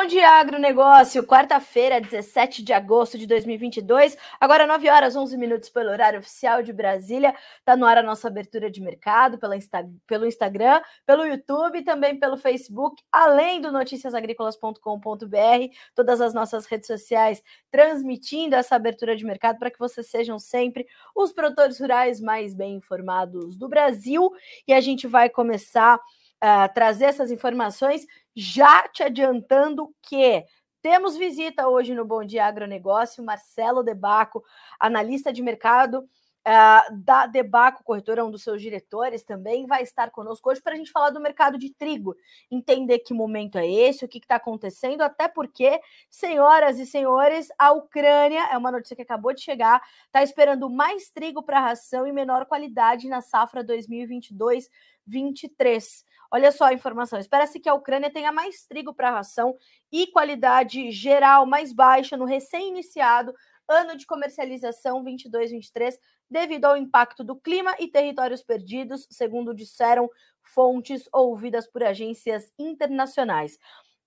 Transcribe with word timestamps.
Bom 0.00 0.06
dia, 0.06 0.30
agronegócio. 0.30 1.24
Quarta-feira, 1.24 2.00
17 2.00 2.62
de 2.62 2.72
agosto 2.72 3.18
de 3.18 3.26
2022. 3.26 4.16
Agora, 4.40 4.64
9 4.64 4.88
horas, 4.88 5.16
11 5.16 5.36
minutos 5.36 5.68
pelo 5.70 5.90
horário 5.90 6.20
oficial 6.20 6.62
de 6.62 6.72
Brasília. 6.72 7.34
Está 7.58 7.76
no 7.76 7.84
ar 7.84 7.98
a 7.98 8.02
nossa 8.02 8.28
abertura 8.28 8.70
de 8.70 8.80
mercado 8.80 9.38
pela 9.38 9.56
Insta 9.56 9.84
pelo 10.06 10.24
Instagram, 10.24 10.80
pelo 11.04 11.26
YouTube 11.26 11.80
e 11.80 11.82
também 11.82 12.16
pelo 12.16 12.36
Facebook, 12.36 13.02
além 13.10 13.60
do 13.60 13.72
noticiasagricolas.com.br, 13.72 15.76
todas 15.96 16.20
as 16.20 16.32
nossas 16.32 16.66
redes 16.66 16.86
sociais 16.86 17.42
transmitindo 17.68 18.54
essa 18.54 18.76
abertura 18.76 19.16
de 19.16 19.24
mercado 19.24 19.58
para 19.58 19.68
que 19.68 19.80
vocês 19.80 20.08
sejam 20.08 20.38
sempre 20.38 20.86
os 21.12 21.32
produtores 21.32 21.80
rurais 21.80 22.20
mais 22.20 22.54
bem 22.54 22.76
informados 22.76 23.56
do 23.56 23.68
Brasil. 23.68 24.30
E 24.64 24.72
a 24.72 24.80
gente 24.80 25.08
vai 25.08 25.28
começar 25.28 25.98
uh, 26.42 26.72
trazer 26.72 27.06
essas 27.06 27.30
informações, 27.30 28.06
já 28.40 28.86
te 28.86 29.02
adiantando 29.02 29.92
que 30.00 30.44
temos 30.80 31.16
visita 31.16 31.66
hoje 31.66 31.92
no 31.92 32.04
Bom 32.04 32.24
Dia 32.24 32.46
Agronegócio, 32.46 33.24
Marcelo 33.24 33.82
Debaco, 33.82 34.44
analista 34.78 35.32
de 35.32 35.42
mercado 35.42 36.08
uh, 36.46 36.96
da 36.98 37.26
Debaco 37.26 37.82
Corretora, 37.82 38.24
um 38.24 38.30
dos 38.30 38.44
seus 38.44 38.62
diretores 38.62 39.24
também, 39.24 39.66
vai 39.66 39.82
estar 39.82 40.12
conosco 40.12 40.48
hoje 40.48 40.62
para 40.62 40.74
a 40.74 40.76
gente 40.76 40.92
falar 40.92 41.10
do 41.10 41.18
mercado 41.18 41.58
de 41.58 41.74
trigo, 41.74 42.14
entender 42.48 43.00
que 43.00 43.12
momento 43.12 43.58
é 43.58 43.68
esse, 43.68 44.04
o 44.04 44.08
que 44.08 44.18
está 44.18 44.36
acontecendo, 44.36 45.00
até 45.00 45.26
porque, 45.26 45.80
senhoras 46.08 46.78
e 46.78 46.86
senhores, 46.86 47.48
a 47.58 47.72
Ucrânia, 47.72 48.50
é 48.52 48.56
uma 48.56 48.70
notícia 48.70 48.94
que 48.94 49.02
acabou 49.02 49.34
de 49.34 49.40
chegar, 49.40 49.82
está 50.06 50.22
esperando 50.22 50.70
mais 50.70 51.10
trigo 51.10 51.42
para 51.42 51.58
ração 51.58 52.06
e 52.06 52.12
menor 52.12 52.46
qualidade 52.46 53.08
na 53.08 53.20
safra 53.20 53.64
2022 53.64 54.70
23. 55.04 56.06
Olha 56.30 56.52
só 56.52 56.64
a 56.66 56.72
informação. 56.72 57.18
Espera-se 57.18 57.58
que 57.58 57.68
a 57.68 57.74
Ucrânia 57.74 58.10
tenha 58.10 58.30
mais 58.30 58.66
trigo 58.66 58.92
para 58.92 59.10
ração 59.10 59.56
e 59.90 60.06
qualidade 60.08 60.90
geral 60.90 61.46
mais 61.46 61.72
baixa 61.72 62.16
no 62.16 62.24
recém-iniciado 62.24 63.34
ano 63.68 63.96
de 63.96 64.06
comercialização 64.06 65.04
22-23, 65.04 65.94
devido 66.30 66.64
ao 66.64 66.76
impacto 66.76 67.22
do 67.22 67.36
clima 67.36 67.74
e 67.78 67.86
territórios 67.86 68.42
perdidos, 68.42 69.06
segundo 69.10 69.54
disseram 69.54 70.08
fontes 70.42 71.06
ouvidas 71.12 71.66
por 71.66 71.82
agências 71.82 72.50
internacionais. 72.58 73.58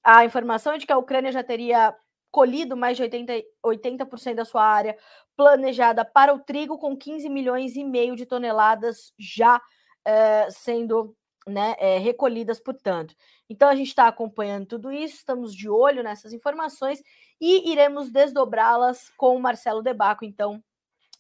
A 0.04 0.26
informação 0.26 0.74
é 0.74 0.78
de 0.80 0.88
que 0.88 0.92
a 0.92 0.98
Ucrânia 0.98 1.32
já 1.32 1.44
teria 1.44 1.96
colhido 2.32 2.76
mais 2.76 2.98
de 2.98 3.04
80%, 3.04 3.44
80 3.62 4.34
da 4.34 4.46
sua 4.46 4.66
área 4.66 4.98
planejada 5.36 6.04
para 6.04 6.34
o 6.34 6.40
trigo, 6.40 6.80
com 6.80 6.98
15 6.98 7.30
milhões 7.30 7.76
e 7.76 7.84
meio 7.84 8.16
de 8.16 8.26
toneladas 8.26 9.14
já 9.20 9.62
eh, 10.06 10.48
sendo 10.50 11.16
né, 11.48 11.76
é, 11.78 11.98
recolhidas, 11.98 12.60
portanto. 12.60 13.16
Então, 13.50 13.68
a 13.70 13.76
gente 13.76 13.88
está 13.88 14.08
acompanhando 14.08 14.68
tudo 14.68 14.92
isso, 14.92 15.16
estamos 15.16 15.56
de 15.56 15.70
olho 15.70 16.04
nessas 16.04 16.34
informações 16.34 17.02
e 17.40 17.72
iremos 17.72 18.12
desdobrá-las 18.12 19.10
com 19.18 19.36
o 19.36 19.42
Marcelo 19.42 19.82
Debaco, 19.82 20.24
então, 20.24 20.64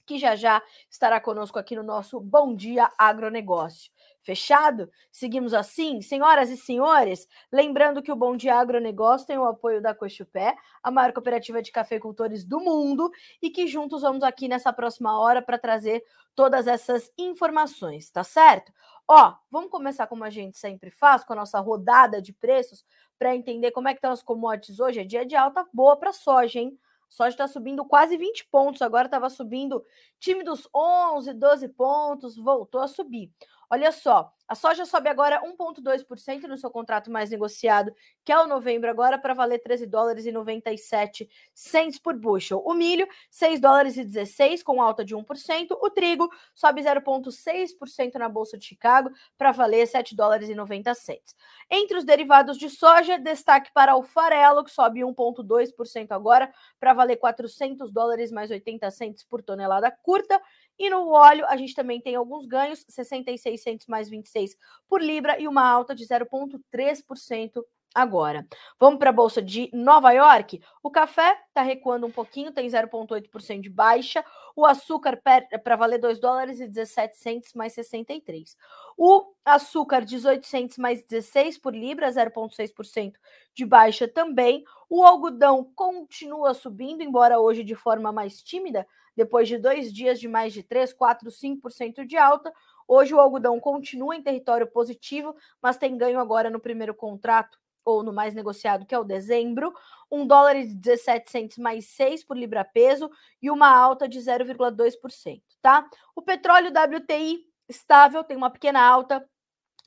que 0.05 0.17
já 0.17 0.35
já 0.35 0.61
estará 0.89 1.19
conosco 1.19 1.57
aqui 1.57 1.75
no 1.75 1.83
nosso 1.83 2.19
Bom 2.19 2.55
Dia 2.55 2.91
Agronegócio. 2.97 3.91
Fechado? 4.21 4.89
Seguimos 5.11 5.53
assim? 5.53 6.01
Senhoras 6.01 6.49
e 6.49 6.57
senhores, 6.57 7.27
lembrando 7.51 8.01
que 8.01 8.11
o 8.11 8.15
Bom 8.15 8.37
Dia 8.37 8.55
Agronegócio 8.55 9.25
tem 9.25 9.37
o 9.37 9.45
apoio 9.45 9.81
da 9.81 9.95
Cochupé, 9.95 10.55
a 10.83 10.91
maior 10.91 11.11
cooperativa 11.11 11.61
de 11.61 11.71
cafeicultores 11.71 12.45
do 12.45 12.59
mundo, 12.59 13.09
e 13.41 13.49
que 13.49 13.65
juntos 13.65 14.03
vamos 14.03 14.23
aqui 14.23 14.47
nessa 14.47 14.71
próxima 14.71 15.19
hora 15.19 15.41
para 15.41 15.57
trazer 15.57 16.03
todas 16.35 16.67
essas 16.67 17.11
informações, 17.17 18.09
tá 18.09 18.23
certo? 18.23 18.71
Ó, 19.07 19.33
vamos 19.49 19.71
começar 19.71 20.07
como 20.07 20.23
a 20.23 20.29
gente 20.29 20.57
sempre 20.57 20.91
faz, 20.91 21.23
com 21.23 21.33
a 21.33 21.37
nossa 21.37 21.59
rodada 21.59 22.21
de 22.21 22.31
preços, 22.31 22.85
para 23.17 23.35
entender 23.35 23.71
como 23.71 23.87
é 23.87 23.93
que 23.93 23.97
estão 23.97 24.11
as 24.11 24.23
commodities 24.23 24.79
hoje. 24.79 24.99
É 24.99 25.03
dia 25.03 25.25
de 25.25 25.35
alta 25.35 25.67
boa 25.73 25.97
para 25.97 26.13
soja, 26.13 26.59
hein? 26.59 26.77
soja 27.11 27.31
está 27.31 27.47
subindo 27.47 27.83
quase 27.83 28.15
20 28.15 28.47
pontos, 28.47 28.81
agora 28.81 29.05
estava 29.05 29.29
subindo 29.29 29.85
time 30.17 30.43
dos 30.43 30.67
11, 30.73 31.33
12 31.33 31.67
pontos, 31.69 32.37
voltou 32.37 32.79
a 32.79 32.87
subir. 32.87 33.29
Olha 33.73 33.93
só, 33.93 34.33
a 34.49 34.53
soja 34.53 34.85
sobe 34.85 35.07
agora 35.07 35.41
1,2% 35.45 36.41
no 36.41 36.57
seu 36.57 36.69
contrato 36.69 37.09
mais 37.09 37.29
negociado, 37.29 37.95
que 38.21 38.29
é 38.29 38.37
o 38.37 38.45
novembro 38.45 38.89
agora, 38.89 39.17
para 39.17 39.33
valer 39.33 39.59
13 39.59 39.87
dólares 39.87 40.25
e 40.25 40.31
97 40.33 41.29
cents 41.53 41.97
por 41.97 42.13
bushel. 42.17 42.61
O 42.65 42.73
milho, 42.73 43.07
6 43.29 43.61
dólares 43.61 43.95
e 43.95 44.03
16, 44.03 44.61
com 44.61 44.81
alta 44.81 45.05
de 45.05 45.15
1%. 45.15 45.77
O 45.81 45.89
trigo 45.89 46.29
sobe 46.53 46.81
0,6% 46.81 48.15
na 48.15 48.27
Bolsa 48.27 48.57
de 48.57 48.65
Chicago, 48.65 49.09
para 49.37 49.53
valer 49.53 49.87
7 49.87 50.17
dólares 50.17 50.49
e 50.49 50.53
90 50.53 50.93
cents. 50.93 51.33
Entre 51.69 51.97
os 51.97 52.03
derivados 52.03 52.57
de 52.57 52.69
soja, 52.69 53.17
destaque 53.17 53.71
para 53.73 53.95
o 53.95 54.03
farelo, 54.03 54.65
que 54.65 54.71
sobe 54.71 54.99
1,2% 54.99 56.11
agora, 56.11 56.53
para 56.77 56.93
valer 56.93 57.15
400 57.15 57.89
dólares 57.89 58.33
mais 58.33 58.51
80 58.51 58.91
cents 58.91 59.23
por 59.23 59.41
tonelada 59.41 59.89
curta. 59.89 60.41
E 60.77 60.89
no 60.89 61.09
óleo, 61.09 61.45
a 61.47 61.55
gente 61.55 61.75
também 61.75 62.01
tem 62.01 62.15
alguns 62.15 62.45
ganhos, 62.45 62.85
66 62.87 63.61
centos 63.61 63.87
mais 63.87 64.09
26 64.09 64.55
por 64.87 65.01
libra 65.01 65.39
e 65.39 65.47
uma 65.47 65.63
alta 65.67 65.93
de 65.93 66.05
0,3% 66.05 67.63
agora. 67.93 68.47
Vamos 68.79 68.99
para 68.99 69.09
a 69.09 69.13
bolsa 69.13 69.41
de 69.41 69.69
Nova 69.73 70.11
York. 70.11 70.61
O 70.81 70.89
café 70.89 71.37
está 71.47 71.61
recuando 71.61 72.07
um 72.07 72.11
pouquinho, 72.11 72.51
tem 72.51 72.67
0,8% 72.67 73.61
de 73.61 73.69
baixa. 73.69 74.23
O 74.55 74.65
açúcar 74.65 75.21
para 75.63 75.75
valer 75.75 75.99
2 75.99 76.19
dólares 76.19 76.59
e 76.59 76.67
17 76.67 77.17
centos 77.17 77.53
mais 77.53 77.73
63. 77.73 78.55
O 78.97 79.33
açúcar 79.43 80.05
18 80.05 80.45
centos 80.45 80.77
mais 80.77 81.03
16 81.03 81.57
por 81.57 81.75
libra, 81.75 82.09
0,6% 82.09 83.13
de 83.53 83.65
baixa 83.65 84.07
também. 84.07 84.63
O 84.89 85.03
algodão 85.03 85.63
continua 85.75 86.53
subindo, 86.53 87.01
embora 87.01 87.39
hoje 87.39 87.63
de 87.63 87.75
forma 87.75 88.11
mais 88.11 88.41
tímida, 88.41 88.87
depois 89.15 89.47
de 89.47 89.57
dois 89.57 89.93
dias 89.93 90.19
de 90.19 90.27
mais 90.27 90.53
de 90.53 90.63
3, 90.63 90.93
4, 90.93 91.29
5% 91.29 92.05
de 92.05 92.17
alta. 92.17 92.51
Hoje 92.87 93.13
o 93.13 93.19
algodão 93.19 93.59
continua 93.59 94.15
em 94.15 94.21
território 94.21 94.67
positivo, 94.67 95.35
mas 95.61 95.77
tem 95.77 95.97
ganho 95.97 96.19
agora 96.19 96.49
no 96.49 96.59
primeiro 96.59 96.93
contrato, 96.93 97.57
ou 97.83 98.03
no 98.03 98.13
mais 98.13 98.33
negociado, 98.33 98.85
que 98.85 98.93
é 98.93 98.99
o 98.99 99.03
dezembro, 99.03 99.73
um 100.11 100.25
dólar 100.25 100.55
e 100.55 100.65
17 100.65 101.59
mais 101.59 101.85
6 101.87 102.23
por 102.23 102.37
libra 102.37 102.63
peso 102.63 103.09
e 103.41 103.49
uma 103.49 103.69
alta 103.69 104.07
de 104.07 104.19
0,2%, 104.19 105.41
tá? 105.61 105.87
O 106.15 106.21
petróleo 106.21 106.69
WTI 106.69 107.39
estável, 107.67 108.23
tem 108.23 108.37
uma 108.37 108.49
pequena 108.49 108.81
alta 108.81 109.25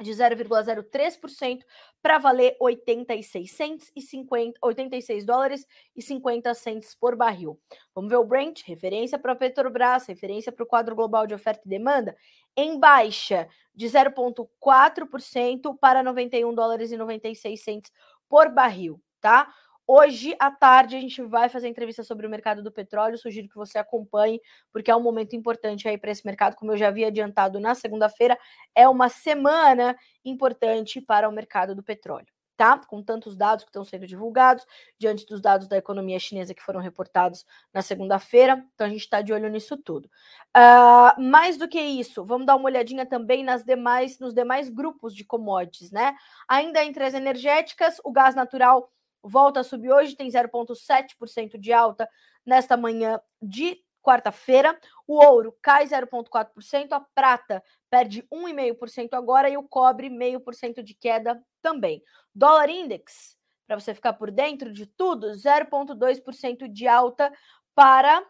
de 0.00 0.10
0,03% 0.10 1.62
para 2.02 2.18
valer 2.18 2.56
86 2.60 3.50
cents 3.50 3.92
e 3.94 4.02
50, 4.02 4.58
86 4.60 5.24
dólares 5.24 5.66
e 5.94 6.02
50 6.02 6.52
cents 6.54 6.94
por 6.94 7.14
barril. 7.14 7.60
Vamos 7.94 8.10
ver 8.10 8.16
o 8.16 8.24
Brent, 8.24 8.62
referência 8.66 9.18
para 9.18 9.32
a 9.32 9.36
Petrobras, 9.36 10.06
referência 10.06 10.50
para 10.50 10.64
o 10.64 10.66
quadro 10.66 10.96
global 10.96 11.26
de 11.26 11.34
oferta 11.34 11.62
e 11.64 11.68
demanda, 11.68 12.16
em 12.56 12.78
baixa 12.78 13.48
de 13.74 13.86
0,4% 13.86 15.78
para 15.78 16.02
91 16.02 16.54
dólares 16.54 16.90
e 16.90 16.96
96 16.96 17.62
cents 17.62 17.92
por 18.28 18.48
barril, 18.48 19.00
tá? 19.20 19.52
Hoje 19.86 20.34
à 20.38 20.50
tarde 20.50 20.96
a 20.96 21.00
gente 21.00 21.20
vai 21.22 21.50
fazer 21.50 21.68
entrevista 21.68 22.02
sobre 22.02 22.26
o 22.26 22.30
mercado 22.30 22.62
do 22.62 22.72
petróleo. 22.72 23.18
Sugiro 23.18 23.48
que 23.48 23.54
você 23.54 23.78
acompanhe, 23.78 24.40
porque 24.72 24.90
é 24.90 24.96
um 24.96 25.02
momento 25.02 25.36
importante 25.36 25.86
aí 25.86 25.98
para 25.98 26.10
esse 26.10 26.24
mercado. 26.24 26.56
Como 26.56 26.72
eu 26.72 26.76
já 26.76 26.88
havia 26.88 27.08
adiantado 27.08 27.60
na 27.60 27.74
segunda-feira, 27.74 28.38
é 28.74 28.88
uma 28.88 29.10
semana 29.10 29.94
importante 30.24 31.02
para 31.02 31.28
o 31.28 31.32
mercado 31.32 31.74
do 31.74 31.82
petróleo, 31.82 32.28
tá? 32.56 32.78
Com 32.78 33.02
tantos 33.02 33.36
dados 33.36 33.62
que 33.62 33.68
estão 33.68 33.84
sendo 33.84 34.06
divulgados, 34.06 34.64
diante 34.98 35.26
dos 35.26 35.42
dados 35.42 35.68
da 35.68 35.76
economia 35.76 36.18
chinesa 36.18 36.54
que 36.54 36.62
foram 36.62 36.80
reportados 36.80 37.44
na 37.70 37.82
segunda-feira. 37.82 38.64
Então 38.74 38.86
a 38.86 38.90
gente 38.90 39.00
está 39.00 39.20
de 39.20 39.34
olho 39.34 39.50
nisso 39.50 39.76
tudo. 39.76 40.08
Uh, 40.56 41.20
mais 41.20 41.58
do 41.58 41.68
que 41.68 41.78
isso, 41.78 42.24
vamos 42.24 42.46
dar 42.46 42.56
uma 42.56 42.70
olhadinha 42.70 43.04
também 43.04 43.44
nas 43.44 43.62
demais, 43.62 44.18
nos 44.18 44.32
demais 44.32 44.70
grupos 44.70 45.14
de 45.14 45.24
commodities, 45.24 45.90
né? 45.90 46.16
Ainda 46.48 46.82
entre 46.82 47.04
as 47.04 47.12
energéticas, 47.12 48.00
o 48.02 48.10
gás 48.10 48.34
natural 48.34 48.90
volta 49.24 49.60
a 49.60 49.64
subir 49.64 49.90
hoje, 49.90 50.14
tem 50.14 50.28
0,7% 50.28 51.58
de 51.58 51.72
alta 51.72 52.06
nesta 52.44 52.76
manhã 52.76 53.18
de 53.40 53.82
quarta-feira. 54.02 54.78
O 55.06 55.14
ouro 55.14 55.56
cai 55.62 55.86
0,4%, 55.86 56.92
a 56.92 57.00
prata 57.00 57.64
perde 57.88 58.22
1,5% 58.30 59.14
agora 59.14 59.48
e 59.48 59.56
o 59.56 59.62
cobre 59.62 60.10
0,5% 60.10 60.82
de 60.82 60.92
queda 60.94 61.42
também. 61.62 62.02
Dólar 62.34 62.68
index, 62.68 63.34
para 63.66 63.80
você 63.80 63.94
ficar 63.94 64.12
por 64.12 64.30
dentro 64.30 64.70
de 64.72 64.84
tudo, 64.86 65.28
0,2% 65.28 66.68
de 66.68 66.86
alta 66.86 67.32
para 67.74 68.22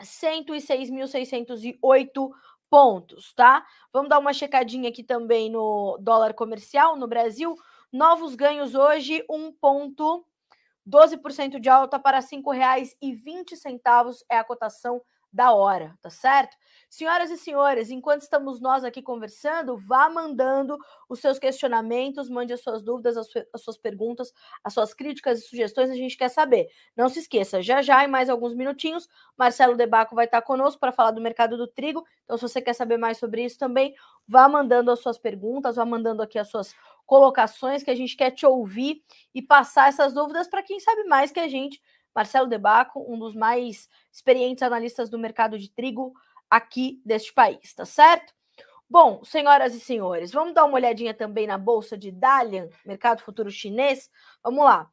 106.608 0.00 2.30
pontos, 2.70 3.34
tá? 3.34 3.66
Vamos 3.92 4.08
dar 4.08 4.18
uma 4.18 4.32
checadinha 4.32 4.88
aqui 4.88 5.04
também 5.04 5.50
no 5.50 5.98
dólar 6.00 6.32
comercial 6.32 6.96
no 6.96 7.06
Brasil. 7.06 7.54
Novos 7.92 8.34
ganhos 8.34 8.74
hoje, 8.74 9.22
1,12% 9.30 11.60
de 11.60 11.68
alta 11.68 11.98
para 11.98 12.20
R$ 12.20 12.26
5,20 12.26 14.22
é 14.30 14.38
a 14.38 14.44
cotação 14.44 15.02
da 15.32 15.52
hora, 15.52 15.96
tá 16.02 16.10
certo? 16.10 16.56
Senhoras 16.90 17.30
e 17.30 17.38
senhores, 17.38 17.90
enquanto 17.90 18.20
estamos 18.20 18.60
nós 18.60 18.84
aqui 18.84 19.00
conversando, 19.00 19.78
vá 19.78 20.10
mandando 20.10 20.76
os 21.08 21.20
seus 21.20 21.38
questionamentos, 21.38 22.28
mande 22.28 22.52
as 22.52 22.60
suas 22.60 22.82
dúvidas, 22.82 23.16
as, 23.16 23.28
as 23.52 23.62
suas 23.62 23.78
perguntas, 23.78 24.30
as 24.62 24.74
suas 24.74 24.92
críticas 24.92 25.38
e 25.38 25.42
sugestões, 25.42 25.88
a 25.88 25.94
gente 25.94 26.18
quer 26.18 26.28
saber. 26.28 26.68
Não 26.94 27.08
se 27.08 27.20
esqueça, 27.20 27.62
já 27.62 27.80
já, 27.80 28.04
em 28.04 28.08
mais 28.08 28.28
alguns 28.28 28.54
minutinhos, 28.54 29.08
Marcelo 29.38 29.74
Debaco 29.74 30.14
vai 30.14 30.26
estar 30.26 30.42
conosco 30.42 30.78
para 30.78 30.92
falar 30.92 31.12
do 31.12 31.20
mercado 31.20 31.56
do 31.56 31.66
trigo. 31.66 32.04
Então, 32.24 32.36
se 32.36 32.42
você 32.42 32.60
quer 32.60 32.74
saber 32.74 32.98
mais 32.98 33.16
sobre 33.16 33.42
isso 33.42 33.58
também, 33.58 33.94
vá 34.28 34.46
mandando 34.46 34.90
as 34.90 35.00
suas 35.00 35.16
perguntas, 35.16 35.76
vá 35.76 35.86
mandando 35.86 36.22
aqui 36.22 36.38
as 36.38 36.48
suas 36.48 36.74
colocações, 37.06 37.82
que 37.82 37.90
a 37.90 37.94
gente 37.94 38.16
quer 38.16 38.30
te 38.30 38.46
ouvir 38.46 39.02
e 39.34 39.42
passar 39.42 39.88
essas 39.88 40.12
dúvidas 40.12 40.48
para 40.48 40.62
quem 40.62 40.78
sabe 40.78 41.04
mais 41.04 41.30
que 41.30 41.40
a 41.40 41.48
gente. 41.48 41.80
Marcelo 42.14 42.46
Debaco, 42.46 43.04
um 43.08 43.18
dos 43.18 43.34
mais 43.34 43.88
experientes 44.12 44.62
analistas 44.62 45.08
do 45.08 45.18
mercado 45.18 45.58
de 45.58 45.70
trigo 45.70 46.12
aqui 46.50 47.00
deste 47.04 47.32
país, 47.32 47.72
tá 47.74 47.84
certo? 47.84 48.34
Bom, 48.88 49.24
senhoras 49.24 49.74
e 49.74 49.80
senhores, 49.80 50.32
vamos 50.32 50.52
dar 50.52 50.64
uma 50.66 50.74
olhadinha 50.74 51.14
também 51.14 51.46
na 51.46 51.56
bolsa 51.56 51.96
de 51.96 52.12
Dalian, 52.12 52.68
mercado 52.84 53.22
futuro 53.22 53.50
chinês. 53.50 54.10
Vamos 54.42 54.64
lá. 54.64 54.90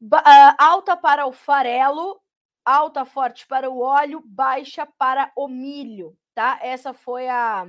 Ba 0.00 0.20
uh, 0.20 0.56
alta 0.58 0.96
para 0.96 1.26
o 1.26 1.32
farelo, 1.32 2.18
alta 2.64 3.04
forte 3.04 3.46
para 3.46 3.70
o 3.70 3.80
óleo, 3.80 4.22
baixa 4.24 4.86
para 4.98 5.30
o 5.36 5.48
milho, 5.48 6.16
tá? 6.34 6.58
Essa 6.62 6.94
foi 6.94 7.28
a, 7.28 7.68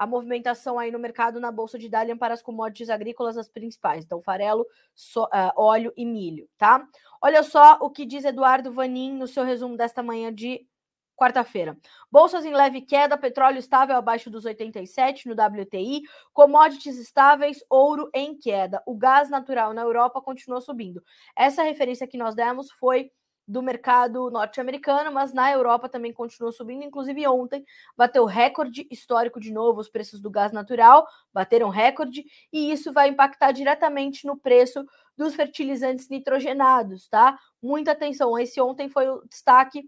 a 0.00 0.06
movimentação 0.06 0.78
aí 0.78 0.90
no 0.90 0.98
mercado 0.98 1.38
na 1.38 1.52
bolsa 1.52 1.78
de 1.78 1.86
Dalian 1.86 2.16
para 2.16 2.32
as 2.32 2.40
commodities 2.40 2.88
agrícolas 2.88 3.36
as 3.36 3.50
principais, 3.50 4.02
então 4.02 4.18
farelo, 4.18 4.66
so, 4.94 5.24
uh, 5.24 5.52
óleo 5.54 5.92
e 5.94 6.06
milho, 6.06 6.48
tá? 6.56 6.82
Olha 7.20 7.42
só 7.42 7.76
o 7.82 7.90
que 7.90 8.06
diz 8.06 8.24
Eduardo 8.24 8.72
Vanin 8.72 9.12
no 9.12 9.26
seu 9.26 9.44
resumo 9.44 9.76
desta 9.76 10.02
manhã 10.02 10.32
de 10.32 10.66
quarta-feira. 11.14 11.76
Bolsas 12.10 12.46
em 12.46 12.54
leve 12.54 12.80
queda, 12.80 13.18
petróleo 13.18 13.58
estável 13.58 13.94
abaixo 13.94 14.30
dos 14.30 14.46
87 14.46 15.28
no 15.28 15.34
WTI, 15.34 16.00
commodities 16.32 16.96
estáveis, 16.96 17.62
ouro 17.68 18.08
em 18.14 18.38
queda. 18.38 18.82
O 18.86 18.96
gás 18.96 19.28
natural 19.28 19.74
na 19.74 19.82
Europa 19.82 20.22
continua 20.22 20.62
subindo. 20.62 21.02
Essa 21.36 21.62
referência 21.62 22.06
que 22.06 22.16
nós 22.16 22.34
demos 22.34 22.72
foi 22.72 23.12
do 23.50 23.62
mercado 23.62 24.30
norte-americano, 24.30 25.10
mas 25.12 25.32
na 25.32 25.50
Europa 25.50 25.88
também 25.88 26.12
continua 26.12 26.52
subindo. 26.52 26.84
Inclusive, 26.84 27.26
ontem 27.26 27.64
bateu 27.96 28.24
recorde 28.24 28.86
histórico 28.90 29.40
de 29.40 29.52
novo 29.52 29.80
os 29.80 29.88
preços 29.88 30.20
do 30.20 30.30
gás 30.30 30.52
natural, 30.52 31.06
bateram 31.32 31.68
recorde, 31.68 32.24
e 32.52 32.70
isso 32.70 32.92
vai 32.92 33.08
impactar 33.08 33.50
diretamente 33.52 34.26
no 34.26 34.36
preço 34.36 34.84
dos 35.16 35.34
fertilizantes 35.34 36.08
nitrogenados, 36.08 37.08
tá? 37.08 37.38
Muita 37.60 37.90
atenção. 37.92 38.38
Esse 38.38 38.60
ontem 38.60 38.88
foi 38.88 39.08
o 39.08 39.22
destaque 39.28 39.82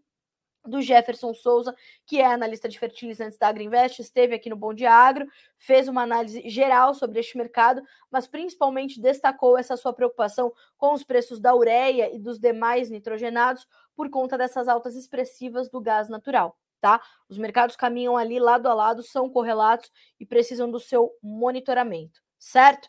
do 0.64 0.80
Jefferson 0.80 1.34
Souza, 1.34 1.74
que 2.06 2.20
é 2.20 2.26
analista 2.26 2.68
de 2.68 2.78
fertilizantes 2.78 3.38
da 3.38 3.48
Agriinvest, 3.48 4.00
esteve 4.00 4.34
aqui 4.34 4.48
no 4.48 4.56
Bom 4.56 4.72
Agro, 4.88 5.26
fez 5.56 5.88
uma 5.88 6.02
análise 6.02 6.48
geral 6.48 6.94
sobre 6.94 7.20
este 7.20 7.36
mercado, 7.36 7.82
mas 8.10 8.26
principalmente 8.26 9.00
destacou 9.00 9.58
essa 9.58 9.76
sua 9.76 9.92
preocupação 9.92 10.52
com 10.76 10.92
os 10.92 11.02
preços 11.02 11.40
da 11.40 11.54
ureia 11.54 12.14
e 12.14 12.18
dos 12.18 12.38
demais 12.38 12.90
nitrogenados 12.90 13.66
por 13.94 14.08
conta 14.10 14.38
dessas 14.38 14.68
altas 14.68 14.94
expressivas 14.94 15.68
do 15.68 15.80
gás 15.80 16.08
natural. 16.08 16.56
Tá? 16.80 17.00
Os 17.28 17.38
mercados 17.38 17.76
caminham 17.76 18.16
ali 18.16 18.40
lado 18.40 18.66
a 18.68 18.74
lado, 18.74 19.02
são 19.04 19.30
correlatos 19.30 19.90
e 20.18 20.26
precisam 20.26 20.68
do 20.68 20.80
seu 20.80 21.12
monitoramento, 21.22 22.20
certo? 22.38 22.86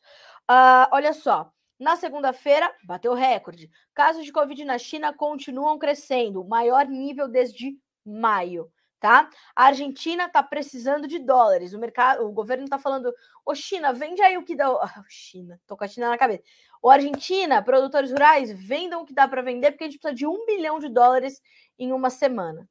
Uh, 0.49 0.89
olha 0.91 1.13
só, 1.13 1.52
na 1.79 1.95
segunda-feira, 1.95 2.73
bateu 2.83 3.13
recorde. 3.13 3.69
Casos 3.93 4.25
de 4.25 4.31
Covid 4.31 4.63
na 4.63 4.77
China 4.77 5.13
continuam 5.13 5.77
crescendo, 5.77 6.43
maior 6.43 6.87
nível 6.87 7.27
desde 7.27 7.77
maio. 8.05 8.71
Tá? 8.99 9.29
A 9.53 9.65
Argentina 9.65 10.27
está 10.27 10.41
precisando 10.41 11.09
de 11.09 11.19
dólares. 11.19 11.73
O 11.73 11.79
mercado, 11.79 12.25
o 12.25 12.31
governo 12.31 12.63
está 12.63 12.79
falando: 12.79 13.13
Ô 13.45 13.53
China, 13.53 13.91
vende 13.91 14.21
aí 14.21 14.37
o 14.37 14.45
que 14.45 14.55
dá. 14.55 14.71
Oh, 14.71 14.79
China, 15.09 15.59
tô 15.67 15.75
com 15.75 15.83
a 15.83 15.87
China 15.89 16.07
na 16.07 16.17
cabeça. 16.17 16.41
Ô 16.81 16.89
Argentina, 16.89 17.61
produtores 17.61 18.11
rurais, 18.11 18.49
vendam 18.51 19.01
o 19.01 19.05
que 19.05 19.13
dá 19.13 19.27
para 19.27 19.41
vender, 19.41 19.71
porque 19.71 19.83
a 19.83 19.87
gente 19.87 19.99
precisa 19.99 20.15
de 20.15 20.25
um 20.25 20.45
bilhão 20.45 20.79
de 20.79 20.87
dólares 20.87 21.41
em 21.77 21.91
uma 21.91 22.09
semana. 22.09 22.65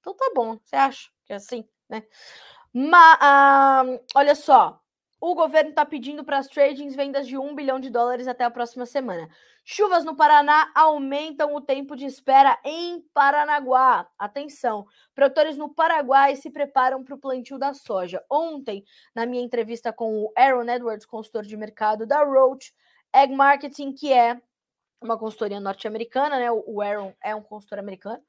Então 0.00 0.14
tá 0.14 0.30
bom, 0.34 0.58
você 0.62 0.76
acha 0.76 1.08
que 1.24 1.32
é 1.32 1.36
assim, 1.36 1.66
né? 1.88 2.02
Mas, 2.70 3.18
ah, 3.20 3.84
olha 4.14 4.34
só, 4.34 4.81
o 5.22 5.36
governo 5.36 5.70
está 5.70 5.86
pedindo 5.86 6.24
para 6.24 6.38
as 6.38 6.48
tradings 6.48 6.96
vendas 6.96 7.28
de 7.28 7.38
1 7.38 7.54
bilhão 7.54 7.78
de 7.78 7.88
dólares 7.88 8.26
até 8.26 8.42
a 8.42 8.50
próxima 8.50 8.84
semana. 8.84 9.28
Chuvas 9.64 10.04
no 10.04 10.16
Paraná 10.16 10.68
aumentam 10.74 11.54
o 11.54 11.60
tempo 11.60 11.94
de 11.94 12.06
espera 12.06 12.58
em 12.64 13.00
Paranaguá. 13.14 14.10
Atenção, 14.18 14.84
produtores 15.14 15.56
no 15.56 15.72
Paraguai 15.72 16.34
se 16.34 16.50
preparam 16.50 17.04
para 17.04 17.14
o 17.14 17.18
plantio 17.18 17.56
da 17.56 17.72
soja. 17.72 18.20
Ontem, 18.28 18.82
na 19.14 19.24
minha 19.24 19.44
entrevista 19.44 19.92
com 19.92 20.24
o 20.24 20.32
Aaron 20.36 20.68
Edwards, 20.68 21.06
consultor 21.06 21.44
de 21.44 21.56
mercado 21.56 22.04
da 22.04 22.24
Roach 22.24 22.74
Egg 23.14 23.32
Marketing, 23.32 23.92
que 23.92 24.12
é 24.12 24.42
uma 25.00 25.16
consultoria 25.16 25.60
norte-americana, 25.60 26.36
né? 26.40 26.50
O 26.50 26.82
Aaron 26.82 27.14
é 27.22 27.32
um 27.32 27.42
consultor 27.42 27.78
americano 27.78 28.20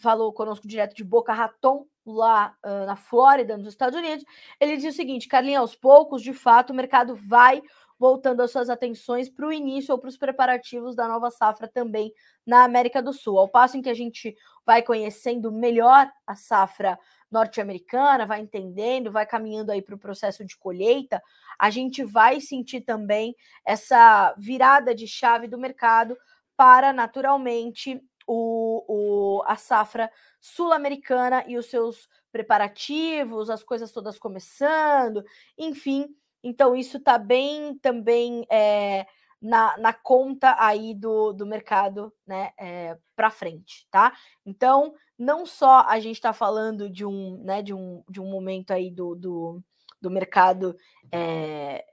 falou 0.00 0.32
conosco 0.32 0.66
direto 0.66 0.94
de 0.94 1.04
Boca 1.04 1.32
Raton, 1.32 1.86
lá 2.04 2.54
uh, 2.64 2.86
na 2.86 2.96
Flórida, 2.96 3.56
nos 3.56 3.66
Estados 3.66 3.98
Unidos. 3.98 4.24
Ele 4.60 4.76
diz 4.76 4.92
o 4.92 4.96
seguinte: 4.96 5.28
Carlinhos, 5.28 5.60
aos 5.60 5.74
poucos, 5.74 6.22
de 6.22 6.32
fato, 6.32 6.70
o 6.70 6.76
mercado 6.76 7.14
vai 7.14 7.62
voltando 7.98 8.42
as 8.42 8.50
suas 8.50 8.68
atenções 8.68 9.28
para 9.28 9.46
o 9.46 9.52
início 9.52 9.92
ou 9.92 9.98
para 9.98 10.08
os 10.08 10.16
preparativos 10.16 10.94
da 10.96 11.06
nova 11.06 11.30
safra 11.30 11.68
também 11.68 12.12
na 12.44 12.64
América 12.64 13.02
do 13.02 13.12
Sul. 13.12 13.38
Ao 13.38 13.48
passo 13.48 13.76
em 13.76 13.82
que 13.82 13.88
a 13.88 13.94
gente 13.94 14.36
vai 14.66 14.82
conhecendo 14.82 15.52
melhor 15.52 16.10
a 16.26 16.34
safra 16.34 16.98
norte-americana, 17.30 18.26
vai 18.26 18.40
entendendo, 18.40 19.10
vai 19.10 19.26
caminhando 19.26 19.72
aí 19.72 19.82
para 19.82 19.94
o 19.94 19.98
processo 19.98 20.44
de 20.44 20.56
colheita, 20.56 21.22
a 21.58 21.70
gente 21.70 22.04
vai 22.04 22.40
sentir 22.40 22.82
também 22.82 23.34
essa 23.64 24.34
virada 24.38 24.94
de 24.94 25.06
chave 25.06 25.48
do 25.48 25.58
mercado 25.58 26.16
para 26.56 26.92
naturalmente 26.92 28.00
o, 28.26 28.84
o, 28.88 29.42
a 29.46 29.56
safra 29.56 30.10
sul-americana 30.40 31.44
e 31.46 31.56
os 31.56 31.66
seus 31.66 32.08
preparativos, 32.30 33.50
as 33.50 33.62
coisas 33.62 33.92
todas 33.92 34.18
começando, 34.18 35.24
enfim. 35.56 36.08
Então, 36.42 36.74
isso 36.76 36.98
está 36.98 37.16
bem 37.16 37.78
também 37.78 38.46
é, 38.50 39.06
na, 39.40 39.76
na 39.78 39.92
conta 39.92 40.56
aí 40.58 40.94
do, 40.94 41.32
do 41.32 41.46
mercado 41.46 42.12
né, 42.26 42.52
é, 42.58 42.98
para 43.14 43.30
frente, 43.30 43.86
tá? 43.90 44.12
Então, 44.44 44.94
não 45.18 45.46
só 45.46 45.84
a 45.86 46.00
gente 46.00 46.16
está 46.16 46.32
falando 46.32 46.90
de 46.90 47.04
um, 47.04 47.42
né, 47.44 47.62
de, 47.62 47.72
um, 47.72 48.02
de 48.08 48.20
um 48.20 48.30
momento 48.30 48.72
aí 48.72 48.90
do, 48.90 49.14
do, 49.14 49.62
do 50.00 50.10
mercado 50.10 50.76
é, 51.12 51.84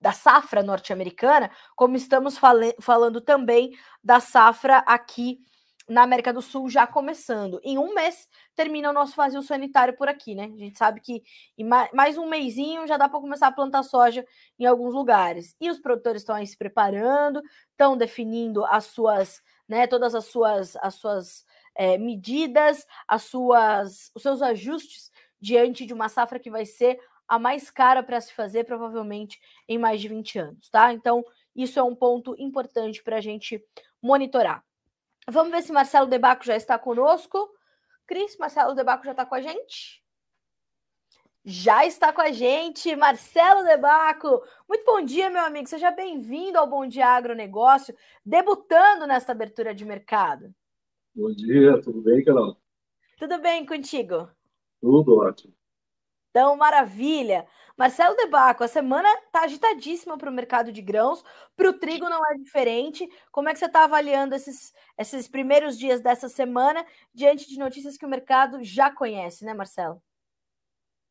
da 0.00 0.12
safra 0.12 0.62
norte-americana, 0.62 1.50
como 1.74 1.96
estamos 1.96 2.38
falando 2.80 3.20
também 3.22 3.74
da 4.02 4.20
safra 4.20 4.78
aqui 4.86 5.40
na 5.88 6.02
América 6.02 6.32
do 6.32 6.40
Sul 6.40 6.68
já 6.68 6.86
começando. 6.86 7.60
Em 7.62 7.78
um 7.78 7.94
mês 7.94 8.28
termina 8.54 8.90
o 8.90 8.92
nosso 8.92 9.14
vazio 9.14 9.42
sanitário 9.42 9.96
por 9.96 10.08
aqui, 10.08 10.34
né? 10.34 10.44
A 10.54 10.58
gente 10.58 10.78
sabe 10.78 11.00
que 11.00 11.22
em 11.58 11.64
mais 11.64 12.16
um 12.16 12.26
mêsinho 12.26 12.86
já 12.86 12.96
dá 12.96 13.08
para 13.08 13.20
começar 13.20 13.48
a 13.48 13.52
plantar 13.52 13.82
soja 13.82 14.26
em 14.58 14.64
alguns 14.64 14.94
lugares. 14.94 15.54
E 15.60 15.70
os 15.70 15.78
produtores 15.78 16.22
estão 16.22 16.34
aí 16.34 16.46
se 16.46 16.56
preparando, 16.56 17.42
estão 17.70 17.96
definindo 17.96 18.64
as 18.64 18.86
suas, 18.86 19.42
né, 19.68 19.86
todas 19.86 20.14
as 20.14 20.24
suas, 20.26 20.76
as 20.76 20.94
suas 20.94 21.44
é, 21.74 21.98
medidas, 21.98 22.86
as 23.06 23.24
suas, 23.24 24.10
os 24.14 24.22
seus 24.22 24.40
ajustes 24.40 25.10
diante 25.40 25.84
de 25.84 25.92
uma 25.92 26.08
safra 26.08 26.38
que 26.38 26.50
vai 26.50 26.64
ser 26.64 26.98
a 27.28 27.38
mais 27.38 27.70
cara 27.70 28.02
para 28.02 28.20
se 28.20 28.32
fazer, 28.32 28.64
provavelmente 28.64 29.38
em 29.68 29.78
mais 29.78 30.00
de 30.00 30.08
20 30.08 30.38
anos, 30.38 30.68
tá? 30.70 30.92
Então, 30.92 31.24
isso 31.54 31.78
é 31.78 31.82
um 31.82 31.94
ponto 31.94 32.34
importante 32.38 33.02
para 33.02 33.16
a 33.16 33.20
gente 33.20 33.62
monitorar. 34.02 34.62
Vamos 35.30 35.52
ver 35.52 35.62
se 35.62 35.72
Marcelo 35.72 36.06
Debaco 36.06 36.44
já 36.44 36.54
está 36.54 36.78
conosco. 36.78 37.50
Cris, 38.06 38.36
Marcelo 38.36 38.74
Debaco 38.74 39.04
já 39.04 39.12
está 39.12 39.24
com 39.24 39.34
a 39.34 39.40
gente? 39.40 40.02
Já 41.42 41.84
está 41.86 42.12
com 42.12 42.20
a 42.20 42.30
gente, 42.30 42.94
Marcelo 42.94 43.64
Debaco. 43.64 44.42
Muito 44.68 44.84
bom 44.84 45.02
dia, 45.02 45.30
meu 45.30 45.42
amigo. 45.42 45.68
Seja 45.68 45.90
bem-vindo 45.90 46.58
ao 46.58 46.66
Bom 46.66 46.86
Dia 46.86 47.08
Agronegócio, 47.08 47.94
debutando 48.24 49.06
nesta 49.06 49.32
abertura 49.32 49.74
de 49.74 49.84
mercado. 49.84 50.54
Bom 51.14 51.30
dia, 51.34 51.80
tudo 51.80 52.02
bem, 52.02 52.22
Carol? 52.22 52.56
Tudo 53.18 53.38
bem 53.38 53.64
contigo? 53.64 54.28
Tudo 54.80 55.18
ótimo. 55.18 55.54
Então, 56.30 56.56
maravilha. 56.56 57.46
Marcelo 57.76 58.14
Debaco, 58.14 58.62
a 58.62 58.68
semana 58.68 59.08
está 59.26 59.42
agitadíssima 59.42 60.16
para 60.16 60.30
o 60.30 60.32
mercado 60.32 60.70
de 60.70 60.80
grãos, 60.80 61.24
para 61.56 61.68
o 61.68 61.72
trigo 61.72 62.08
não 62.08 62.20
é 62.30 62.38
diferente. 62.38 63.08
Como 63.32 63.48
é 63.48 63.52
que 63.52 63.58
você 63.58 63.66
está 63.66 63.84
avaliando 63.84 64.34
esses, 64.34 64.72
esses 64.96 65.26
primeiros 65.26 65.76
dias 65.76 66.00
dessa 66.00 66.28
semana, 66.28 66.86
diante 67.12 67.48
de 67.48 67.58
notícias 67.58 67.96
que 67.96 68.06
o 68.06 68.08
mercado 68.08 68.62
já 68.62 68.90
conhece, 68.90 69.44
né, 69.44 69.52
Marcelo? 69.52 70.00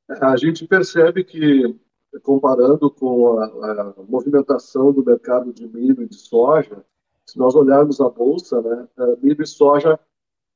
É, 0.10 0.26
a 0.26 0.38
gente 0.38 0.66
percebe 0.66 1.24
que, 1.26 1.78
comparando 2.22 2.90
com 2.90 3.40
a, 3.40 3.46
a 3.46 3.94
movimentação 4.08 4.94
do 4.94 5.04
mercado 5.04 5.52
de 5.52 5.68
milho 5.68 6.04
e 6.04 6.08
de 6.08 6.16
soja, 6.16 6.86
se 7.26 7.38
nós 7.38 7.56
olharmos 7.56 8.00
a 8.00 8.10
bolsa, 8.10 8.62
né, 8.62 8.88
é, 9.00 9.16
milho 9.18 9.44
e 9.44 9.48
soja 9.48 10.00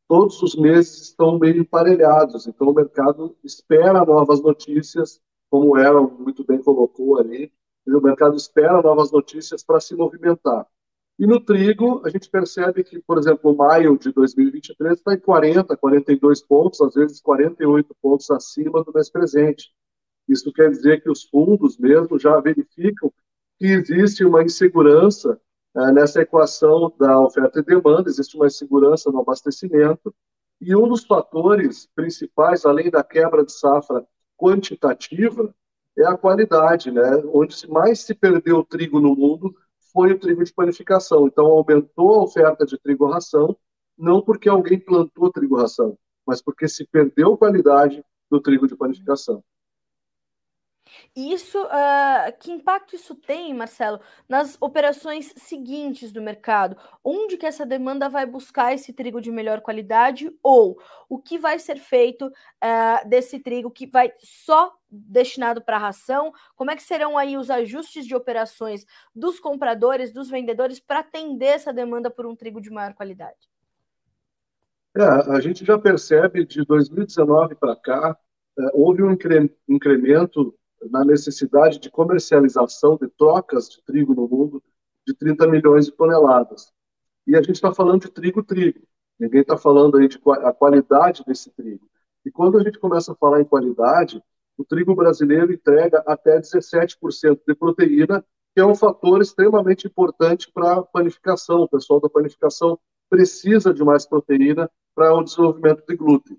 todos 0.08 0.42
os 0.42 0.56
meses 0.56 1.02
estão 1.02 1.38
meio 1.38 1.58
emparelhados, 1.58 2.48
então 2.48 2.70
o 2.70 2.74
mercado 2.74 3.36
espera 3.44 4.06
novas 4.06 4.42
notícias, 4.42 5.22
como 5.50 5.76
Aaron 5.76 6.10
muito 6.20 6.46
bem 6.46 6.62
colocou 6.62 7.20
ali, 7.20 7.52
o 7.86 8.02
mercado 8.02 8.36
espera 8.36 8.82
novas 8.82 9.12
notícias 9.12 9.64
para 9.64 9.80
se 9.80 9.96
movimentar. 9.96 10.68
E 11.18 11.26
no 11.26 11.40
trigo, 11.40 12.02
a 12.06 12.10
gente 12.10 12.30
percebe 12.30 12.84
que, 12.84 13.00
por 13.00 13.18
exemplo, 13.18 13.56
maio 13.56 13.98
de 13.98 14.12
2023 14.12 15.00
está 15.00 15.14
em 15.14 15.20
40, 15.20 15.76
42 15.76 16.42
pontos, 16.42 16.80
às 16.82 16.94
vezes 16.94 17.22
48 17.22 17.96
pontos 18.02 18.30
acima 18.30 18.84
do 18.84 18.94
mês 18.94 19.10
presente. 19.10 19.72
Isso 20.28 20.52
quer 20.54 20.70
dizer 20.70 21.02
que 21.02 21.10
os 21.10 21.24
fundos 21.24 21.78
mesmo 21.78 22.20
já 22.20 22.40
verificam 22.40 23.12
que 23.58 23.66
existe 23.66 24.24
uma 24.24 24.44
insegurança 24.44 25.40
é, 25.76 25.92
nessa 25.92 26.22
equação 26.22 26.94
da 27.00 27.20
oferta 27.20 27.60
e 27.60 27.64
demanda, 27.64 28.10
existe 28.10 28.36
uma 28.36 28.48
insegurança 28.48 29.12
no 29.12 29.22
abastecimento, 29.22 30.14
e 30.60 30.76
um 30.76 30.88
dos 30.88 31.06
fatores 31.06 31.88
principais, 31.96 32.66
além 32.66 32.90
da 32.92 33.04
quebra 33.04 33.44
de 33.44 33.52
safra 33.52 34.06
quantitativa, 34.38 35.54
é 35.98 36.06
a 36.06 36.16
qualidade, 36.16 36.92
né? 36.92 37.24
Onde 37.34 37.68
mais 37.70 38.02
se 38.02 38.14
perdeu 38.14 38.64
trigo 38.64 39.00
no 39.00 39.16
mundo 39.16 39.56
foi 39.92 40.14
o 40.14 40.20
trigo 40.20 40.44
de 40.44 40.54
panificação. 40.54 41.28
Então, 41.28 41.48
aumentou 41.48 42.14
a 42.14 42.24
oferta 42.24 42.66
de 42.66 42.78
trigo-ração, 42.78 43.58
não 43.98 44.22
porque 44.22 44.48
alguém 44.48 44.80
plantou 44.80 45.32
trigo-ração, 45.32 45.98
mas 46.26 46.42
porque 46.42 46.68
se 46.68 46.86
perdeu 46.86 47.36
qualidade 47.36 48.04
do 48.30 48.40
trigo 48.40 48.68
de 48.68 48.76
panificação. 48.76 49.44
Isso, 51.16 51.62
uh, 51.64 52.38
que 52.40 52.52
impacto 52.52 52.96
isso 52.96 53.16
tem, 53.16 53.54
Marcelo, 53.54 54.00
nas 54.28 54.58
operações 54.62 55.34
seguintes 55.36 56.12
do 56.12 56.22
mercado? 56.22 56.78
Onde 57.04 57.38
que 57.38 57.46
essa 57.46 57.66
demanda 57.66 58.08
vai 58.10 58.26
buscar 58.26 58.74
esse 58.74 58.94
trigo 58.94 59.20
de 59.20 59.32
melhor 59.32 59.62
qualidade 59.62 60.32
ou 60.44 60.80
o 61.10 61.18
que 61.18 61.38
vai 61.38 61.60
ser 61.60 61.78
feito 61.78 62.28
uh, 62.28 63.10
desse 63.10 63.40
trigo 63.40 63.72
que 63.72 63.88
vai 63.88 64.14
só 64.20 64.74
destinado 64.90 65.62
para 65.62 65.78
ração? 65.78 66.32
Como 66.56 66.72
é 66.72 66.76
que 66.76 66.84
serão 66.84 67.18
aí 67.18 67.38
os 67.38 67.50
ajustes 67.50 68.06
de 68.06 68.16
operações 68.16 68.86
dos 69.16 69.40
compradores, 69.40 70.12
dos 70.12 70.30
vendedores 70.30 70.80
para 70.80 71.00
atender 71.00 71.48
essa 71.48 71.74
demanda 71.74 72.10
por 72.10 72.26
um 72.26 72.36
trigo 72.36 72.62
de 72.62 72.70
maior 72.70 72.94
qualidade? 72.94 73.50
É, 74.98 75.04
a 75.04 75.40
gente 75.40 75.64
já 75.64 75.78
percebe 75.78 76.44
de 76.44 76.66
2019 76.66 77.54
para 77.56 77.76
cá, 77.76 78.18
é, 78.58 78.64
houve 78.74 79.04
um 79.04 79.16
incremento 79.70 80.58
na 80.90 81.04
necessidade 81.04 81.80
de 81.80 81.90
comercialização 81.90 82.98
de 82.98 83.08
trocas 83.10 83.70
de 83.70 83.82
trigo 83.84 84.14
no 84.14 84.28
mundo 84.28 84.64
de 85.06 85.14
30 85.14 85.48
milhões 85.48 85.86
de 85.86 85.92
toneladas. 85.92 86.72
E 87.26 87.36
a 87.36 87.42
gente 87.42 87.56
está 87.56 87.74
falando 87.74 88.02
de 88.02 88.12
trigo-trigo. 88.12 88.80
Ninguém 89.20 89.42
está 89.42 89.58
falando 89.58 89.98
aí 89.98 90.08
de 90.08 90.20
a 90.26 90.54
qualidade 90.54 91.24
desse 91.26 91.50
trigo. 91.52 91.88
E 92.26 92.32
quando 92.32 92.58
a 92.58 92.64
gente 92.64 92.80
começa 92.80 93.12
a 93.12 93.16
falar 93.16 93.42
em 93.42 93.46
qualidade, 93.46 94.22
o 94.58 94.66
trigo 94.66 94.96
brasileiro 94.96 95.54
entrega 95.54 96.04
até 96.06 96.40
17% 96.40 97.42
de 97.48 97.56
proteína, 97.56 98.24
que 98.54 98.62
é 98.62 98.66
um 98.66 98.76
fator 98.76 99.22
extremamente 99.22 99.88
importante 99.88 100.52
para 100.52 100.74
a 100.74 100.84
panificação. 100.84 101.62
O 101.62 101.70
pessoal 101.70 102.00
da 102.00 102.10
panificação 102.10 102.78
precisa 103.10 103.74
de 103.74 103.84
mais 103.84 104.06
proteína 104.06 104.70
para 104.94 105.14
o 105.14 105.24
desenvolvimento 105.24 105.86
de 105.88 105.96
glúten. 105.96 106.38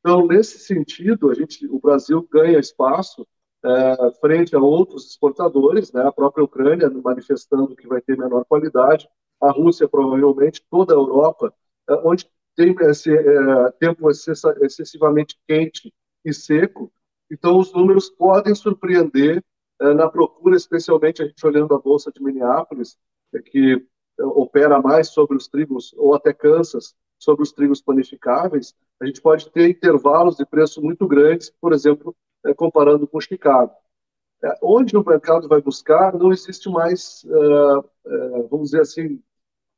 Então, 0.00 0.26
nesse 0.26 0.60
sentido, 0.60 1.30
a 1.30 1.34
gente, 1.34 1.66
o 1.66 1.80
Brasil 1.80 2.26
ganha 2.30 2.58
espaço 2.58 3.26
é, 3.64 4.12
frente 4.20 4.54
a 4.54 4.60
outros 4.60 5.06
exportadores, 5.06 5.92
né, 5.92 6.02
a 6.02 6.12
própria 6.12 6.44
Ucrânia 6.44 6.90
manifestando 6.90 7.74
que 7.74 7.86
vai 7.86 8.00
ter 8.00 8.16
menor 8.16 8.44
qualidade, 8.44 9.08
a 9.40 9.50
Rússia 9.50 9.88
provavelmente, 9.88 10.64
toda 10.70 10.94
a 10.94 10.96
Europa, 10.96 11.52
é, 11.88 11.94
onde 12.04 12.28
tem 12.54 12.74
esse 12.82 13.12
é, 13.14 13.70
tempo 13.78 14.10
excessivamente 14.10 15.38
quente 15.46 15.92
e 16.24 16.32
seco, 16.32 16.92
então 17.30 17.58
os 17.58 17.72
números 17.72 18.08
podem 18.08 18.54
surpreender 18.54 19.44
é, 19.80 19.94
na 19.94 20.08
procura, 20.08 20.56
especialmente 20.56 21.22
a 21.22 21.26
gente 21.26 21.44
olhando 21.46 21.74
a 21.74 21.78
Bolsa 21.78 22.10
de 22.10 22.22
Minneapolis, 22.22 22.96
é, 23.34 23.40
que 23.40 23.86
é, 24.18 24.24
opera 24.24 24.80
mais 24.80 25.08
sobre 25.08 25.36
os 25.36 25.48
trigos, 25.48 25.94
ou 25.98 26.14
até 26.14 26.32
Kansas, 26.32 26.94
sobre 27.18 27.42
os 27.42 27.52
trigos 27.52 27.80
panificáveis, 27.80 28.74
a 29.00 29.06
gente 29.06 29.20
pode 29.20 29.50
ter 29.50 29.68
intervalos 29.68 30.36
de 30.36 30.46
preço 30.46 30.82
muito 30.82 31.06
grandes, 31.06 31.50
por 31.60 31.72
exemplo, 31.72 32.16
é, 32.46 32.54
comparando 32.54 33.06
com 33.06 33.20
Chicago. 33.20 33.72
É, 34.42 34.52
onde 34.62 34.96
o 34.96 35.04
mercado 35.04 35.48
vai 35.48 35.60
buscar, 35.60 36.14
não 36.14 36.32
existe 36.32 36.68
mais, 36.68 37.24
é, 37.24 38.42
vamos 38.50 38.70
dizer 38.70 38.82
assim, 38.82 39.22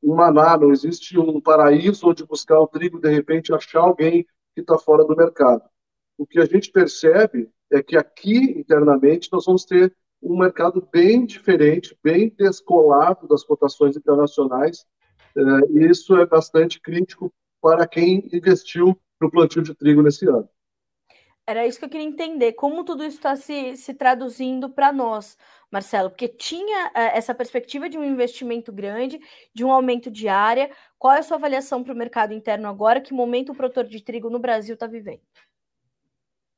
um 0.02 0.14
maná, 0.14 0.56
não 0.56 0.70
existe 0.70 1.18
um 1.18 1.40
paraíso 1.40 2.08
onde 2.08 2.24
buscar 2.24 2.60
o 2.60 2.66
trigo, 2.66 3.00
de 3.00 3.10
repente 3.10 3.52
achar 3.52 3.80
alguém 3.80 4.24
que 4.54 4.60
está 4.60 4.78
fora 4.78 5.04
do 5.04 5.16
mercado. 5.16 5.62
O 6.16 6.26
que 6.26 6.40
a 6.40 6.44
gente 6.44 6.70
percebe 6.70 7.50
é 7.70 7.82
que 7.82 7.96
aqui, 7.96 8.58
internamente, 8.58 9.28
nós 9.32 9.44
vamos 9.46 9.64
ter 9.64 9.94
um 10.22 10.36
mercado 10.36 10.86
bem 10.92 11.24
diferente, 11.24 11.96
bem 12.02 12.28
descolado 12.36 13.28
das 13.28 13.44
cotações 13.44 13.96
internacionais, 13.96 14.84
e 15.70 15.86
isso 15.86 16.16
é 16.16 16.26
bastante 16.26 16.80
crítico 16.80 17.32
para 17.60 17.86
quem 17.86 18.28
investiu 18.32 18.98
no 19.20 19.30
plantio 19.30 19.62
de 19.62 19.74
trigo 19.74 20.02
nesse 20.02 20.28
ano. 20.28 20.48
Era 21.48 21.66
isso 21.66 21.78
que 21.78 21.86
eu 21.86 21.88
queria 21.88 22.06
entender, 22.06 22.52
como 22.52 22.84
tudo 22.84 23.02
isso 23.02 23.16
está 23.16 23.34
se, 23.34 23.74
se 23.74 23.94
traduzindo 23.94 24.68
para 24.68 24.92
nós, 24.92 25.34
Marcelo, 25.70 26.10
porque 26.10 26.28
tinha 26.28 26.88
uh, 26.88 26.90
essa 27.14 27.34
perspectiva 27.34 27.88
de 27.88 27.96
um 27.96 28.04
investimento 28.04 28.70
grande, 28.70 29.18
de 29.54 29.64
um 29.64 29.72
aumento 29.72 30.10
de 30.10 30.28
área. 30.28 30.70
Qual 30.98 31.14
é 31.14 31.20
a 31.20 31.22
sua 31.22 31.38
avaliação 31.38 31.82
para 31.82 31.94
o 31.94 31.96
mercado 31.96 32.34
interno 32.34 32.68
agora? 32.68 33.00
Que 33.00 33.14
momento 33.14 33.52
o 33.52 33.54
produtor 33.54 33.84
de 33.84 34.04
trigo 34.04 34.28
no 34.28 34.38
Brasil 34.38 34.74
está 34.74 34.86
vivendo? 34.86 35.22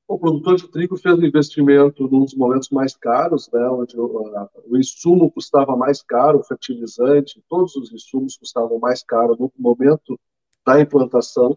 O 0.08 0.18
produtor 0.18 0.56
de 0.56 0.68
trigo 0.68 0.96
fez 0.96 1.16
um 1.16 1.24
investimento 1.24 2.08
num 2.08 2.24
dos 2.24 2.34
momentos 2.34 2.68
mais 2.70 2.96
caros, 2.96 3.48
né, 3.52 3.64
onde 3.68 3.96
o, 3.96 4.36
a, 4.36 4.50
o 4.66 4.76
insumo 4.76 5.30
custava 5.30 5.76
mais 5.76 6.02
caro, 6.02 6.40
o 6.40 6.42
fertilizante, 6.42 7.40
todos 7.48 7.76
os 7.76 7.92
insumos 7.92 8.36
custavam 8.36 8.80
mais 8.80 9.04
caro 9.04 9.36
no 9.38 9.52
momento 9.56 10.18
da 10.66 10.80
implantação. 10.80 11.56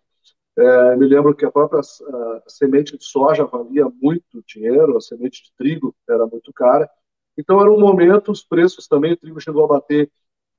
É, 0.56 0.96
me 0.96 1.08
lembro 1.08 1.36
que 1.36 1.46
a 1.46 1.52
própria 1.52 1.80
a 1.80 2.44
semente 2.48 2.96
de 2.98 3.04
soja 3.04 3.46
valia 3.46 3.90
muito 3.90 4.44
dinheiro, 4.48 4.96
a 4.96 5.02
semente 5.02 5.44
de 5.44 5.52
trigo 5.58 5.96
era 6.08 6.28
muito 6.28 6.54
cara. 6.54 6.88
Então, 7.38 7.60
era 7.60 7.72
um 7.72 7.80
momento, 7.80 8.32
os 8.32 8.44
preços 8.44 8.88
também, 8.88 9.14
o 9.14 9.18
trigo 9.18 9.42
chegou 9.42 9.66
a 9.66 9.68
bater 9.68 10.12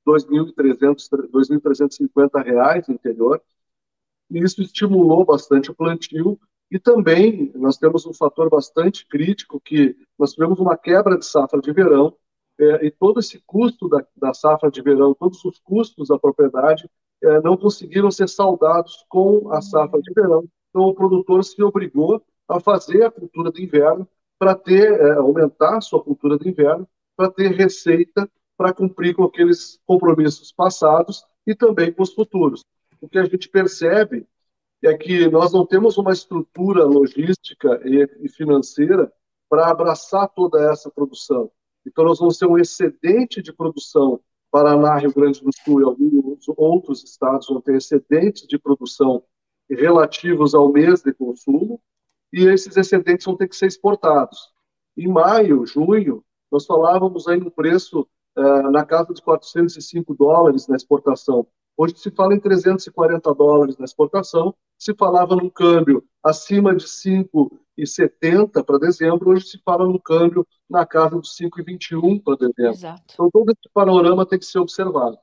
2.350 0.05 2.43
reais 2.43 2.87
no 2.87 2.93
interior, 2.93 3.41
e 4.29 4.39
isso 4.39 4.61
estimulou 4.61 5.25
bastante 5.25 5.71
o 5.71 5.75
plantio. 5.75 6.39
E 6.69 6.79
também 6.79 7.51
nós 7.55 7.77
temos 7.77 8.05
um 8.05 8.13
fator 8.13 8.49
bastante 8.49 9.07
crítico, 9.07 9.61
que 9.61 9.95
nós 10.17 10.33
tivemos 10.33 10.59
uma 10.59 10.77
quebra 10.77 11.17
de 11.17 11.25
safra 11.25 11.61
de 11.61 11.71
verão, 11.71 12.17
é, 12.59 12.87
e 12.87 12.91
todo 12.91 13.19
esse 13.19 13.41
custo 13.45 13.87
da, 13.87 14.05
da 14.15 14.33
safra 14.33 14.71
de 14.71 14.81
verão, 14.81 15.13
todos 15.13 15.43
os 15.45 15.59
custos 15.59 16.09
da 16.09 16.19
propriedade 16.19 16.89
é, 17.23 17.41
não 17.41 17.57
conseguiram 17.57 18.11
ser 18.11 18.29
saldados 18.29 19.05
com 19.09 19.51
a 19.51 19.61
safra 19.61 20.01
de 20.01 20.13
verão. 20.13 20.45
Então, 20.69 20.83
o 20.83 20.93
produtor 20.93 21.43
se 21.43 21.61
obrigou 21.63 22.21
a 22.47 22.59
fazer 22.59 23.03
a 23.03 23.11
cultura 23.11 23.51
de 23.51 23.63
inverno 23.63 24.07
para 24.37 24.53
ter, 24.53 24.99
é, 24.99 25.13
aumentar 25.13 25.81
sua 25.81 26.03
cultura 26.03 26.37
de 26.37 26.49
inverno, 26.49 26.87
para 27.15 27.31
ter 27.31 27.51
receita 27.51 28.29
para 28.57 28.73
cumprir 28.73 29.15
com 29.15 29.23
aqueles 29.23 29.79
compromissos 29.85 30.51
passados 30.51 31.23
e 31.45 31.53
também 31.53 31.91
com 31.91 32.03
os 32.03 32.13
futuros. 32.13 32.63
O 33.01 33.07
que 33.07 33.17
a 33.17 33.25
gente 33.25 33.49
percebe 33.49 34.25
é 34.83 34.93
que 34.97 35.27
nós 35.29 35.51
não 35.51 35.65
temos 35.65 35.97
uma 35.97 36.11
estrutura 36.11 36.83
logística 36.85 37.81
e 37.85 38.29
financeira 38.29 39.11
para 39.49 39.69
abraçar 39.69 40.27
toda 40.29 40.71
essa 40.71 40.89
produção. 40.89 41.51
Então, 41.85 42.03
nós 42.03 42.19
vamos 42.19 42.37
ter 42.37 42.47
um 42.47 42.57
excedente 42.57 43.41
de 43.41 43.53
produção 43.53 44.19
Paraná, 44.55 44.95
Rio 44.95 45.13
Grande 45.13 45.43
do 45.43 45.49
Sul 45.65 45.81
e 45.81 45.83
alguns 45.83 46.45
outros 46.55 47.03
estados 47.03 47.45
vão 47.49 47.59
ter 47.59 47.75
excedentes 47.75 48.47
de 48.47 48.57
produção 48.57 49.21
relativos 49.69 50.55
ao 50.55 50.71
mês 50.71 51.01
de 51.01 51.13
consumo, 51.13 51.81
e 52.31 52.45
esses 52.45 52.77
excedentes 52.77 53.25
vão 53.25 53.35
ter 53.35 53.49
que 53.49 53.55
ser 53.57 53.65
exportados. 53.65 54.53
Em 54.95 55.09
maio, 55.09 55.65
junho, 55.65 56.23
nós 56.49 56.65
falávamos 56.65 57.27
aí 57.27 57.37
no 57.37 57.51
preço 57.51 58.07
uh, 58.37 58.71
na 58.71 58.85
casa 58.85 59.13
de 59.13 59.21
405 59.21 60.15
dólares 60.15 60.69
na 60.69 60.77
exportação. 60.77 61.45
Hoje 61.77 61.97
se 61.97 62.09
fala 62.11 62.33
em 62.33 62.39
340 62.39 63.33
dólares 63.33 63.77
na 63.77 63.85
exportação, 63.85 64.55
se 64.77 64.93
falava 64.93 65.35
num 65.35 65.49
câmbio 65.49 66.03
acima 66.23 66.75
de 66.75 66.85
5,70 66.85 68.63
para 68.63 68.79
dezembro, 68.79 69.31
hoje 69.31 69.47
se 69.47 69.61
fala 69.63 69.85
num 69.85 69.99
câmbio 69.99 70.47
na 70.69 70.85
casa 70.85 71.17
dos 71.17 71.35
5,21 71.37 72.23
para 72.23 72.37
dezembro. 72.37 72.71
Exato. 72.71 73.13
Então 73.13 73.29
todo 73.29 73.51
esse 73.51 73.69
panorama 73.73 74.25
tem 74.25 74.39
que 74.39 74.45
ser 74.45 74.59
observado. 74.59 75.17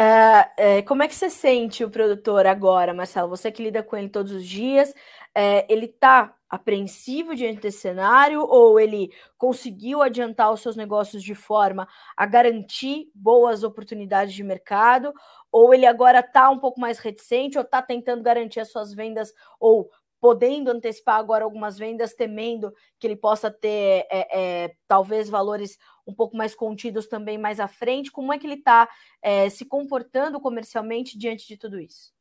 Uh, 0.00 0.82
como 0.86 1.02
é 1.02 1.08
que 1.08 1.14
você 1.14 1.28
sente 1.28 1.84
o 1.84 1.90
produtor 1.90 2.46
agora, 2.46 2.94
Marcelo? 2.94 3.28
Você 3.28 3.52
que 3.52 3.62
lida 3.62 3.82
com 3.82 3.96
ele 3.96 4.08
todos 4.08 4.32
os 4.32 4.46
dias, 4.46 4.94
uh, 5.36 5.66
ele 5.68 5.86
está 5.86 6.34
apreensivo 6.48 7.34
diante 7.34 7.60
desse 7.60 7.78
cenário 7.78 8.42
ou 8.42 8.80
ele 8.80 9.12
conseguiu 9.38 10.02
adiantar 10.02 10.52
os 10.52 10.60
seus 10.60 10.74
negócios 10.74 11.22
de 11.22 11.34
forma 11.34 11.86
a 12.16 12.26
garantir 12.26 13.08
boas 13.14 13.62
oportunidades 13.62 14.34
de 14.34 14.42
mercado 14.42 15.12
ou 15.52 15.72
ele 15.72 15.86
agora 15.86 16.18
está 16.18 16.50
um 16.50 16.58
pouco 16.58 16.80
mais 16.80 16.98
reticente 16.98 17.56
ou 17.56 17.62
está 17.62 17.80
tentando 17.80 18.22
garantir 18.22 18.58
as 18.58 18.70
suas 18.70 18.92
vendas 18.92 19.32
ou 19.60 19.90
podendo 20.20 20.70
antecipar 20.70 21.18
agora 21.18 21.44
algumas 21.44 21.78
vendas, 21.78 22.12
temendo 22.12 22.72
que 22.98 23.06
ele 23.06 23.16
possa 23.16 23.50
ter 23.50 24.06
é, 24.10 24.64
é, 24.64 24.74
talvez 24.86 25.30
valores 25.30 25.78
um 26.06 26.14
pouco 26.14 26.36
mais 26.36 26.54
contidos 26.54 27.06
também 27.06 27.38
mais 27.38 27.58
à 27.58 27.66
frente? 27.66 28.12
Como 28.12 28.32
é 28.32 28.38
que 28.38 28.46
ele 28.46 28.54
está 28.54 28.88
é, 29.22 29.48
se 29.48 29.64
comportando 29.64 30.38
comercialmente 30.38 31.16
diante 31.16 31.48
de 31.48 31.56
tudo 31.56 31.80
isso? 31.80 32.12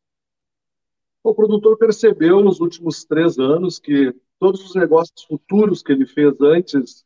O 1.23 1.33
produtor 1.33 1.77
percebeu 1.77 2.41
nos 2.41 2.59
últimos 2.59 3.03
três 3.03 3.37
anos 3.37 3.77
que 3.77 4.15
todos 4.39 4.63
os 4.63 4.75
negócios 4.75 5.23
futuros 5.23 5.83
que 5.83 5.91
ele 5.91 6.05
fez 6.05 6.33
antes 6.39 7.05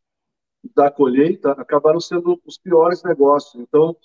da 0.75 0.89
colheita 0.91 1.51
acabaram 1.53 1.99
sendo 1.99 2.39
os 2.45 2.57
piores 2.57 3.03
negócios. 3.03 3.61
Então, 3.61 3.97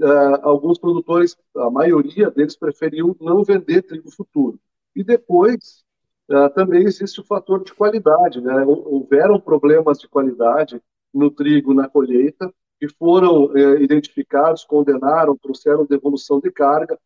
uh, 0.00 0.40
alguns 0.42 0.78
produtores, 0.78 1.36
a 1.54 1.70
maioria 1.70 2.30
deles, 2.30 2.56
preferiu 2.56 3.14
não 3.20 3.44
vender 3.44 3.82
trigo 3.82 4.10
futuro. 4.10 4.58
E 4.96 5.04
depois, 5.04 5.84
uh, 6.30 6.48
também 6.54 6.84
existe 6.84 7.20
o 7.20 7.24
fator 7.24 7.62
de 7.62 7.74
qualidade. 7.74 8.40
Né? 8.40 8.64
Houveram 8.64 9.38
problemas 9.38 9.98
de 9.98 10.08
qualidade 10.08 10.82
no 11.12 11.30
trigo 11.30 11.74
na 11.74 11.88
colheita 11.88 12.52
que 12.80 12.88
foram 12.88 13.44
uh, 13.44 13.76
identificados, 13.76 14.64
condenaram, 14.64 15.36
trouxeram 15.36 15.84
devolução 15.84 16.40
de 16.40 16.50
carga, 16.50 16.98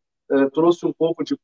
trouxe 0.52 0.86
um 0.86 0.92
pouco 0.92 1.24
de 1.24 1.38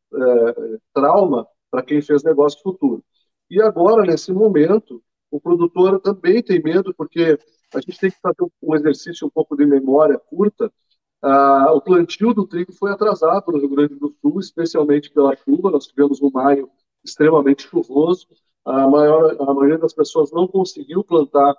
trauma 0.94 1.46
para 1.70 1.82
quem 1.82 2.02
fez 2.02 2.22
negócio 2.22 2.60
futuro. 2.62 3.04
E 3.48 3.60
agora, 3.60 4.04
nesse 4.04 4.32
momento, 4.32 5.02
o 5.30 5.40
produtor 5.40 6.00
também 6.00 6.42
tem 6.42 6.62
medo, 6.62 6.94
porque 6.94 7.38
a 7.74 7.80
gente 7.80 7.98
tem 7.98 8.10
que 8.10 8.20
fazer 8.20 8.50
um 8.62 8.74
exercício 8.74 9.26
um 9.26 9.30
pouco 9.30 9.56
de 9.56 9.64
memória 9.64 10.18
curta, 10.18 10.70
ah, 11.22 11.72
o 11.74 11.80
plantio 11.80 12.32
do 12.32 12.46
trigo 12.46 12.72
foi 12.72 12.90
atrasado 12.90 13.52
no 13.52 13.58
Rio 13.58 13.68
Grande 13.68 13.94
do 13.94 14.14
Sul, 14.20 14.40
especialmente 14.40 15.10
pela 15.10 15.36
chuva. 15.36 15.70
Nós 15.70 15.86
tivemos 15.86 16.20
um 16.22 16.30
maio 16.30 16.70
extremamente 17.04 17.68
chuvoso. 17.68 18.26
A, 18.64 18.88
maior, 18.88 19.36
a 19.38 19.54
maioria 19.54 19.78
das 19.78 19.92
pessoas 19.92 20.30
não 20.32 20.48
conseguiu 20.48 21.04
plantar 21.04 21.54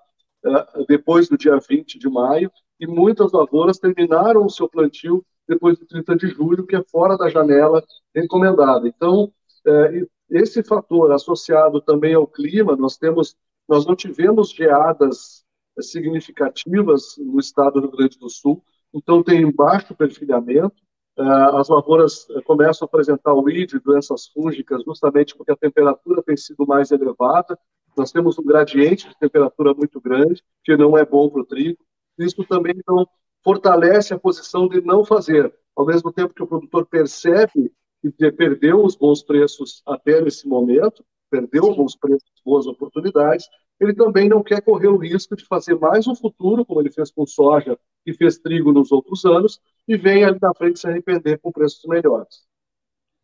ah, 0.46 0.84
depois 0.88 1.30
do 1.30 1.38
dia 1.38 1.60
20 1.60 2.00
de 2.00 2.10
maio, 2.10 2.52
e 2.80 2.88
muitas 2.88 3.32
lavouras 3.32 3.78
terminaram 3.78 4.46
o 4.46 4.50
seu 4.50 4.68
plantio 4.68 5.24
depois 5.48 5.78
do 5.78 5.86
30 5.86 6.16
de 6.16 6.28
julho, 6.28 6.66
que 6.66 6.76
é 6.76 6.84
fora 6.84 7.18
da 7.18 7.30
janela 7.30 7.84
encomendada. 8.16 8.88
Então, 8.88 9.32
eh, 9.66 10.06
esse 10.30 10.64
fator 10.64 11.12
associado 11.12 11.82
também 11.82 12.14
ao 12.14 12.26
clima, 12.26 12.76
nós 12.76 12.98
temos, 12.98 13.36
nós 13.68 13.86
não 13.86 13.96
tivemos 13.96 14.52
geadas 14.52 15.44
significativas 15.80 17.16
no 17.18 17.40
estado 17.40 17.82
do 17.82 17.88
Rio 17.88 17.98
Grande 17.98 18.18
do 18.18 18.30
Sul, 18.30 18.64
então 18.94 19.24
tem 19.24 19.50
baixo 19.52 19.96
perfilhamento. 19.96 20.76
Uh, 21.18 21.58
as 21.58 21.68
lavouras 21.68 22.26
começam 22.46 22.86
a 22.86 22.88
apresentar 22.88 23.34
o 23.34 23.50
ID, 23.50 23.74
doenças 23.84 24.28
fúngicas, 24.28 24.84
justamente 24.84 25.36
porque 25.36 25.52
a 25.52 25.58
temperatura 25.58 26.24
tem 26.24 26.38
sido 26.38 26.66
mais 26.66 26.92
elevada. 26.92 27.60
Nós 27.98 28.12
temos 28.12 28.40
um 28.40 28.44
gradiente 28.44 29.10
de 29.10 29.18
temperatura 29.20 29.74
muito 29.74 30.00
grande, 30.00 30.42
que 30.64 30.76
não 30.78 30.98
é 30.98 31.06
bom 31.06 31.30
para 31.30 31.42
o 31.42 31.46
trigo. 31.46 31.84
Isso 32.18 32.44
também 32.46 32.74
então, 32.78 33.06
fortalece 33.44 34.14
a 34.14 34.20
posição 34.20 34.68
de 34.68 34.82
não 34.82 35.04
fazer. 35.04 35.54
Ao 35.76 35.86
mesmo 35.86 36.12
tempo 36.12 36.34
que 36.34 36.44
o 36.44 36.48
produtor 36.48 36.86
percebe 36.86 37.72
que 38.02 38.32
perdeu 38.32 38.84
os 38.84 38.96
bons 38.96 39.24
preços 39.24 39.82
até 39.86 40.22
nesse 40.22 40.48
momento, 40.48 41.04
perdeu 41.30 41.66
Sim. 41.66 41.76
bons 41.76 41.96
preços, 41.96 42.30
boas 42.44 42.66
oportunidades, 42.68 43.46
ele 43.80 43.96
também 43.96 44.30
não 44.30 44.44
quer 44.44 44.62
correr 44.62 44.90
o 44.90 44.98
risco 44.98 45.36
de 45.36 45.46
fazer 45.46 45.76
mais 45.76 46.06
um 46.08 46.16
futuro, 46.16 46.66
como 46.66 46.80
ele 46.82 46.92
fez 46.92 47.10
com 47.12 47.26
soja 47.26 47.80
e 48.06 48.14
fez 48.14 48.38
trigo 48.38 48.72
nos 48.72 48.92
outros 48.92 49.26
anos, 49.26 49.60
e 49.88 49.98
vem 49.98 50.24
ali 50.24 50.38
na 50.40 50.54
frente 50.54 50.80
se 50.80 50.88
arrepender 50.88 51.40
com 51.40 51.52
preços 51.52 51.84
melhores. 51.86 52.51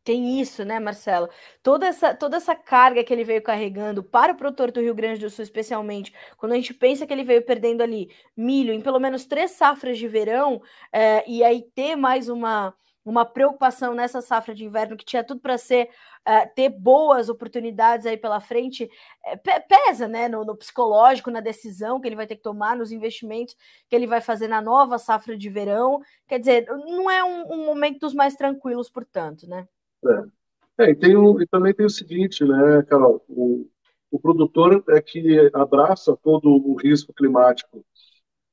Tem 0.08 0.40
isso, 0.40 0.64
né, 0.64 0.80
Marcelo? 0.80 1.28
Toda 1.62 1.86
essa, 1.86 2.16
toda 2.16 2.38
essa 2.38 2.56
carga 2.56 3.04
que 3.04 3.14
ele 3.14 3.26
veio 3.26 3.42
carregando 3.44 4.02
para 4.02 4.32
o 4.32 4.38
produtor 4.38 4.72
do 4.72 4.80
Rio 4.80 4.96
Grande 4.96 5.20
do 5.20 5.30
Sul, 5.30 5.44
especialmente, 5.44 6.14
quando 6.38 6.54
a 6.54 6.56
gente 6.56 6.74
pensa 6.74 7.06
que 7.06 7.12
ele 7.12 7.26
veio 7.26 7.44
perdendo 7.44 7.82
ali 7.82 8.10
milho 8.34 8.74
em 8.74 8.80
pelo 8.80 9.02
menos 9.02 9.26
três 9.26 9.52
safras 9.52 9.98
de 9.98 10.08
verão, 10.08 10.62
é, 10.93 11.30
e 11.30 11.43
aí 11.43 11.62
ter 11.76 11.98
mais 11.98 12.30
uma, 12.30 12.74
uma 13.04 13.26
preocupação 13.26 13.93
nessa 13.93 14.22
safra 14.22 14.56
de 14.56 14.63
inverno 14.63 14.96
que 14.96 15.04
tinha 15.04 15.26
tudo 15.26 15.41
para 15.41 15.58
ser 15.58 15.89
uh, 16.26 16.56
ter 16.56 16.70
boas 16.70 17.28
oportunidades 17.28 18.06
aí 18.06 18.15
pela 18.15 18.39
frente 18.39 18.89
é, 19.26 19.36
pesa 19.60 20.08
né 20.08 20.30
no, 20.30 20.46
no, 20.46 20.56
psicológico 20.56 21.30
na 21.30 21.41
decisão 21.41 22.00
que 22.00 22.08
ele 22.08 22.15
vai 22.15 22.28
ter 22.28 22.38
que 22.38 22.43
tomar 22.43 22.78
nos 22.78 22.93
investimentos 22.93 23.58
que 23.89 23.96
ele 23.96 24.08
vai 24.08 24.22
fazer 24.22 24.48
na 24.48 24.62
nova 24.62 24.98
safra 24.98 25.38
de 25.38 25.50
verão 25.50 26.00
quer 26.28 26.39
dizer 26.39 26.65
não 26.65 27.12
é 27.12 27.24
um, 27.26 27.54
um 27.54 27.65
momento 27.65 28.00
dos 28.00 28.13
mais 28.13 28.36
tranquilos 28.36 28.89
portanto 28.89 29.48
né 29.48 29.67
é, 30.06 30.86
é 30.86 30.92
e, 30.92 30.96
tem 30.96 31.18
um, 31.18 31.42
e 31.42 31.48
também 31.48 31.74
tem 31.74 31.86
o 31.86 31.90
seguinte 31.90 32.44
né 32.46 32.84
Carol 32.84 33.24
o, 33.28 33.68
o 34.12 34.20
produtor 34.20 34.84
é 34.90 35.02
que 35.02 35.50
abraça 35.54 36.18
todo 36.22 36.50
o 36.50 36.76
risco 36.76 37.14
climático 37.14 37.86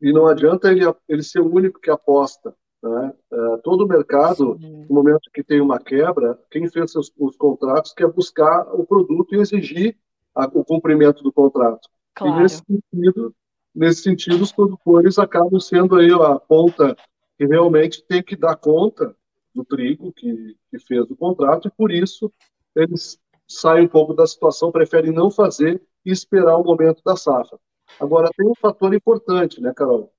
e 0.00 0.12
não 0.12 0.26
adianta 0.26 0.70
ele, 0.70 0.84
ele 1.08 1.22
ser 1.22 1.40
o 1.40 1.52
único 1.52 1.80
que 1.80 1.90
aposta 1.90 2.54
né? 2.84 3.12
Uh, 3.32 3.58
todo 3.62 3.84
o 3.84 3.88
mercado, 3.88 4.58
Sim. 4.60 4.84
no 4.88 4.94
momento 4.94 5.30
que 5.32 5.42
tem 5.42 5.58
uma 5.58 5.80
quebra, 5.80 6.38
quem 6.50 6.68
fez 6.68 6.94
os, 6.94 7.10
os 7.18 7.34
contratos 7.34 7.94
quer 7.94 8.12
buscar 8.12 8.62
o 8.74 8.84
produto 8.84 9.34
e 9.34 9.38
exigir 9.38 9.96
a, 10.34 10.44
o 10.46 10.62
cumprimento 10.62 11.22
do 11.22 11.32
contrato. 11.32 11.88
Claro. 12.14 12.36
E 12.36 12.42
nesse 12.42 12.62
sentido, 12.62 13.34
nesse 13.74 14.02
sentido, 14.02 14.42
os 14.42 14.52
produtores 14.52 15.18
acabam 15.18 15.58
sendo 15.58 15.96
aí 15.96 16.12
a 16.12 16.38
ponta 16.38 16.94
que 17.38 17.46
realmente 17.46 18.04
tem 18.06 18.22
que 18.22 18.36
dar 18.36 18.54
conta 18.56 19.16
do 19.54 19.64
trigo 19.64 20.12
que, 20.12 20.56
que 20.70 20.78
fez 20.78 21.10
o 21.10 21.16
contrato 21.16 21.68
e 21.68 21.70
por 21.70 21.90
isso 21.90 22.32
eles 22.74 23.18
saem 23.46 23.84
um 23.84 23.88
pouco 23.88 24.14
da 24.14 24.26
situação, 24.26 24.72
preferem 24.72 25.12
não 25.12 25.30
fazer 25.30 25.80
e 26.04 26.10
esperar 26.10 26.56
o 26.56 26.64
momento 26.64 27.02
da 27.04 27.16
safra. 27.16 27.58
Agora, 28.00 28.30
tem 28.36 28.46
um 28.46 28.54
fator 28.54 28.92
importante, 28.94 29.60
né, 29.60 29.72
Carol? 29.74 30.12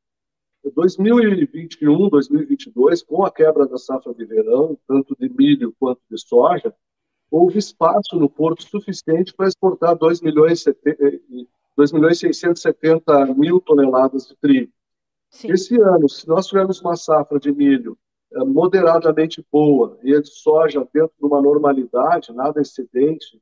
2021, 0.71 2.09
2022, 2.09 3.03
com 3.03 3.23
a 3.23 3.31
quebra 3.31 3.67
da 3.67 3.77
safra 3.77 4.13
de 4.13 4.25
verão, 4.25 4.77
tanto 4.87 5.15
de 5.19 5.29
milho 5.29 5.75
quanto 5.79 6.01
de 6.09 6.19
soja, 6.19 6.73
houve 7.29 7.59
espaço 7.59 8.15
no 8.17 8.29
porto 8.29 8.63
suficiente 8.63 9.33
para 9.33 9.47
exportar 9.47 9.95
2 9.95 10.21
milhões, 10.21 10.63
2 11.75 11.91
milhões 11.91 12.19
670 12.19 13.25
mil 13.35 13.59
toneladas 13.59 14.27
de 14.27 14.35
trigo. 14.37 14.71
Sim. 15.29 15.51
Esse 15.51 15.79
ano, 15.79 16.07
se 16.07 16.27
nós 16.27 16.47
tivermos 16.47 16.81
uma 16.81 16.95
safra 16.95 17.39
de 17.39 17.51
milho 17.51 17.97
eh, 17.97 18.04
moderadamente 18.43 19.45
boa 19.51 19.97
e 20.03 20.13
a 20.13 20.21
de 20.21 20.29
soja 20.29 20.87
dentro 20.93 21.13
de 21.17 21.25
uma 21.25 21.41
normalidade, 21.41 22.33
nada 22.33 22.61
excedente, 22.61 23.41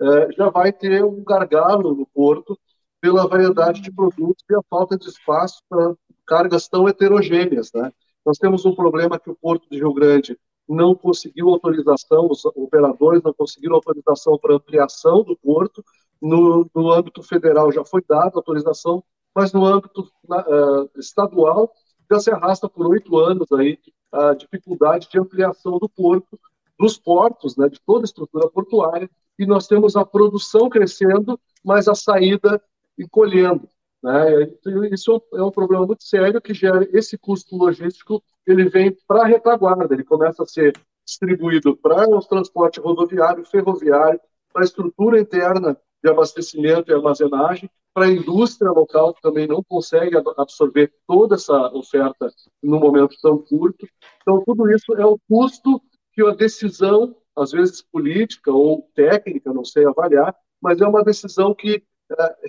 eh, 0.00 0.28
já 0.36 0.48
vai 0.48 0.72
ter 0.72 1.04
um 1.04 1.24
gargalo 1.24 1.94
no 1.94 2.06
porto 2.06 2.56
pela 3.00 3.26
variedade 3.26 3.80
de 3.80 3.92
produtos 3.92 4.44
e 4.48 4.54
a 4.54 4.62
falta 4.68 4.96
de 4.96 5.08
espaço 5.08 5.60
para 5.68 5.94
cargas 6.26 6.68
tão 6.68 6.88
heterogêneas. 6.88 7.72
Né? 7.72 7.92
Nós 8.24 8.38
temos 8.38 8.64
um 8.64 8.74
problema 8.74 9.18
que 9.18 9.30
o 9.30 9.36
Porto 9.36 9.68
de 9.70 9.78
Rio 9.78 9.92
Grande 9.92 10.38
não 10.68 10.94
conseguiu 10.94 11.48
autorização, 11.48 12.28
os 12.30 12.44
operadores 12.44 13.22
não 13.22 13.32
conseguiram 13.32 13.76
autorização 13.76 14.38
para 14.38 14.54
ampliação 14.54 15.22
do 15.22 15.36
porto. 15.36 15.82
No, 16.20 16.68
no 16.74 16.92
âmbito 16.92 17.22
federal 17.22 17.72
já 17.72 17.84
foi 17.84 18.02
dada 18.06 18.32
autorização, 18.34 19.02
mas 19.34 19.52
no 19.52 19.64
âmbito 19.64 20.02
uh, 20.28 20.90
estadual 20.98 21.72
já 22.10 22.18
se 22.20 22.30
arrasta 22.30 22.68
por 22.68 22.86
oito 22.88 23.16
anos 23.18 23.50
aí 23.52 23.78
a 24.10 24.34
dificuldade 24.34 25.08
de 25.10 25.18
ampliação 25.18 25.78
do 25.78 25.88
porto, 25.88 26.38
dos 26.78 26.96
portos, 26.96 27.56
né, 27.56 27.68
de 27.68 27.80
toda 27.80 28.04
a 28.04 28.06
estrutura 28.06 28.48
portuária, 28.48 29.10
e 29.38 29.46
nós 29.46 29.66
temos 29.66 29.96
a 29.96 30.04
produção 30.04 30.68
crescendo, 30.68 31.38
mas 31.64 31.88
a 31.88 31.94
saída 31.94 32.62
encolhendo. 32.98 33.68
Né? 34.02 34.48
Isso 34.92 35.22
é 35.34 35.42
um 35.42 35.50
problema 35.50 35.86
muito 35.86 36.04
sério 36.04 36.40
que 36.40 36.54
gera 36.54 36.88
esse 36.92 37.18
custo 37.18 37.56
logístico, 37.56 38.22
ele 38.46 38.68
vem 38.68 38.96
para 39.06 39.22
a 39.22 39.26
retaguarda, 39.26 39.92
ele 39.92 40.04
começa 40.04 40.42
a 40.42 40.46
ser 40.46 40.72
distribuído 41.04 41.76
para 41.76 42.08
o 42.08 42.20
transporte 42.20 42.80
rodoviário, 42.80 43.44
ferroviário, 43.44 44.20
para 44.52 44.62
a 44.62 44.64
estrutura 44.64 45.20
interna 45.20 45.76
de 46.02 46.10
abastecimento 46.10 46.90
e 46.90 46.94
armazenagem, 46.94 47.70
para 47.92 48.06
a 48.06 48.10
indústria 48.10 48.70
local, 48.70 49.12
que 49.12 49.20
também 49.20 49.46
não 49.46 49.62
consegue 49.62 50.16
absorver 50.36 50.92
toda 51.06 51.34
essa 51.34 51.56
oferta 51.74 52.30
num 52.62 52.78
momento 52.78 53.16
tão 53.20 53.38
curto. 53.38 53.88
Então, 54.22 54.42
tudo 54.44 54.70
isso 54.70 54.94
é 54.94 55.04
o 55.04 55.18
custo 55.28 55.82
que 56.12 56.22
a 56.24 56.30
decisão, 56.30 57.16
às 57.36 57.50
vezes 57.50 57.82
política 57.82 58.52
ou 58.52 58.88
técnica, 58.94 59.52
não 59.52 59.64
sei 59.64 59.84
avaliar, 59.84 60.34
mas 60.60 60.80
é 60.80 60.86
uma 60.86 61.02
decisão 61.02 61.54
que 61.54 61.82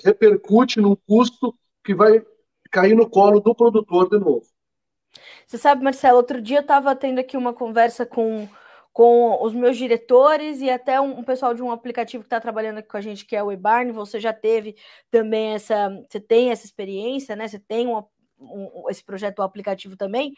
repercute 0.04 0.80
num 0.80 0.96
custo 0.96 1.54
que 1.84 1.96
vai 1.96 2.24
cair 2.72 2.96
no 2.96 3.10
colo 3.10 3.40
do 3.40 3.56
produtor 3.56 4.10
de 4.10 4.20
novo. 4.20 4.46
Você 5.48 5.58
sabe, 5.58 5.84
Marcelo, 5.84 6.18
outro 6.18 6.40
dia 6.42 6.58
eu 6.58 6.62
estava 6.62 6.96
tendo 6.96 7.20
aqui 7.20 7.36
uma 7.36 7.54
conversa 7.54 8.06
com, 8.06 8.48
com 8.92 9.44
os 9.44 9.54
meus 9.54 9.78
diretores 9.78 10.62
e 10.62 10.70
até 10.70 11.00
um, 11.00 11.20
um 11.20 11.24
pessoal 11.24 11.54
de 11.54 11.62
um 11.62 11.72
aplicativo 11.72 12.24
que 12.24 12.28
está 12.28 12.40
trabalhando 12.40 12.80
aqui 12.80 12.90
com 12.90 12.98
a 12.98 13.02
gente, 13.02 13.26
que 13.26 13.36
é 13.36 13.44
o 13.44 13.52
eBarn. 13.52 13.92
Você 13.92 14.20
já 14.20 14.34
teve 14.34 14.76
também 15.10 15.54
essa, 15.54 15.90
você 16.10 16.20
tem 16.20 16.52
essa 16.52 16.66
experiência, 16.66 17.36
né? 17.36 17.48
Você 17.48 17.60
tem 17.60 17.88
um, 17.88 18.04
esse 18.90 19.04
projeto 19.04 19.42
aplicativo 19.42 19.96
também. 19.96 20.34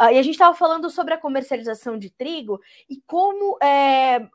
Uh, 0.00 0.10
e 0.12 0.18
a 0.18 0.22
gente 0.22 0.32
estava 0.32 0.56
falando 0.56 0.88
sobre 0.90 1.14
a 1.14 1.18
comercialização 1.18 1.98
de 1.98 2.10
trigo 2.10 2.60
e 2.88 3.00
como 3.06 3.58
é, 3.62 4.26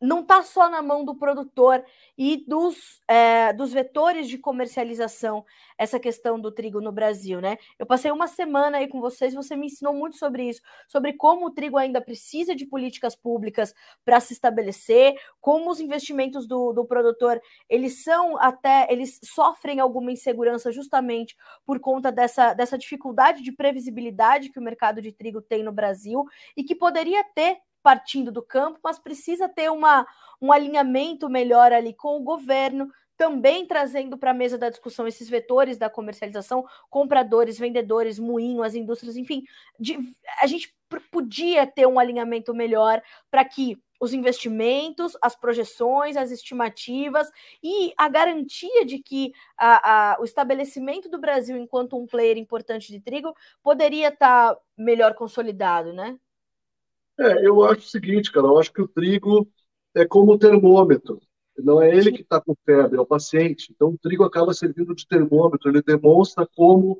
não 0.00 0.20
está 0.20 0.42
só 0.42 0.68
na 0.68 0.80
mão 0.80 1.04
do 1.04 1.14
produtor 1.14 1.84
e 2.16 2.44
dos, 2.46 3.00
é, 3.06 3.52
dos 3.52 3.72
vetores 3.72 4.28
de 4.28 4.38
comercialização 4.38 5.44
essa 5.76 6.00
questão 6.00 6.38
do 6.38 6.50
trigo 6.50 6.80
no 6.80 6.92
Brasil, 6.92 7.40
né? 7.40 7.56
Eu 7.78 7.86
passei 7.86 8.10
uma 8.10 8.26
semana 8.26 8.78
aí 8.78 8.88
com 8.88 9.00
vocês, 9.00 9.34
você 9.34 9.56
me 9.56 9.66
ensinou 9.66 9.94
muito 9.94 10.16
sobre 10.16 10.48
isso, 10.48 10.60
sobre 10.88 11.12
como 11.14 11.46
o 11.46 11.50
trigo 11.50 11.76
ainda 11.76 12.00
precisa 12.00 12.54
de 12.54 12.66
políticas 12.66 13.14
públicas 13.14 13.74
para 14.04 14.20
se 14.20 14.32
estabelecer, 14.32 15.14
como 15.40 15.70
os 15.70 15.80
investimentos 15.80 16.46
do, 16.46 16.72
do 16.72 16.84
produtor 16.84 17.40
eles 17.68 18.02
são 18.02 18.38
até 18.38 18.86
eles 18.90 19.18
sofrem 19.22 19.80
alguma 19.80 20.12
insegurança 20.12 20.72
justamente 20.72 21.36
por 21.64 21.80
conta 21.80 22.10
dessa, 22.10 22.54
dessa 22.54 22.76
dificuldade 22.76 23.42
de 23.42 23.52
previsibilidade 23.52 24.50
que 24.50 24.58
o 24.58 24.62
mercado 24.62 25.00
de 25.02 25.12
trigo 25.12 25.40
tem 25.40 25.62
no 25.62 25.72
Brasil 25.72 26.24
e 26.56 26.64
que 26.64 26.74
poderia 26.74 27.24
ter 27.34 27.58
partindo 27.82 28.30
do 28.30 28.42
campo, 28.42 28.78
mas 28.82 28.98
precisa 28.98 29.48
ter 29.48 29.70
uma, 29.70 30.06
um 30.40 30.52
alinhamento 30.52 31.28
melhor 31.28 31.72
ali 31.72 31.94
com 31.94 32.16
o 32.16 32.22
governo, 32.22 32.90
também 33.16 33.66
trazendo 33.66 34.16
para 34.16 34.30
a 34.30 34.34
mesa 34.34 34.56
da 34.56 34.70
discussão 34.70 35.06
esses 35.06 35.28
vetores 35.28 35.76
da 35.76 35.90
comercialização, 35.90 36.64
compradores, 36.88 37.58
vendedores, 37.58 38.18
moinho, 38.18 38.62
as 38.62 38.74
indústrias, 38.74 39.16
enfim, 39.16 39.44
de, 39.78 39.98
a 40.40 40.46
gente 40.46 40.74
podia 41.10 41.66
ter 41.66 41.86
um 41.86 41.98
alinhamento 41.98 42.54
melhor 42.54 43.02
para 43.30 43.44
que 43.44 43.78
os 44.00 44.14
investimentos, 44.14 45.16
as 45.20 45.36
projeções, 45.36 46.16
as 46.16 46.30
estimativas 46.30 47.30
e 47.62 47.92
a 47.98 48.08
garantia 48.08 48.86
de 48.86 48.98
que 48.98 49.34
a, 49.58 50.14
a, 50.14 50.20
o 50.20 50.24
estabelecimento 50.24 51.10
do 51.10 51.20
Brasil 51.20 51.58
enquanto 51.58 51.98
um 51.98 52.06
player 52.06 52.38
importante 52.38 52.90
de 52.90 52.98
trigo 52.98 53.36
poderia 53.62 54.08
estar 54.08 54.54
tá 54.54 54.60
melhor 54.78 55.14
consolidado, 55.14 55.92
né? 55.92 56.18
É, 57.20 57.46
eu 57.46 57.62
acho 57.64 57.80
o 57.80 57.90
seguinte, 57.90 58.32
cara, 58.32 58.46
eu 58.46 58.58
acho 58.58 58.72
que 58.72 58.80
o 58.80 58.88
trigo 58.88 59.46
é 59.94 60.06
como 60.06 60.32
o 60.32 60.38
termômetro. 60.38 61.20
Não 61.58 61.82
é 61.82 61.94
ele 61.94 62.12
que 62.12 62.22
está 62.22 62.40
com 62.40 62.54
febre, 62.64 62.96
é 62.96 63.00
o 63.00 63.06
paciente. 63.06 63.70
Então, 63.72 63.88
o 63.90 63.98
trigo 63.98 64.24
acaba 64.24 64.54
servindo 64.54 64.94
de 64.94 65.06
termômetro. 65.06 65.68
Ele 65.70 65.82
demonstra 65.82 66.48
como 66.56 66.98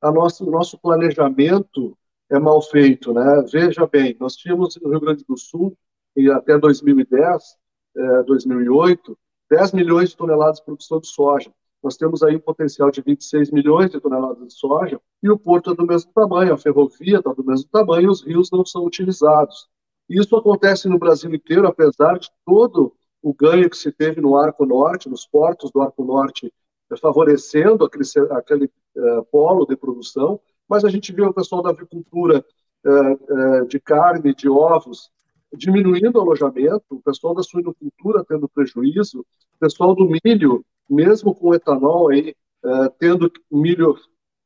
a 0.00 0.10
nossa, 0.10 0.42
o 0.44 0.50
nosso 0.50 0.78
planejamento 0.78 1.96
é 2.30 2.38
mal 2.38 2.62
feito, 2.62 3.12
né? 3.12 3.44
Veja 3.52 3.86
bem, 3.86 4.16
nós 4.18 4.36
tínhamos 4.36 4.76
no 4.80 4.90
Rio 4.90 5.00
Grande 5.00 5.24
do 5.28 5.36
Sul, 5.36 5.76
e 6.16 6.30
até 6.30 6.58
2010, 6.58 7.56
é, 7.96 8.22
2008, 8.24 9.18
10 9.50 9.72
milhões 9.72 10.10
de 10.10 10.16
toneladas 10.16 10.58
de 10.58 10.64
produção 10.64 11.00
de 11.00 11.08
soja. 11.08 11.52
Nós 11.82 11.96
temos 11.96 12.22
aí 12.22 12.36
um 12.36 12.40
potencial 12.40 12.90
de 12.90 13.00
26 13.00 13.50
milhões 13.50 13.90
de 13.90 14.00
toneladas 14.00 14.48
de 14.48 14.52
soja 14.52 15.00
e 15.22 15.30
o 15.30 15.38
porto 15.38 15.72
é 15.72 15.74
do 15.74 15.86
mesmo 15.86 16.12
tamanho, 16.12 16.52
a 16.52 16.58
ferrovia 16.58 17.18
está 17.18 17.32
do 17.32 17.44
mesmo 17.44 17.68
tamanho 17.70 18.10
os 18.10 18.22
rios 18.22 18.50
não 18.50 18.64
são 18.66 18.84
utilizados. 18.84 19.68
Isso 20.08 20.34
acontece 20.36 20.88
no 20.88 20.98
Brasil 20.98 21.32
inteiro, 21.34 21.66
apesar 21.66 22.18
de 22.18 22.30
todo 22.44 22.94
o 23.22 23.34
ganho 23.34 23.68
que 23.68 23.76
se 23.76 23.92
teve 23.92 24.20
no 24.20 24.36
Arco 24.36 24.64
Norte, 24.64 25.08
nos 25.08 25.26
portos 25.26 25.70
do 25.70 25.80
Arco 25.80 26.04
Norte, 26.04 26.52
eh, 26.90 26.96
favorecendo 26.96 27.84
aquele, 27.84 28.04
aquele 28.30 28.64
uh, 28.96 29.24
polo 29.30 29.66
de 29.66 29.76
produção, 29.76 30.40
mas 30.68 30.84
a 30.84 30.88
gente 30.88 31.12
viu 31.12 31.26
o 31.26 31.34
pessoal 31.34 31.62
da 31.62 31.70
agricultura 31.70 32.44
uh, 32.84 33.62
uh, 33.62 33.66
de 33.66 33.78
carne, 33.78 34.34
de 34.34 34.48
ovos, 34.48 35.10
diminuindo 35.52 36.18
o 36.18 36.20
alojamento, 36.20 36.84
o 36.90 37.02
pessoal 37.02 37.34
da 37.34 37.42
suinocultura 37.42 38.24
tendo 38.26 38.48
prejuízo, 38.48 39.20
o 39.20 39.58
pessoal 39.58 39.94
do 39.94 40.08
milho 40.24 40.64
mesmo 40.88 41.34
com 41.34 41.54
etanol 41.54 42.10
aí, 42.10 42.34
é, 42.64 42.88
tendo 42.98 43.30
milho 43.50 43.96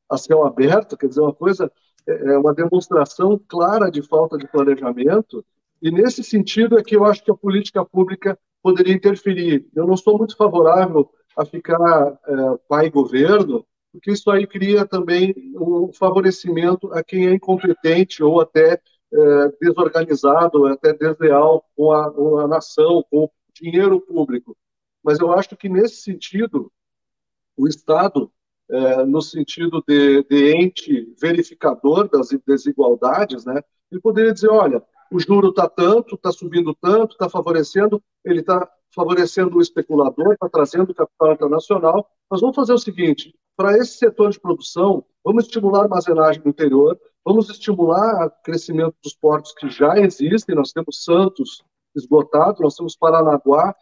a 0.09 0.17
céu 0.17 0.45
aberto, 0.45 0.97
quer 0.97 1.07
dizer, 1.07 1.21
uma 1.21 1.33
coisa, 1.33 1.71
é, 2.07 2.33
é 2.33 2.37
uma 2.37 2.53
demonstração 2.53 3.39
clara 3.47 3.89
de 3.89 4.01
falta 4.01 4.37
de 4.37 4.47
planejamento, 4.47 5.43
e 5.81 5.91
nesse 5.91 6.23
sentido 6.23 6.77
é 6.77 6.83
que 6.83 6.95
eu 6.95 7.05
acho 7.05 7.23
que 7.23 7.31
a 7.31 7.35
política 7.35 7.83
pública 7.83 8.37
poderia 8.61 8.93
interferir. 8.93 9.67
Eu 9.75 9.85
não 9.85 9.97
sou 9.97 10.17
muito 10.17 10.37
favorável 10.37 11.09
a 11.35 11.45
ficar 11.45 11.79
é, 11.79 12.35
pai 12.69 12.89
governo, 12.89 13.65
porque 13.91 14.11
isso 14.11 14.31
aí 14.31 14.47
cria 14.47 14.85
também 14.85 15.33
um 15.55 15.91
favorecimento 15.93 16.91
a 16.93 17.03
quem 17.03 17.27
é 17.27 17.33
incompetente 17.33 18.23
ou 18.23 18.39
até 18.41 18.79
é, 19.13 19.51
desorganizado, 19.61 20.65
até 20.67 20.93
desleal 20.93 21.63
com 21.75 21.91
a, 21.91 22.11
com 22.11 22.39
a 22.39 22.47
nação, 22.47 23.03
com 23.11 23.25
o 23.25 23.31
dinheiro 23.53 24.01
público. 24.01 24.57
Mas 25.03 25.19
eu 25.19 25.31
acho 25.33 25.55
que, 25.57 25.67
nesse 25.67 25.97
sentido, 25.97 26.71
o 27.57 27.67
Estado, 27.67 28.31
é, 28.69 29.05
no 29.05 29.21
sentido 29.21 29.83
de, 29.87 30.23
de, 30.23 30.55
ente 30.55 31.13
verificador 31.21 32.09
das 32.09 32.29
desigualdades, 32.45 33.45
né, 33.45 33.61
ele 33.91 34.01
poderia 34.01 34.33
dizer: 34.33 34.49
olha, 34.49 34.81
o 35.11 35.19
juro 35.19 35.49
está 35.49 35.67
tanto, 35.67 36.15
está 36.15 36.31
subindo 36.31 36.73
tanto, 36.73 37.13
está 37.13 37.29
favorecendo, 37.29 38.01
ele 38.23 38.39
está 38.39 38.67
favorecendo 38.95 39.57
o 39.57 39.61
especulador, 39.61 40.33
está 40.33 40.49
trazendo 40.49 40.93
capital 40.93 41.33
internacional. 41.33 42.09
Nós 42.31 42.41
vamos 42.41 42.55
fazer 42.55 42.73
o 42.73 42.79
seguinte: 42.79 43.35
para 43.55 43.77
esse 43.77 43.97
setor 43.97 44.31
de 44.31 44.39
produção, 44.39 45.05
vamos 45.23 45.45
estimular 45.45 45.81
a 45.81 45.83
armazenagem 45.83 46.41
no 46.43 46.49
interior, 46.49 46.99
vamos 47.23 47.49
estimular 47.49 48.27
o 48.27 48.43
crescimento 48.43 48.95
dos 49.03 49.13
portos 49.13 49.53
que 49.53 49.69
já 49.69 49.99
existem. 49.99 50.55
Nós 50.55 50.71
temos 50.71 51.03
Santos 51.03 51.63
esgotado, 51.95 52.63
nós 52.63 52.75
temos 52.75 52.95
Paranaguá, 52.95 53.75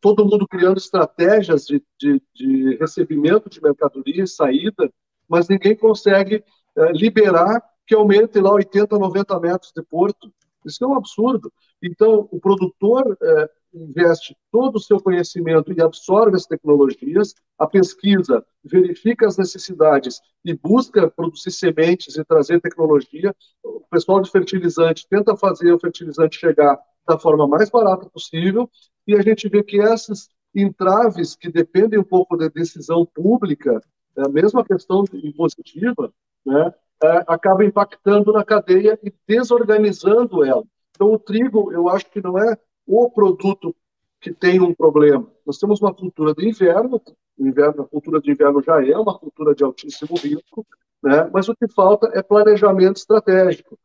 todo 0.00 0.24
mundo 0.24 0.46
criando 0.46 0.78
estratégias 0.78 1.66
de, 1.66 1.82
de, 1.98 2.22
de 2.34 2.76
recebimento 2.76 3.48
de 3.48 3.60
mercadoria 3.60 4.24
e 4.24 4.28
saída, 4.28 4.90
mas 5.28 5.48
ninguém 5.48 5.76
consegue 5.76 6.44
é, 6.76 6.92
liberar 6.92 7.62
que 7.86 7.94
aumente 7.94 8.40
lá 8.40 8.52
80, 8.52 8.98
90 8.98 9.40
metros 9.40 9.72
de 9.74 9.82
porto. 9.82 10.32
Isso 10.64 10.82
é 10.82 10.86
um 10.86 10.94
absurdo. 10.94 11.52
Então, 11.82 12.26
o 12.30 12.40
produtor 12.40 13.16
é, 13.22 13.50
investe 13.74 14.36
todo 14.50 14.76
o 14.76 14.80
seu 14.80 14.98
conhecimento 15.00 15.72
e 15.72 15.82
absorve 15.82 16.36
as 16.36 16.46
tecnologias, 16.46 17.34
a 17.58 17.66
pesquisa 17.66 18.44
verifica 18.64 19.26
as 19.26 19.36
necessidades 19.36 20.20
e 20.44 20.54
busca 20.54 21.10
produzir 21.10 21.50
sementes 21.50 22.16
e 22.16 22.24
trazer 22.24 22.60
tecnologia. 22.60 23.34
O 23.62 23.80
pessoal 23.90 24.20
de 24.20 24.30
fertilizante 24.30 25.06
tenta 25.08 25.36
fazer 25.36 25.72
o 25.72 25.78
fertilizante 25.78 26.38
chegar 26.38 26.78
da 27.06 27.18
forma 27.18 27.46
mais 27.46 27.70
barata 27.70 28.08
possível 28.08 28.68
e 29.06 29.14
a 29.14 29.22
gente 29.22 29.48
vê 29.48 29.62
que 29.62 29.80
essas 29.80 30.28
entraves 30.54 31.34
que 31.34 31.50
dependem 31.50 31.98
um 31.98 32.04
pouco 32.04 32.36
da 32.36 32.48
decisão 32.48 33.04
pública, 33.04 33.82
é, 34.16 34.28
mesmo 34.28 34.60
a 34.60 34.64
questão 34.64 35.04
impositiva, 35.12 36.12
né, 36.46 36.72
é, 37.02 37.24
acaba 37.26 37.64
impactando 37.64 38.32
na 38.32 38.44
cadeia 38.44 38.98
e 39.02 39.12
desorganizando 39.26 40.44
ela. 40.44 40.62
Então, 40.90 41.12
o 41.12 41.18
trigo, 41.18 41.72
eu 41.72 41.88
acho 41.88 42.08
que 42.10 42.22
não 42.22 42.38
é 42.38 42.56
o 42.86 43.10
produto 43.10 43.74
que 44.20 44.32
tem 44.32 44.60
um 44.60 44.72
problema. 44.72 45.26
Nós 45.44 45.58
temos 45.58 45.80
uma 45.80 45.92
cultura 45.92 46.32
de 46.34 46.48
inverno, 46.48 47.00
inverno 47.38 47.82
a 47.82 47.88
cultura 47.88 48.20
de 48.20 48.30
inverno 48.30 48.62
já 48.62 48.82
é 48.86 48.96
uma 48.96 49.18
cultura 49.18 49.54
de 49.54 49.64
altíssimo 49.64 50.16
risco, 50.16 50.64
né, 51.02 51.28
mas 51.32 51.48
o 51.48 51.56
que 51.56 51.68
falta 51.68 52.10
é 52.14 52.22
planejamento 52.22 52.96
estratégico. 52.96 53.78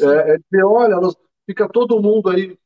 É, 0.00 0.34
é 0.34 0.38
dizer, 0.38 0.64
olha, 0.64 0.96
nós, 0.96 1.14
fica 1.46 1.68
todo 1.68 2.02
mundo 2.02 2.28
aí 2.28 2.58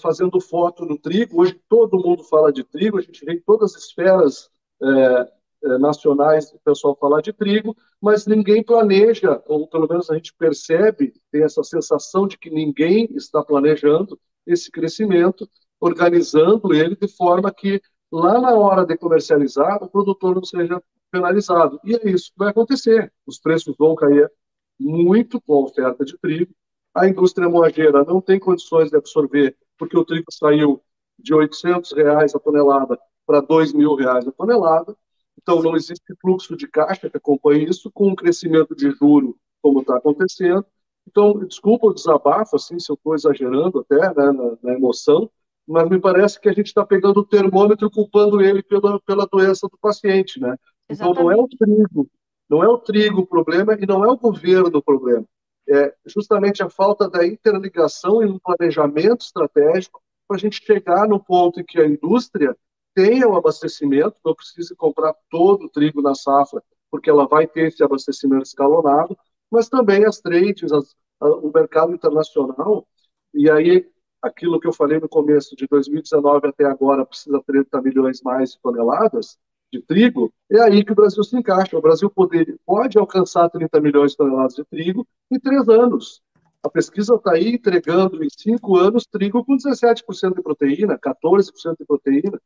fazendo 0.00 0.40
foto 0.40 0.84
no 0.84 0.98
trigo. 0.98 1.40
Hoje 1.40 1.60
todo 1.68 1.98
mundo 1.98 2.24
fala 2.24 2.52
de 2.52 2.64
trigo, 2.64 2.98
a 2.98 3.02
gente 3.02 3.24
vê 3.24 3.34
em 3.34 3.40
todas 3.40 3.74
as 3.74 3.84
esferas 3.84 4.50
é, 4.82 5.32
é, 5.64 5.78
nacionais 5.78 6.52
o 6.52 6.58
pessoal 6.60 6.96
falar 6.96 7.20
de 7.20 7.32
trigo, 7.32 7.76
mas 8.00 8.26
ninguém 8.26 8.62
planeja, 8.62 9.42
ou 9.46 9.66
pelo 9.66 9.88
menos 9.88 10.10
a 10.10 10.14
gente 10.14 10.32
percebe, 10.34 11.12
tem 11.32 11.42
essa 11.42 11.62
sensação 11.64 12.26
de 12.28 12.38
que 12.38 12.48
ninguém 12.48 13.08
está 13.14 13.42
planejando 13.42 14.18
esse 14.46 14.70
crescimento, 14.70 15.48
organizando 15.80 16.72
ele 16.72 16.96
de 16.96 17.08
forma 17.08 17.52
que 17.52 17.80
lá 18.10 18.40
na 18.40 18.54
hora 18.54 18.86
de 18.86 18.96
comercializar 18.96 19.82
o 19.82 19.88
produtor 19.88 20.34
não 20.34 20.44
seja 20.44 20.82
penalizado. 21.10 21.80
E 21.84 21.94
é 21.94 22.10
isso 22.10 22.32
que 22.32 22.38
vai 22.38 22.50
acontecer. 22.50 23.12
Os 23.26 23.38
preços 23.38 23.74
vão 23.76 23.94
cair 23.94 24.30
muito 24.78 25.40
com 25.40 25.54
a 25.54 25.60
oferta 25.64 26.04
de 26.04 26.16
trigo, 26.18 26.52
a 26.98 27.08
indústria 27.08 27.48
moageira 27.48 28.04
não 28.04 28.20
tem 28.20 28.38
condições 28.38 28.90
de 28.90 28.96
absorver, 28.96 29.56
porque 29.78 29.96
o 29.96 30.04
trigo 30.04 30.26
saiu 30.30 30.82
de 31.18 31.34
800 31.34 31.92
reais 31.92 32.34
a 32.34 32.38
tonelada 32.38 32.98
para 33.26 33.40
2 33.40 33.72
mil 33.72 33.94
reais 33.94 34.26
a 34.26 34.32
tonelada. 34.32 34.96
Então, 35.40 35.62
não 35.62 35.76
existe 35.76 36.14
fluxo 36.20 36.56
de 36.56 36.66
caixa 36.66 37.08
que 37.08 37.16
acompanhe 37.16 37.64
isso, 37.64 37.90
com 37.92 38.08
um 38.08 38.14
crescimento 38.14 38.74
de 38.74 38.90
juro 38.90 39.36
como 39.62 39.80
está 39.80 39.96
acontecendo. 39.96 40.64
Então, 41.06 41.38
desculpa 41.46 41.86
o 41.86 41.94
desabafo, 41.94 42.56
assim, 42.56 42.78
se 42.78 42.90
eu 42.90 42.94
estou 42.94 43.14
exagerando 43.14 43.78
até 43.78 43.96
né, 43.96 44.32
na, 44.32 44.58
na, 44.62 44.74
emoção, 44.74 45.30
mas 45.66 45.88
me 45.88 45.98
parece 45.98 46.40
que 46.40 46.48
a 46.48 46.52
gente 46.52 46.66
está 46.66 46.84
pegando 46.84 47.20
o 47.20 47.24
termômetro 47.24 47.86
e 47.86 47.90
culpando 47.90 48.42
ele 48.42 48.62
pela, 48.62 49.00
pela 49.00 49.26
doença 49.26 49.68
do 49.68 49.78
paciente, 49.78 50.40
né? 50.40 50.56
Então, 50.88 51.14
não 51.14 51.30
é 51.30 51.36
o 51.36 51.46
trigo, 51.46 52.10
não 52.48 52.62
é 52.62 52.68
o 52.68 52.78
trigo 52.78 53.20
o 53.20 53.26
problema 53.26 53.74
e 53.74 53.86
não 53.86 54.04
é 54.04 54.08
o 54.08 54.16
governo 54.16 54.78
o 54.78 54.82
problema 54.82 55.26
é 55.68 55.94
justamente 56.06 56.62
a 56.62 56.70
falta 56.70 57.08
da 57.08 57.26
interligação 57.26 58.22
e 58.22 58.26
um 58.26 58.38
planejamento 58.38 59.20
estratégico 59.20 60.02
para 60.26 60.36
a 60.36 60.40
gente 60.40 60.64
chegar 60.64 61.06
no 61.06 61.22
ponto 61.22 61.60
em 61.60 61.64
que 61.64 61.80
a 61.80 61.86
indústria 61.86 62.56
tenha 62.94 63.28
o 63.28 63.32
um 63.32 63.36
abastecimento, 63.36 64.16
não 64.24 64.34
precise 64.34 64.74
comprar 64.74 65.14
todo 65.30 65.66
o 65.66 65.68
trigo 65.68 66.02
na 66.02 66.14
safra, 66.14 66.62
porque 66.90 67.08
ela 67.10 67.26
vai 67.26 67.46
ter 67.46 67.68
esse 67.68 67.82
abastecimento 67.82 68.44
escalonado, 68.44 69.16
mas 69.50 69.68
também 69.68 70.04
as 70.04 70.20
trades, 70.20 70.72
as, 70.72 70.96
a, 71.20 71.28
o 71.28 71.52
mercado 71.54 71.94
internacional, 71.94 72.86
e 73.32 73.50
aí 73.50 73.88
aquilo 74.20 74.58
que 74.58 74.66
eu 74.66 74.72
falei 74.72 74.98
no 74.98 75.08
começo, 75.08 75.54
de 75.54 75.66
2019 75.68 76.48
até 76.48 76.64
agora, 76.64 77.06
precisa 77.06 77.40
30 77.46 77.80
milhões 77.82 78.20
mais 78.22 78.52
de 78.52 78.60
toneladas 78.60 79.38
de 79.72 79.82
trigo, 79.82 80.32
é 80.50 80.60
aí 80.60 80.84
que 80.84 80.92
o 80.92 80.94
Brasil 80.94 81.22
se 81.22 81.36
encaixa. 81.36 81.76
O 81.76 81.82
Brasil 81.82 82.10
poder, 82.10 82.58
pode 82.64 82.98
alcançar 82.98 83.48
30 83.50 83.80
milhões 83.80 84.12
de 84.12 84.16
toneladas 84.16 84.54
de 84.54 84.64
trigo 84.64 85.06
em 85.30 85.38
três 85.38 85.68
anos. 85.68 86.22
A 86.62 86.68
pesquisa 86.68 87.14
está 87.14 87.32
aí 87.32 87.54
entregando 87.54 88.22
em 88.24 88.28
cinco 88.36 88.76
anos 88.76 89.06
trigo 89.06 89.44
com 89.44 89.56
17% 89.56 90.34
de 90.34 90.42
proteína, 90.42 90.98
14% 90.98 91.76
de 91.78 91.84
proteína, 91.84 92.40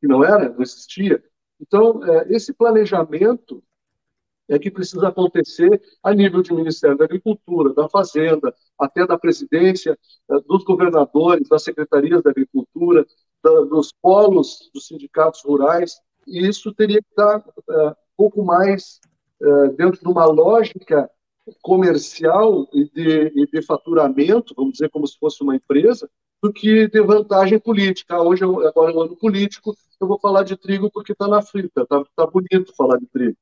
que 0.00 0.06
não 0.06 0.22
era, 0.24 0.48
não 0.48 0.60
existia. 0.60 1.22
Então, 1.60 2.04
é, 2.04 2.32
esse 2.34 2.52
planejamento 2.52 3.62
é 4.48 4.58
que 4.58 4.70
precisa 4.70 5.08
acontecer 5.08 5.80
a 6.02 6.12
nível 6.12 6.42
de 6.42 6.52
Ministério 6.52 6.98
da 6.98 7.04
Agricultura, 7.04 7.72
da 7.72 7.88
Fazenda, 7.88 8.54
até 8.78 9.06
da 9.06 9.16
presidência, 9.16 9.98
é, 10.30 10.40
dos 10.40 10.62
governadores, 10.64 11.48
das 11.48 11.62
secretarias 11.62 12.22
da 12.22 12.30
Agricultura, 12.30 13.06
dos 13.42 13.92
polos 14.00 14.70
dos 14.72 14.86
sindicatos 14.86 15.42
rurais, 15.44 16.00
e 16.26 16.46
isso 16.46 16.72
teria 16.74 17.00
que 17.00 17.08
estar 17.08 17.44
é, 17.70 17.88
um 17.88 17.94
pouco 18.16 18.44
mais 18.44 19.00
é, 19.42 19.68
dentro 19.68 20.00
de 20.00 20.08
uma 20.08 20.26
lógica 20.26 21.10
comercial 21.62 22.66
e 22.72 22.84
de, 22.90 23.32
e 23.34 23.46
de, 23.46 23.62
faturamento, 23.62 24.54
vamos 24.56 24.72
dizer 24.72 24.88
como 24.90 25.06
se 25.06 25.18
fosse 25.18 25.42
uma 25.42 25.56
empresa, 25.56 26.08
do 26.42 26.52
que 26.52 26.88
de 26.88 27.02
vantagem 27.02 27.58
política. 27.58 28.20
Hoje, 28.20 28.44
agora 28.44 28.92
é 28.92 28.94
um 28.94 29.00
ano 29.00 29.16
político, 29.16 29.74
eu 30.00 30.06
vou 30.06 30.18
falar 30.18 30.42
de 30.42 30.56
trigo 30.56 30.90
porque 30.90 31.12
está 31.12 31.28
na 31.28 31.42
frita, 31.42 31.82
está 31.82 32.04
tá 32.16 32.26
bonito 32.26 32.74
falar 32.76 32.98
de 32.98 33.06
trigo. 33.06 33.36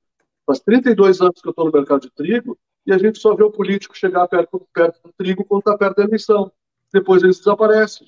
Faz 0.47 0.61
32 0.61 1.21
anos 1.21 1.41
que 1.41 1.49
eu 1.49 1.51
estou 1.51 1.65
no 1.65 1.73
mercado 1.73 2.03
de 2.03 2.11
trigo 2.11 2.59
e 2.87 2.93
a 2.93 2.99
gente 2.99 3.19
só 3.19 3.35
vê 3.35 3.45
o 3.45 3.51
político 3.51 3.97
chegar 3.97 4.27
perto, 4.29 4.67
perto 4.73 5.01
do 5.03 5.13
trigo 5.13 5.45
quando 5.45 5.61
está 5.61 5.77
perto 5.77 5.97
da 5.97 6.05
eleição. 6.05 6.51
Depois 6.93 7.23
eles 7.23 7.39
desaparecem. 7.39 8.07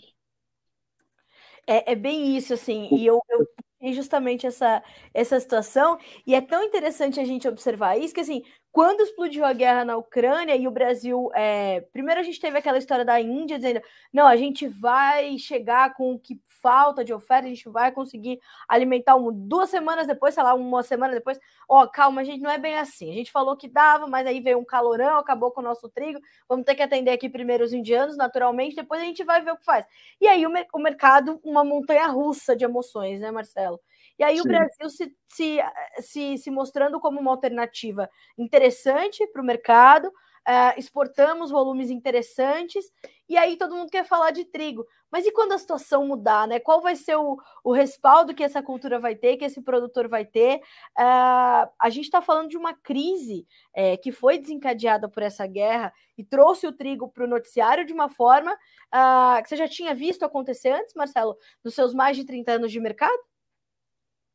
É, 1.66 1.92
é 1.92 1.94
bem 1.94 2.36
isso, 2.36 2.52
assim, 2.52 2.88
e 2.92 3.06
eu, 3.06 3.20
eu 3.30 3.46
justamente 3.92 4.46
essa, 4.46 4.82
essa 5.12 5.38
situação, 5.38 5.98
e 6.26 6.34
é 6.34 6.40
tão 6.40 6.62
interessante 6.62 7.20
a 7.20 7.24
gente 7.24 7.46
observar 7.48 7.98
isso, 7.98 8.14
que 8.14 8.20
assim, 8.20 8.42
quando 8.74 9.02
explodiu 9.02 9.44
a 9.44 9.52
guerra 9.52 9.84
na 9.84 9.96
Ucrânia 9.96 10.56
e 10.56 10.66
o 10.66 10.70
Brasil. 10.70 11.30
É, 11.32 11.82
primeiro 11.92 12.20
a 12.20 12.24
gente 12.24 12.40
teve 12.40 12.58
aquela 12.58 12.76
história 12.76 13.04
da 13.04 13.20
Índia 13.20 13.56
dizendo: 13.56 13.80
não, 14.12 14.26
a 14.26 14.34
gente 14.34 14.66
vai 14.66 15.38
chegar 15.38 15.94
com 15.94 16.12
o 16.12 16.18
que 16.18 16.40
falta 16.60 17.04
de 17.04 17.12
oferta, 17.12 17.46
a 17.46 17.50
gente 17.50 17.68
vai 17.68 17.92
conseguir 17.92 18.40
alimentar 18.68 19.14
um, 19.14 19.30
duas 19.32 19.70
semanas 19.70 20.08
depois, 20.08 20.34
sei 20.34 20.42
lá, 20.42 20.54
uma 20.54 20.82
semana 20.82 21.14
depois. 21.14 21.38
Ó, 21.68 21.84
oh, 21.84 21.88
calma, 21.88 22.22
a 22.22 22.24
gente 22.24 22.40
não 22.40 22.50
é 22.50 22.58
bem 22.58 22.76
assim. 22.76 23.12
A 23.12 23.14
gente 23.14 23.30
falou 23.30 23.56
que 23.56 23.68
dava, 23.68 24.08
mas 24.08 24.26
aí 24.26 24.40
veio 24.40 24.58
um 24.58 24.64
calorão, 24.64 25.18
acabou 25.18 25.52
com 25.52 25.60
o 25.60 25.64
nosso 25.64 25.88
trigo. 25.88 26.18
Vamos 26.48 26.64
ter 26.64 26.74
que 26.74 26.82
atender 26.82 27.12
aqui 27.12 27.28
primeiro 27.28 27.62
os 27.62 27.72
indianos, 27.72 28.16
naturalmente, 28.16 28.74
depois 28.74 29.00
a 29.00 29.04
gente 29.04 29.22
vai 29.22 29.40
ver 29.40 29.52
o 29.52 29.56
que 29.56 29.64
faz. 29.64 29.86
E 30.20 30.26
aí 30.26 30.44
o, 30.44 30.50
o 30.72 30.78
mercado, 30.80 31.38
uma 31.44 31.62
montanha 31.62 32.08
russa 32.08 32.56
de 32.56 32.64
emoções, 32.64 33.20
né, 33.20 33.30
Marcelo? 33.30 33.73
E 34.18 34.22
aí 34.24 34.36
Sim. 34.36 34.42
o 34.42 34.44
Brasil 34.44 34.90
se, 34.90 35.16
se, 35.26 35.58
se, 36.00 36.38
se 36.38 36.50
mostrando 36.50 37.00
como 37.00 37.20
uma 37.20 37.30
alternativa 37.30 38.08
interessante 38.38 39.26
para 39.28 39.42
o 39.42 39.44
mercado, 39.44 40.08
uh, 40.08 40.78
exportamos 40.78 41.50
volumes 41.50 41.90
interessantes, 41.90 42.84
e 43.28 43.36
aí 43.36 43.56
todo 43.56 43.74
mundo 43.74 43.90
quer 43.90 44.04
falar 44.04 44.30
de 44.30 44.44
trigo. 44.44 44.86
Mas 45.10 45.26
e 45.26 45.32
quando 45.32 45.52
a 45.52 45.58
situação 45.58 46.06
mudar, 46.06 46.46
né? 46.46 46.60
Qual 46.60 46.80
vai 46.80 46.94
ser 46.94 47.16
o, 47.16 47.38
o 47.62 47.72
respaldo 47.72 48.34
que 48.34 48.42
essa 48.42 48.62
cultura 48.62 48.98
vai 48.98 49.14
ter, 49.14 49.36
que 49.36 49.44
esse 49.44 49.62
produtor 49.62 50.08
vai 50.08 50.24
ter? 50.24 50.56
Uh, 50.98 51.70
a 51.80 51.88
gente 51.88 52.04
está 52.04 52.20
falando 52.20 52.48
de 52.48 52.56
uma 52.56 52.74
crise 52.74 53.46
é, 53.72 53.96
que 53.96 54.12
foi 54.12 54.38
desencadeada 54.38 55.08
por 55.08 55.22
essa 55.22 55.46
guerra 55.46 55.92
e 56.18 56.24
trouxe 56.24 56.66
o 56.66 56.72
trigo 56.72 57.08
para 57.08 57.24
o 57.24 57.28
noticiário 57.28 57.86
de 57.86 57.92
uma 57.92 58.08
forma 58.08 58.52
uh, 58.52 59.42
que 59.42 59.48
você 59.48 59.56
já 59.56 59.68
tinha 59.68 59.94
visto 59.94 60.24
acontecer 60.24 60.70
antes, 60.70 60.94
Marcelo, 60.94 61.36
nos 61.64 61.74
seus 61.74 61.94
mais 61.94 62.16
de 62.16 62.24
30 62.24 62.52
anos 62.52 62.72
de 62.72 62.80
mercado? 62.80 63.33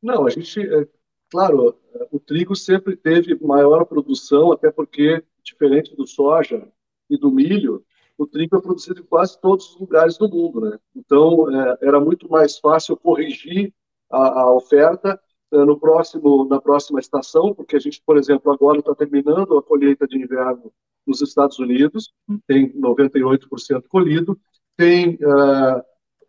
Não, 0.02 0.26
a 0.26 0.30
gente, 0.30 0.60
é, 0.60 0.88
claro, 1.30 1.78
o 2.10 2.18
trigo 2.18 2.56
sempre 2.56 2.96
teve 2.96 3.38
maior 3.44 3.84
produção, 3.84 4.52
até 4.52 4.70
porque, 4.70 5.22
diferente 5.42 5.94
do 5.94 6.06
soja 6.06 6.66
e 7.08 7.16
do 7.16 7.30
milho, 7.30 7.84
o 8.16 8.26
trigo 8.26 8.56
é 8.56 8.60
produzido 8.60 9.00
em 9.00 9.04
quase 9.04 9.40
todos 9.40 9.70
os 9.70 9.80
lugares 9.80 10.18
do 10.18 10.28
mundo, 10.28 10.60
né? 10.60 10.78
Então, 10.94 11.50
é, 11.50 11.78
era 11.82 12.00
muito 12.00 12.30
mais 12.30 12.58
fácil 12.58 12.96
corrigir 12.96 13.72
a, 14.10 14.40
a 14.42 14.54
oferta 14.54 15.18
é, 15.52 15.56
no 15.64 15.78
próximo, 15.78 16.46
na 16.48 16.60
próxima 16.60 17.00
estação, 17.00 17.54
porque 17.54 17.76
a 17.76 17.78
gente, 17.80 18.02
por 18.04 18.16
exemplo, 18.16 18.52
agora 18.52 18.78
está 18.78 18.94
terminando 18.94 19.56
a 19.56 19.62
colheita 19.62 20.06
de 20.06 20.18
inverno 20.18 20.72
nos 21.06 21.22
Estados 21.22 21.58
Unidos, 21.58 22.12
tem 22.46 22.72
98% 22.72 23.84
colhido, 23.88 24.38
tem 24.76 25.14
uh, 25.16 25.82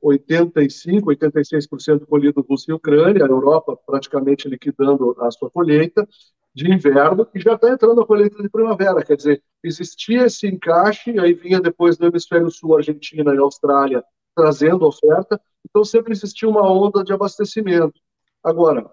85%, 0.04 1.04
86% 1.04 2.06
colhido 2.06 2.46
Rússia 2.48 2.72
e 2.72 2.76
Ucrânia, 2.76 3.26
a 3.26 3.30
Europa 3.30 3.78
praticamente 3.86 4.48
liquidando 4.48 5.16
a 5.20 5.30
sua 5.32 5.50
colheita 5.50 6.08
de 6.54 6.72
inverno 6.72 7.28
e 7.34 7.40
já 7.40 7.54
está 7.54 7.70
entrando 7.70 8.02
a 8.02 8.06
colheita 8.06 8.42
de 8.42 8.50
primavera. 8.50 9.04
Quer 9.04 9.16
dizer, 9.16 9.44
existia 9.64 10.26
esse 10.26 10.48
encaixe, 10.48 11.18
aí 11.20 11.34
vinha 11.34 11.62
depois 11.62 11.98
do 11.98 12.08
hemisfério 12.08 12.50
sul, 12.50 12.76
Argentina 12.76 13.34
e 13.34 13.38
Austrália 13.38 14.04
trazendo 14.36 14.86
oferta, 14.86 15.40
então 15.68 15.84
sempre 15.84 16.14
existia 16.14 16.48
uma 16.48 16.70
onda 16.70 17.04
de 17.04 17.14
abastecimento. 17.14 18.00
Agora, 18.44 18.90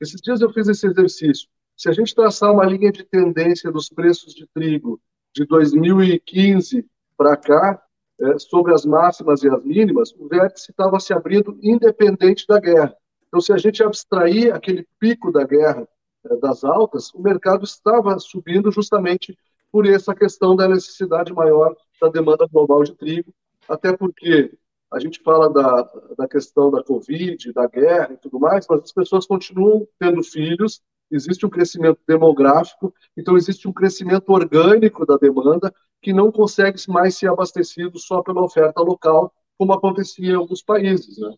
esses 0.00 0.20
dias 0.20 0.40
eu 0.40 0.52
fiz 0.52 0.68
esse 0.68 0.86
exercício. 0.86 1.48
Se 1.76 1.88
a 1.88 1.92
gente 1.92 2.14
traçar 2.14 2.52
uma 2.52 2.64
linha 2.64 2.92
de 2.92 3.04
tendência 3.04 3.72
dos 3.72 3.88
preços 3.88 4.34
de 4.34 4.46
trigo 4.54 5.00
de 5.34 5.44
2015 5.46 6.86
para 7.16 7.36
cá, 7.36 7.82
é, 8.20 8.38
sobre 8.38 8.72
as 8.72 8.84
máximas 8.84 9.42
e 9.42 9.48
as 9.48 9.62
mínimas, 9.64 10.12
o 10.18 10.28
vértice 10.28 10.70
estava 10.70 11.00
se 11.00 11.12
abrindo 11.12 11.58
independente 11.62 12.46
da 12.46 12.60
guerra. 12.60 12.96
Então, 13.26 13.40
se 13.40 13.52
a 13.52 13.56
gente 13.56 13.82
abstrair 13.82 14.54
aquele 14.54 14.86
pico 14.98 15.32
da 15.32 15.44
guerra 15.44 15.88
é, 16.24 16.36
das 16.36 16.62
altas, 16.64 17.12
o 17.12 17.20
mercado 17.20 17.64
estava 17.64 18.18
subindo 18.18 18.70
justamente 18.70 19.36
por 19.72 19.86
essa 19.86 20.14
questão 20.14 20.54
da 20.54 20.68
necessidade 20.68 21.32
maior 21.32 21.74
da 22.00 22.08
demanda 22.08 22.46
global 22.46 22.84
de 22.84 22.94
trigo, 22.94 23.34
até 23.68 23.96
porque 23.96 24.56
a 24.92 25.00
gente 25.00 25.20
fala 25.20 25.52
da, 25.52 25.82
da 26.16 26.28
questão 26.28 26.70
da 26.70 26.84
Covid, 26.84 27.52
da 27.52 27.66
guerra 27.66 28.12
e 28.12 28.16
tudo 28.16 28.38
mais, 28.38 28.66
mas 28.68 28.82
as 28.84 28.92
pessoas 28.92 29.26
continuam 29.26 29.88
tendo 29.98 30.22
filhos, 30.22 30.80
existe 31.10 31.44
um 31.46 31.50
crescimento 31.50 32.00
demográfico, 32.06 32.94
então 33.16 33.36
existe 33.36 33.68
um 33.68 33.72
crescimento 33.72 34.30
orgânico 34.30 35.06
da 35.06 35.16
demanda 35.16 35.72
que 36.02 36.12
não 36.12 36.30
consegue 36.30 36.78
mais 36.88 37.16
ser 37.16 37.30
abastecido 37.30 37.98
só 37.98 38.22
pela 38.22 38.42
oferta 38.42 38.80
local, 38.82 39.32
como 39.56 39.72
acontecia 39.72 40.32
em 40.32 40.34
alguns 40.34 40.62
países, 40.62 41.18
né? 41.18 41.34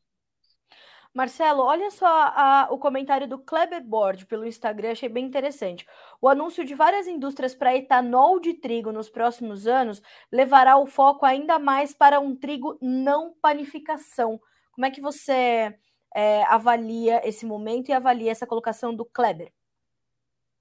Marcelo, 1.16 1.62
olha 1.62 1.90
só 1.90 2.06
a, 2.06 2.68
o 2.70 2.78
comentário 2.78 3.26
do 3.26 3.38
Kleber 3.38 3.82
Board 3.82 4.26
pelo 4.26 4.44
Instagram, 4.44 4.92
achei 4.92 5.08
bem 5.08 5.24
interessante. 5.24 5.86
O 6.20 6.28
anúncio 6.28 6.62
de 6.62 6.74
várias 6.74 7.06
indústrias 7.06 7.54
para 7.54 7.74
etanol 7.74 8.38
de 8.38 8.52
trigo 8.52 8.92
nos 8.92 9.08
próximos 9.08 9.66
anos 9.66 10.02
levará 10.30 10.76
o 10.76 10.84
foco 10.84 11.24
ainda 11.24 11.58
mais 11.58 11.94
para 11.94 12.20
um 12.20 12.36
trigo 12.36 12.76
não 12.82 13.32
panificação. 13.40 14.38
Como 14.72 14.84
é 14.84 14.90
que 14.90 15.00
você 15.00 15.74
é, 16.14 16.44
avalia 16.44 17.26
esse 17.26 17.46
momento 17.46 17.88
e 17.88 17.94
avalia 17.94 18.30
essa 18.30 18.46
colocação 18.46 18.94
do 18.94 19.06
Kleber? 19.06 19.50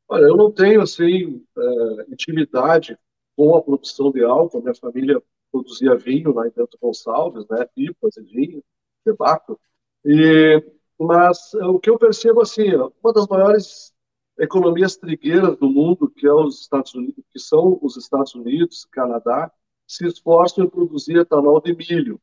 Olha, 0.08 0.26
eu 0.26 0.38
não 0.38 0.52
tenho 0.52 0.82
assim 0.82 1.44
é, 1.58 2.12
intimidade 2.12 2.98
com 3.36 3.56
a 3.56 3.62
produção 3.62 4.12
de 4.12 4.24
álcool. 4.24 4.62
Minha 4.62 4.76
família 4.76 5.22
produzia 5.52 5.96
vinho 5.96 6.34
lá 6.34 6.48
em 6.48 6.52
Bento 6.52 6.78
Gonçalves, 6.82 7.46
né, 7.50 7.66
pipas 7.76 8.18
e 8.18 8.22
vinho, 8.24 8.64
debaco. 9.06 9.60
E, 10.06 10.64
mas 11.00 11.54
o 11.56 11.80
que 11.80 11.90
eu 11.90 11.98
percebo 11.98 12.42
assim, 12.42 12.74
uma 13.04 13.14
das 13.14 13.28
maiores 13.28 13.94
economias 14.38 14.98
trigueiras 14.98 15.58
do 15.58 15.70
mundo, 15.70 16.10
que 16.10 16.28
é 16.28 16.34
os 16.34 16.62
Estados 16.62 16.94
Unidos, 16.94 17.24
que 17.32 17.40
são 17.40 17.80
os 17.82 17.98
Estados 17.98 18.36
Unidos, 18.36 18.86
Canadá, 18.92 19.52
se 19.88 20.06
esforçam 20.06 20.66
em 20.66 20.70
produzir 20.70 21.18
etanol 21.18 21.62
de 21.62 21.76
milho. 21.76 22.20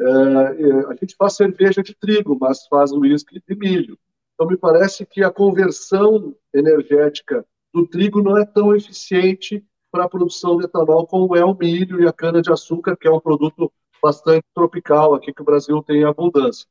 É, 0.00 0.04
a 0.88 0.94
gente 0.94 1.14
faz 1.16 1.34
cerveja 1.34 1.82
de 1.82 1.94
trigo, 1.94 2.38
mas 2.40 2.66
faz 2.68 2.92
uísque 2.92 3.42
de 3.46 3.54
milho. 3.56 3.98
Então 4.40 4.48
me 4.48 4.56
parece 4.56 5.04
que 5.04 5.22
a 5.22 5.30
conversão 5.30 6.34
energética 6.54 7.44
do 7.74 7.86
trigo 7.86 8.22
não 8.22 8.38
é 8.38 8.46
tão 8.46 8.74
eficiente 8.74 9.62
para 9.92 10.04
a 10.04 10.08
produção 10.08 10.56
de 10.56 10.64
etanol 10.64 11.06
como 11.06 11.36
é 11.36 11.44
o 11.44 11.54
milho 11.54 12.02
e 12.02 12.08
a 12.08 12.12
cana-de-açúcar, 12.12 12.96
que 12.96 13.06
é 13.06 13.10
um 13.10 13.20
produto 13.20 13.70
bastante 14.02 14.46
tropical 14.54 15.14
aqui 15.14 15.30
que 15.30 15.42
o 15.42 15.44
Brasil 15.44 15.82
tem 15.82 16.04
abundância. 16.04 16.66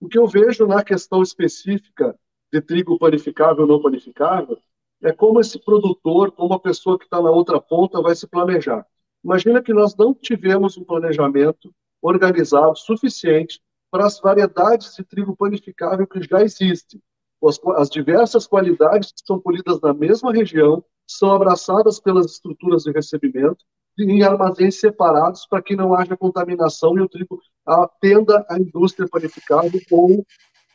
O 0.00 0.08
que 0.08 0.18
eu 0.18 0.26
vejo 0.26 0.66
na 0.66 0.82
questão 0.82 1.22
específica 1.22 2.18
de 2.52 2.60
trigo 2.60 2.98
panificável 2.98 3.62
ou 3.62 3.68
não 3.68 3.80
panificável 3.80 4.58
é 5.00 5.12
como 5.12 5.38
esse 5.38 5.60
produtor, 5.60 6.32
como 6.32 6.54
a 6.54 6.58
pessoa 6.58 6.98
que 6.98 7.04
está 7.04 7.22
na 7.22 7.30
outra 7.30 7.60
ponta 7.60 8.02
vai 8.02 8.16
se 8.16 8.26
planejar. 8.26 8.84
Imagina 9.24 9.62
que 9.62 9.72
nós 9.72 9.94
não 9.94 10.12
tivemos 10.12 10.76
um 10.76 10.82
planejamento 10.82 11.72
organizado 12.02 12.74
suficiente 12.74 13.60
para 13.94 14.06
as 14.06 14.18
variedades 14.18 14.96
de 14.96 15.04
trigo 15.04 15.36
panificável 15.36 16.04
que 16.04 16.20
já 16.20 16.42
existem. 16.42 17.00
As, 17.46 17.60
as 17.76 17.88
diversas 17.88 18.44
qualidades 18.44 19.12
que 19.12 19.24
são 19.24 19.38
colhidas 19.38 19.80
na 19.80 19.94
mesma 19.94 20.32
região 20.32 20.84
são 21.06 21.30
abraçadas 21.30 22.00
pelas 22.00 22.26
estruturas 22.26 22.82
de 22.82 22.90
recebimento 22.90 23.64
em 23.96 24.24
armazéns 24.24 24.80
separados 24.80 25.46
para 25.46 25.62
que 25.62 25.76
não 25.76 25.94
haja 25.94 26.16
contaminação 26.16 26.98
e 26.98 27.02
o 27.02 27.08
trigo 27.08 27.40
atenda 27.64 28.44
à 28.50 28.58
indústria 28.58 29.08
panificável 29.08 29.80
ou 29.92 30.26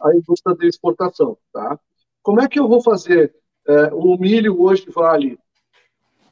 à 0.02 0.16
indústria 0.16 0.56
de 0.56 0.68
exportação. 0.68 1.38
Tá? 1.52 1.78
Como 2.24 2.40
é 2.40 2.48
que 2.48 2.58
eu 2.58 2.70
vou 2.70 2.82
fazer? 2.82 3.36
É, 3.68 3.94
o 3.94 4.18
milho 4.18 4.62
hoje 4.62 4.90
vale 4.90 5.38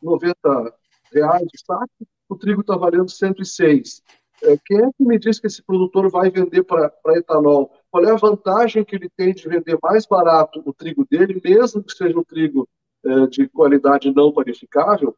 90 0.02 0.74
reais 1.12 1.44
o 1.44 1.66
saco, 1.66 2.08
o 2.30 2.38
trigo 2.38 2.62
está 2.62 2.78
valendo 2.78 3.12
106. 3.12 4.02
É, 4.44 4.56
quem 4.66 4.78
é 4.78 4.92
que 4.96 5.04
me 5.04 5.18
diz 5.18 5.40
que 5.40 5.48
esse 5.48 5.64
produtor 5.64 6.10
vai 6.12 6.30
vender 6.30 6.64
para 6.64 6.92
etanol? 7.16 7.72
Qual 7.90 8.06
é 8.06 8.12
a 8.12 8.16
vantagem 8.16 8.84
que 8.86 8.96
ele 8.96 9.10
tem 9.10 9.34
de 9.34 9.48
vender 9.48 9.78
mais 9.82 10.06
barato 10.06 10.62
o 10.66 10.74
trigo 10.74 11.06
dele, 11.10 11.42
mesmo 11.44 11.84
que 11.84 11.94
seja 11.94 12.18
um 12.18 12.24
trigo 12.24 12.68
é, 13.06 13.28
de 13.28 13.50
qualidade 13.50 14.14
não 14.14 14.32
panificável? 14.32 15.16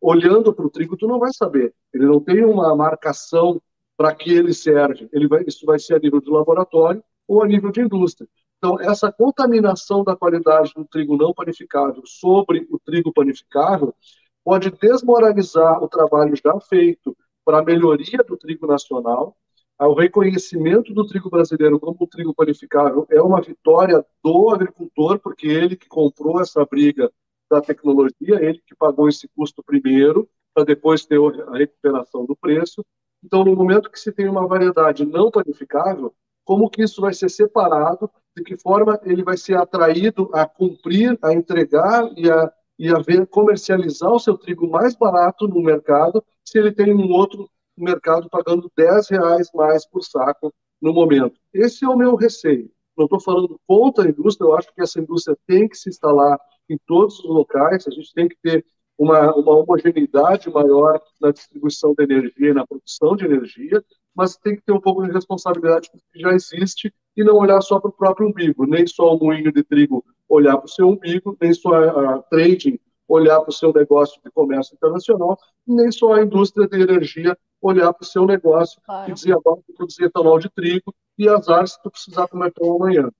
Olhando 0.00 0.54
para 0.54 0.66
o 0.66 0.70
trigo, 0.70 0.96
tu 0.96 1.06
não 1.06 1.18
vai 1.18 1.32
saber. 1.32 1.74
Ele 1.92 2.06
não 2.06 2.20
tem 2.20 2.44
uma 2.44 2.74
marcação 2.74 3.60
para 3.96 4.14
que 4.14 4.30
ele 4.30 4.52
serve. 4.52 5.08
Ele 5.12 5.26
vai, 5.28 5.44
isso 5.46 5.66
vai 5.66 5.78
ser 5.78 5.94
a 5.94 5.98
nível 5.98 6.20
de 6.20 6.30
laboratório 6.30 7.02
ou 7.28 7.42
a 7.42 7.46
nível 7.46 7.70
de 7.70 7.80
indústria. 7.80 8.28
Então, 8.58 8.80
essa 8.80 9.12
contaminação 9.12 10.02
da 10.02 10.16
qualidade 10.16 10.72
do 10.74 10.84
trigo 10.84 11.16
não 11.16 11.34
panificável 11.34 12.02
sobre 12.06 12.66
o 12.70 12.78
trigo 12.78 13.12
panificável 13.12 13.94
pode 14.42 14.70
desmoralizar 14.70 15.82
o 15.82 15.88
trabalho 15.88 16.34
já 16.36 16.58
feito 16.60 17.16
para 17.46 17.60
a 17.60 17.64
melhoria 17.64 18.18
do 18.26 18.36
trigo 18.36 18.66
nacional. 18.66 19.36
O 19.78 19.94
reconhecimento 19.94 20.92
do 20.92 21.06
trigo 21.06 21.30
brasileiro 21.30 21.78
como 21.78 22.06
trigo 22.08 22.34
panificável 22.34 23.06
é 23.08 23.22
uma 23.22 23.40
vitória 23.40 24.04
do 24.24 24.50
agricultor, 24.50 25.20
porque 25.20 25.46
ele 25.46 25.76
que 25.76 25.86
comprou 25.88 26.40
essa 26.40 26.64
briga 26.66 27.10
da 27.48 27.60
tecnologia, 27.60 28.42
ele 28.42 28.60
que 28.66 28.74
pagou 28.74 29.08
esse 29.08 29.28
custo 29.28 29.62
primeiro, 29.62 30.28
para 30.52 30.64
depois 30.64 31.06
ter 31.06 31.20
a 31.20 31.56
recuperação 31.56 32.26
do 32.26 32.34
preço. 32.34 32.84
Então, 33.22 33.44
no 33.44 33.54
momento 33.54 33.90
que 33.90 34.00
se 34.00 34.10
tem 34.10 34.28
uma 34.28 34.48
variedade 34.48 35.04
não 35.04 35.30
panificável, 35.30 36.12
como 36.44 36.70
que 36.70 36.82
isso 36.82 37.00
vai 37.00 37.12
ser 37.12 37.28
separado, 37.28 38.10
de 38.36 38.42
que 38.42 38.56
forma 38.56 38.98
ele 39.04 39.22
vai 39.22 39.36
ser 39.36 39.56
atraído 39.56 40.30
a 40.32 40.46
cumprir, 40.46 41.16
a 41.22 41.32
entregar 41.32 42.10
e 42.16 42.30
a, 42.30 42.52
e 42.78 42.88
a 42.88 42.98
ver, 42.98 43.26
comercializar 43.26 44.10
o 44.12 44.18
seu 44.18 44.36
trigo 44.36 44.68
mais 44.68 44.94
barato 44.94 45.48
no 45.48 45.62
mercado, 45.62 46.22
se 46.44 46.58
ele 46.58 46.72
tem 46.72 46.92
um 46.94 47.10
outro 47.10 47.48
mercado 47.76 48.28
pagando 48.28 48.70
10 48.76 49.08
reais 49.08 49.50
mais 49.54 49.86
por 49.86 50.02
saco 50.02 50.52
no 50.80 50.92
momento. 50.92 51.38
Esse 51.52 51.84
é 51.84 51.88
o 51.88 51.96
meu 51.96 52.14
receio. 52.14 52.70
Não 52.96 53.04
estou 53.04 53.20
falando 53.20 53.60
contra 53.66 54.04
a 54.04 54.08
indústria, 54.08 54.46
eu 54.46 54.56
acho 54.56 54.72
que 54.74 54.80
essa 54.80 55.00
indústria 55.00 55.36
tem 55.46 55.68
que 55.68 55.76
se 55.76 55.88
instalar 55.88 56.38
em 56.68 56.78
todos 56.86 57.18
os 57.20 57.26
locais, 57.26 57.86
a 57.86 57.90
gente 57.90 58.12
tem 58.14 58.28
que 58.28 58.36
ter 58.42 58.64
uma, 58.98 59.34
uma 59.34 59.58
homogeneidade 59.58 60.50
maior 60.50 61.00
na 61.20 61.30
distribuição 61.30 61.94
de 61.94 62.02
energia 62.04 62.50
e 62.50 62.54
na 62.54 62.66
produção 62.66 63.14
de 63.14 63.26
energia, 63.26 63.84
mas 64.14 64.36
tem 64.36 64.56
que 64.56 64.62
ter 64.62 64.72
um 64.72 64.80
pouco 64.80 65.04
de 65.04 65.12
responsabilidade 65.12 65.90
com 65.90 65.98
o 65.98 66.00
que 66.10 66.18
já 66.18 66.32
existe 66.32 66.92
e 67.14 67.22
não 67.22 67.36
olhar 67.36 67.60
só 67.60 67.78
para 67.78 67.90
o 67.90 67.92
próprio 67.92 68.28
umbigo, 68.28 68.66
nem 68.66 68.86
só 68.86 69.14
o 69.14 69.18
moinho 69.18 69.52
de 69.52 69.62
trigo 69.62 70.02
olhar 70.28 70.56
para 70.56 70.66
o 70.66 70.68
seu 70.68 70.88
umbigo, 70.88 71.36
nem 71.40 71.52
só 71.52 71.74
a, 71.74 72.22
trading 72.22 72.78
olhar 73.08 73.40
para 73.40 73.50
o 73.50 73.52
seu 73.52 73.72
negócio 73.72 74.20
de 74.24 74.30
comércio 74.32 74.74
internacional, 74.74 75.38
nem 75.66 75.92
só 75.92 76.14
a 76.14 76.22
indústria 76.22 76.66
de 76.66 76.80
energia 76.80 77.38
olhar 77.62 77.92
para 77.92 78.02
o 78.02 78.06
seu 78.06 78.26
negócio 78.26 78.80
claro. 78.84 79.10
e 79.10 79.14
dizer 79.14 79.32
agora 79.32 79.60
que 79.64 79.72
produzir 79.72 80.04
etanol 80.04 80.38
de 80.38 80.50
trigo 80.50 80.94
e 81.16 81.28
azar 81.28 81.66
se 81.66 81.80
tu 81.82 81.90
precisar 81.90 82.28
comer 82.28 82.52
pão 82.52 82.74
amanhã. 82.74 83.10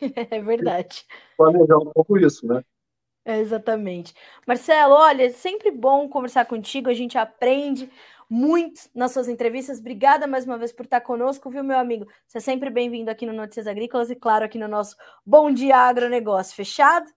É 0.30 0.40
verdade. 0.40 1.04
Planejar 1.36 1.76
um 1.76 1.90
pouco 1.92 2.16
isso, 2.16 2.46
né? 2.46 2.64
É, 3.22 3.38
exatamente. 3.38 4.14
Marcelo, 4.46 4.94
olha, 4.94 5.24
é 5.24 5.28
sempre 5.28 5.70
bom 5.70 6.08
conversar 6.08 6.46
contigo, 6.46 6.88
a 6.88 6.94
gente 6.94 7.18
aprende 7.18 7.90
muito 8.30 8.82
nas 8.94 9.10
suas 9.10 9.28
entrevistas. 9.28 9.80
Obrigada 9.80 10.24
mais 10.24 10.44
uma 10.44 10.56
vez 10.56 10.72
por 10.72 10.84
estar 10.84 11.00
conosco, 11.00 11.50
viu, 11.50 11.64
meu 11.64 11.76
amigo? 11.76 12.06
Você 12.28 12.38
é 12.38 12.40
sempre 12.40 12.70
bem-vindo 12.70 13.10
aqui 13.10 13.26
no 13.26 13.32
Notícias 13.32 13.66
Agrícolas 13.66 14.08
e, 14.08 14.14
claro, 14.14 14.44
aqui 14.44 14.56
no 14.56 14.68
nosso 14.68 14.96
Bom 15.26 15.50
Dia 15.52 15.76
Agronegócio. 15.78 16.54
Fechado? 16.54 17.10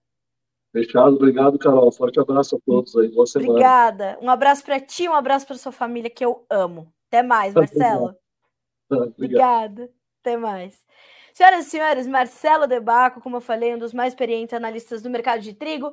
Fechado. 0.72 1.14
Obrigado, 1.14 1.56
Carol. 1.56 1.92
Forte 1.92 2.18
abraço 2.18 2.56
a 2.56 2.58
todos 2.66 2.96
aí. 2.96 3.08
Boa 3.12 3.26
semana. 3.26 3.50
Obrigada. 3.52 4.18
Um 4.20 4.28
abraço 4.28 4.64
para 4.64 4.80
ti, 4.80 5.08
um 5.08 5.14
abraço 5.14 5.46
para 5.46 5.56
sua 5.56 5.70
família, 5.70 6.10
que 6.10 6.24
eu 6.24 6.44
amo. 6.50 6.92
Até 7.06 7.22
mais, 7.22 7.54
Marcelo. 7.54 8.16
Obrigada. 8.90 9.88
Até 10.20 10.36
mais. 10.36 10.84
Senhoras 11.32 11.66
e 11.66 11.70
senhores, 11.70 12.06
Marcelo 12.08 12.66
Debaco, 12.66 13.20
como 13.20 13.36
eu 13.36 13.40
falei, 13.40 13.74
um 13.74 13.78
dos 13.78 13.92
mais 13.92 14.12
experientes 14.12 14.52
analistas 14.52 15.00
do 15.00 15.10
mercado 15.10 15.42
de 15.42 15.52
trigo 15.52 15.92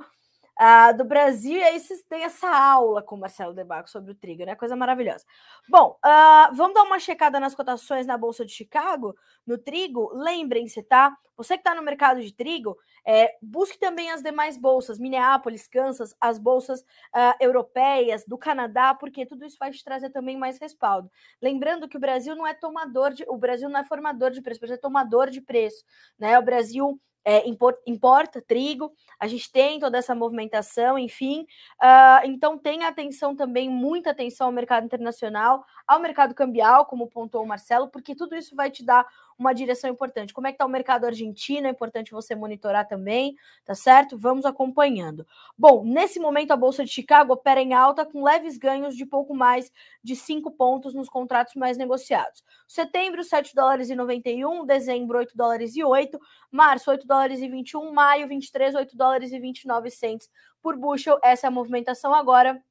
uh, 0.59 0.95
do 0.97 1.03
Brasil, 1.03 1.57
e 1.57 1.63
aí 1.63 1.79
vocês 1.79 2.01
têm 2.03 2.23
essa 2.23 2.49
aula 2.49 3.01
com 3.01 3.15
o 3.15 3.19
Marcelo 3.19 3.53
Debaco 3.53 3.89
sobre 3.89 4.11
o 4.11 4.15
trigo, 4.15 4.45
né? 4.45 4.55
Coisa 4.55 4.75
maravilhosa. 4.75 5.25
Bom, 5.69 5.97
uh, 6.05 6.55
vamos 6.55 6.73
dar 6.73 6.83
uma 6.83 6.99
checada 6.99 7.39
nas 7.39 7.55
cotações 7.55 8.05
na 8.05 8.17
Bolsa 8.17 8.45
de 8.45 8.51
Chicago, 8.51 9.15
no 9.45 9.57
trigo. 9.57 10.11
Lembrem-se, 10.13 10.83
tá? 10.83 11.15
Você 11.37 11.55
que 11.55 11.61
está 11.61 11.73
no 11.73 11.81
mercado 11.81 12.21
de 12.21 12.31
trigo, 12.33 12.77
é, 13.03 13.35
busque 13.41 13.79
também 13.79 14.11
as 14.11 14.21
demais 14.21 14.57
bolsas, 14.57 14.99
Minneapolis, 14.99 15.67
Kansas, 15.67 16.15
as 16.21 16.37
bolsas 16.37 16.81
uh, 16.81 17.33
europeias, 17.39 18.23
do 18.27 18.37
Canadá, 18.37 18.93
porque 18.93 19.25
tudo 19.25 19.43
isso 19.43 19.57
vai 19.59 19.71
te 19.71 19.83
trazer 19.83 20.11
também 20.11 20.37
mais 20.37 20.59
respaldo. 20.59 21.09
Lembrando 21.41 21.89
que 21.89 21.97
o 21.97 21.99
Brasil 21.99 22.35
não 22.35 22.45
é 22.45 22.53
tomador 22.53 23.11
de, 23.11 23.25
o 23.27 23.37
Brasil 23.37 23.69
não 23.69 23.79
é 23.79 23.83
formador 23.83 24.29
de 24.29 24.41
preço, 24.41 24.59
o 24.59 24.61
Brasil 24.61 24.75
é 24.75 24.79
tomador 24.79 25.31
de 25.31 25.41
preço, 25.41 25.83
né? 26.19 26.37
O 26.37 26.43
Brasil 26.43 27.01
é, 27.23 27.43
importa 27.47 28.41
trigo, 28.41 28.91
a 29.19 29.27
gente 29.27 29.51
tem 29.51 29.79
toda 29.79 29.97
essa 29.97 30.15
movimentação, 30.15 30.97
enfim. 30.97 31.45
Uh, 31.81 32.25
então, 32.25 32.57
tenha 32.57 32.87
atenção 32.87 33.35
também, 33.35 33.69
muita 33.69 34.11
atenção 34.11 34.47
ao 34.47 34.53
mercado 34.53 34.85
internacional, 34.85 35.63
ao 35.85 35.99
mercado 35.99 36.33
cambial, 36.33 36.85
como 36.85 37.07
pontuou 37.07 37.43
o 37.43 37.47
Marcelo, 37.47 37.89
porque 37.89 38.15
tudo 38.15 38.35
isso 38.35 38.55
vai 38.55 38.71
te 38.71 38.83
dar 38.83 39.05
uma 39.41 39.53
direção 39.53 39.89
importante. 39.89 40.33
Como 40.33 40.47
é 40.47 40.51
que 40.51 40.55
está 40.55 40.65
o 40.65 40.69
mercado 40.69 41.05
argentino? 41.05 41.67
É 41.67 41.71
importante 41.71 42.11
você 42.11 42.35
monitorar 42.35 42.87
também, 42.87 43.35
tá 43.65 43.73
certo? 43.73 44.17
Vamos 44.17 44.45
acompanhando. 44.45 45.25
Bom, 45.57 45.83
nesse 45.83 46.19
momento 46.19 46.51
a 46.51 46.55
Bolsa 46.55 46.85
de 46.85 46.91
Chicago 46.91 47.33
opera 47.33 47.59
em 47.59 47.73
alta 47.73 48.05
com 48.05 48.23
leves 48.23 48.57
ganhos 48.57 48.95
de 48.95 49.05
pouco 49.05 49.33
mais 49.33 49.71
de 50.03 50.15
5 50.15 50.51
pontos 50.51 50.93
nos 50.93 51.09
contratos 51.09 51.55
mais 51.55 51.75
negociados. 51.77 52.43
Setembro, 52.67 53.23
7 53.23 53.55
dólares 53.55 53.89
e 53.89 53.95
91, 53.95 54.65
dezembro, 54.65 55.17
8 55.17 55.35
dólares 55.35 55.75
e 55.75 55.83
8, 55.83 56.19
março, 56.51 56.91
8 56.91 57.07
dólares 57.11 57.41
e 57.41 57.49
21, 57.49 57.91
maio, 57.91 58.25
23, 58.25 58.73
8 58.73 58.95
dólares 58.95 59.33
e 59.33 59.39
29 59.39 59.91
cents 59.91 60.29
por 60.61 60.77
bushel. 60.77 61.19
Essa 61.21 61.47
é 61.47 61.49
a 61.49 61.51
movimentação 61.51 62.13
agora, 62.15 62.63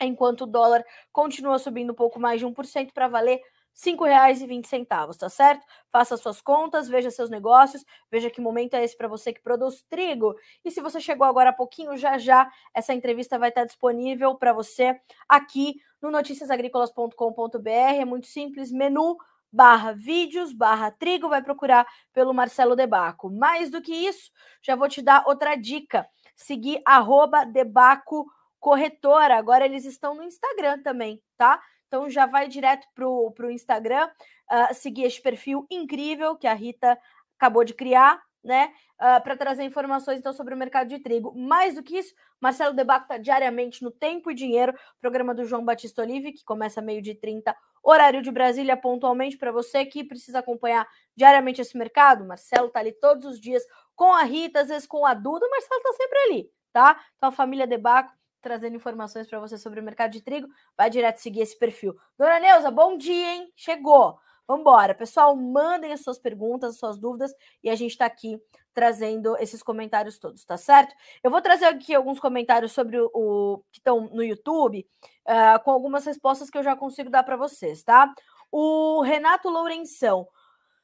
enquanto 0.00 0.42
o 0.42 0.46
dólar 0.46 0.84
continua 1.12 1.58
subindo 1.58 1.90
um 1.90 1.96
pouco 1.96 2.20
mais 2.20 2.38
de 2.38 2.46
1% 2.46 2.92
para 2.92 3.08
valer 3.08 3.38
R$ 3.38 3.42
5,20, 3.74 4.86
tá 5.18 5.28
certo? 5.28 5.66
Faça 5.88 6.16
suas 6.16 6.40
contas, 6.40 6.88
veja 6.88 7.10
seus 7.10 7.30
negócios, 7.30 7.84
veja 8.08 8.30
que 8.30 8.40
momento 8.40 8.74
é 8.74 8.84
esse 8.84 8.96
para 8.96 9.08
você 9.08 9.32
que 9.32 9.42
produz 9.42 9.82
trigo. 9.88 10.36
E 10.64 10.70
se 10.70 10.80
você 10.80 11.00
chegou 11.00 11.26
agora 11.26 11.50
há 11.50 11.52
pouquinho, 11.52 11.96
já 11.96 12.16
já 12.16 12.48
essa 12.72 12.94
entrevista 12.94 13.40
vai 13.40 13.48
estar 13.48 13.64
disponível 13.64 14.36
para 14.36 14.52
você 14.52 15.00
aqui 15.28 15.74
no 16.00 16.12
noticiasagricolas.com.br. 16.12 17.68
É 17.68 18.04
muito 18.04 18.28
simples, 18.28 18.70
menu 18.70 19.16
barra 19.52 19.92
vídeos, 19.92 20.52
barra 20.52 20.90
trigo, 20.90 21.28
vai 21.28 21.42
procurar 21.42 21.86
pelo 22.12 22.32
Marcelo 22.32 22.76
Debaco. 22.76 23.30
Mais 23.30 23.70
do 23.70 23.82
que 23.82 23.92
isso, 23.92 24.30
já 24.62 24.76
vou 24.76 24.88
te 24.88 25.02
dar 25.02 25.24
outra 25.26 25.56
dica. 25.56 26.06
Seguir 26.36 26.80
arroba 26.84 27.44
Debaco 27.44 28.26
Corretora. 28.58 29.36
Agora 29.36 29.64
eles 29.64 29.84
estão 29.84 30.14
no 30.14 30.22
Instagram 30.22 30.82
também, 30.82 31.20
tá? 31.36 31.60
Então 31.88 32.08
já 32.08 32.24
vai 32.24 32.46
direto 32.46 32.86
para 32.94 33.06
o 33.08 33.50
Instagram, 33.50 34.08
uh, 34.08 34.74
seguir 34.74 35.04
esse 35.04 35.20
perfil 35.20 35.66
incrível 35.68 36.36
que 36.36 36.46
a 36.46 36.54
Rita 36.54 36.96
acabou 37.36 37.64
de 37.64 37.74
criar, 37.74 38.22
né? 38.44 38.72
Uh, 39.00 39.16
ah, 39.16 39.20
para 39.20 39.36
trazer 39.36 39.64
informações 39.64 40.18
então 40.18 40.32
sobre 40.32 40.54
o 40.54 40.56
mercado 40.56 40.88
de 40.88 40.98
trigo. 40.98 41.34
Mais 41.34 41.74
do 41.74 41.82
que 41.82 41.98
isso, 41.98 42.14
Marcelo 42.38 42.76
Debaco 42.76 43.04
está 43.04 43.16
diariamente 43.16 43.82
no 43.82 43.90
Tempo 43.90 44.30
e 44.30 44.34
Dinheiro, 44.34 44.74
programa 45.00 45.34
do 45.34 45.44
João 45.44 45.64
Batista 45.64 46.02
Olive, 46.02 46.32
que 46.32 46.44
começa 46.44 46.80
meio 46.82 47.02
de 47.02 47.14
30, 47.14 47.56
horário 47.82 48.22
de 48.22 48.30
Brasília, 48.30 48.76
pontualmente, 48.76 49.36
para 49.36 49.52
você 49.52 49.84
que 49.84 50.04
precisa 50.04 50.40
acompanhar 50.40 50.86
diariamente 51.16 51.60
esse 51.60 51.76
mercado. 51.76 52.24
Marcelo 52.24 52.68
está 52.68 52.80
ali 52.80 52.92
todos 52.92 53.24
os 53.24 53.40
dias 53.40 53.62
com 53.94 54.12
a 54.12 54.22
Rita, 54.22 54.60
às 54.60 54.68
vezes 54.68 54.86
com 54.86 55.04
a 55.04 55.14
Duda, 55.14 55.46
o 55.46 55.50
Marcelo 55.50 55.80
está 55.80 55.92
sempre 55.92 56.18
ali, 56.20 56.50
tá? 56.72 57.00
Então 57.16 57.28
a 57.28 57.32
família 57.32 57.66
Debaco 57.66 58.12
trazendo 58.40 58.76
informações 58.76 59.26
para 59.26 59.38
você 59.38 59.58
sobre 59.58 59.80
o 59.80 59.82
mercado 59.82 60.12
de 60.12 60.22
trigo, 60.22 60.48
vai 60.76 60.88
direto 60.88 61.18
seguir 61.18 61.42
esse 61.42 61.58
perfil. 61.58 61.94
Dona 62.18 62.40
Neuza, 62.40 62.70
bom 62.70 62.96
dia, 62.96 63.34
hein? 63.34 63.52
Chegou. 63.54 64.18
Vamos 64.46 64.62
embora. 64.62 64.94
Pessoal, 64.94 65.36
mandem 65.36 65.92
as 65.92 66.02
suas 66.02 66.18
perguntas, 66.18 66.70
as 66.70 66.78
suas 66.78 66.98
dúvidas 66.98 67.32
e 67.62 67.70
a 67.70 67.74
gente 67.76 67.92
está 67.92 68.06
aqui 68.06 68.40
trazendo 68.72 69.36
esses 69.38 69.62
comentários 69.62 70.18
todos, 70.18 70.44
tá 70.44 70.56
certo? 70.56 70.94
Eu 71.22 71.30
vou 71.30 71.40
trazer 71.40 71.66
aqui 71.66 71.94
alguns 71.94 72.20
comentários 72.20 72.72
sobre 72.72 72.98
o, 72.98 73.10
o 73.12 73.58
que 73.72 73.78
estão 73.78 74.08
no 74.12 74.22
YouTube, 74.22 74.86
uh, 75.26 75.62
com 75.64 75.70
algumas 75.70 76.04
respostas 76.04 76.50
que 76.50 76.58
eu 76.58 76.62
já 76.62 76.76
consigo 76.76 77.10
dar 77.10 77.22
para 77.22 77.36
vocês, 77.36 77.82
tá? 77.82 78.12
O 78.50 79.02
Renato 79.02 79.48
Lourenção, 79.48 80.26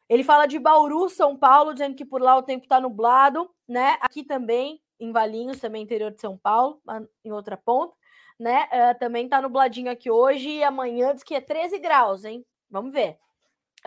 ele 0.08 0.22
fala 0.22 0.46
de 0.46 0.58
Bauru, 0.58 1.08
São 1.08 1.36
Paulo, 1.36 1.72
dizendo 1.72 1.96
que 1.96 2.04
por 2.04 2.20
lá 2.20 2.36
o 2.36 2.42
tempo 2.42 2.64
está 2.64 2.80
nublado, 2.80 3.50
né? 3.68 3.96
Aqui 4.00 4.24
também, 4.24 4.80
em 5.00 5.12
Valinhos, 5.12 5.60
também 5.60 5.82
interior 5.82 6.10
de 6.10 6.20
São 6.20 6.36
Paulo, 6.36 6.80
em 7.24 7.32
outra 7.32 7.56
ponta, 7.56 7.94
né? 8.38 8.68
Uh, 8.72 8.98
também 8.98 9.28
tá 9.28 9.40
nubladinho 9.42 9.90
aqui 9.90 10.10
hoje 10.10 10.48
e 10.48 10.64
amanhã 10.64 11.14
diz 11.14 11.22
que 11.22 11.34
é 11.34 11.40
13 11.40 11.78
graus, 11.78 12.24
hein? 12.24 12.44
Vamos 12.70 12.92
ver. 12.92 13.18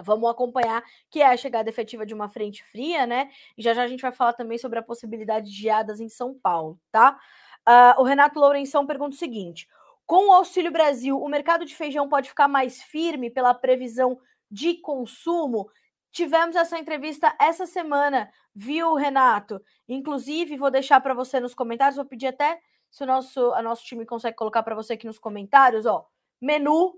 Vamos 0.03 0.29
acompanhar 0.29 0.83
que 1.09 1.21
é 1.21 1.27
a 1.27 1.37
chegada 1.37 1.69
efetiva 1.69 2.05
de 2.05 2.13
uma 2.13 2.29
frente 2.29 2.63
fria, 2.63 3.05
né? 3.05 3.29
E 3.57 3.61
já 3.61 3.73
já 3.73 3.83
a 3.83 3.87
gente 3.87 4.01
vai 4.01 4.11
falar 4.11 4.33
também 4.33 4.57
sobre 4.57 4.79
a 4.79 4.83
possibilidade 4.83 5.49
de 5.49 5.55
geadas 5.55 5.99
em 5.99 6.09
São 6.09 6.33
Paulo, 6.33 6.79
tá? 6.91 7.19
Uh, 7.67 8.01
o 8.01 8.03
Renato 8.03 8.39
Lourenção 8.39 8.85
pergunta 8.85 9.15
o 9.15 9.19
seguinte: 9.19 9.67
com 10.05 10.29
o 10.29 10.33
Auxílio 10.33 10.71
Brasil, 10.71 11.21
o 11.21 11.29
mercado 11.29 11.65
de 11.65 11.75
feijão 11.75 12.09
pode 12.09 12.29
ficar 12.29 12.47
mais 12.47 12.81
firme 12.81 13.29
pela 13.29 13.53
previsão 13.53 14.19
de 14.49 14.75
consumo? 14.75 15.69
Tivemos 16.11 16.55
essa 16.55 16.79
entrevista 16.79 17.35
essa 17.39 17.67
semana, 17.67 18.31
viu, 18.55 18.95
Renato? 18.95 19.61
Inclusive, 19.87 20.57
vou 20.57 20.71
deixar 20.71 20.99
para 21.01 21.13
você 21.13 21.39
nos 21.39 21.53
comentários, 21.53 21.97
vou 21.97 22.05
pedir 22.05 22.27
até 22.27 22.59
se 22.89 23.03
o 23.03 23.05
nosso, 23.05 23.53
a 23.53 23.61
nosso 23.61 23.83
time 23.85 24.05
consegue 24.05 24.35
colocar 24.35 24.63
para 24.63 24.73
você 24.73 24.93
aqui 24.93 25.05
nos 25.05 25.19
comentários, 25.19 25.85
ó. 25.85 26.07
Menu, 26.41 26.95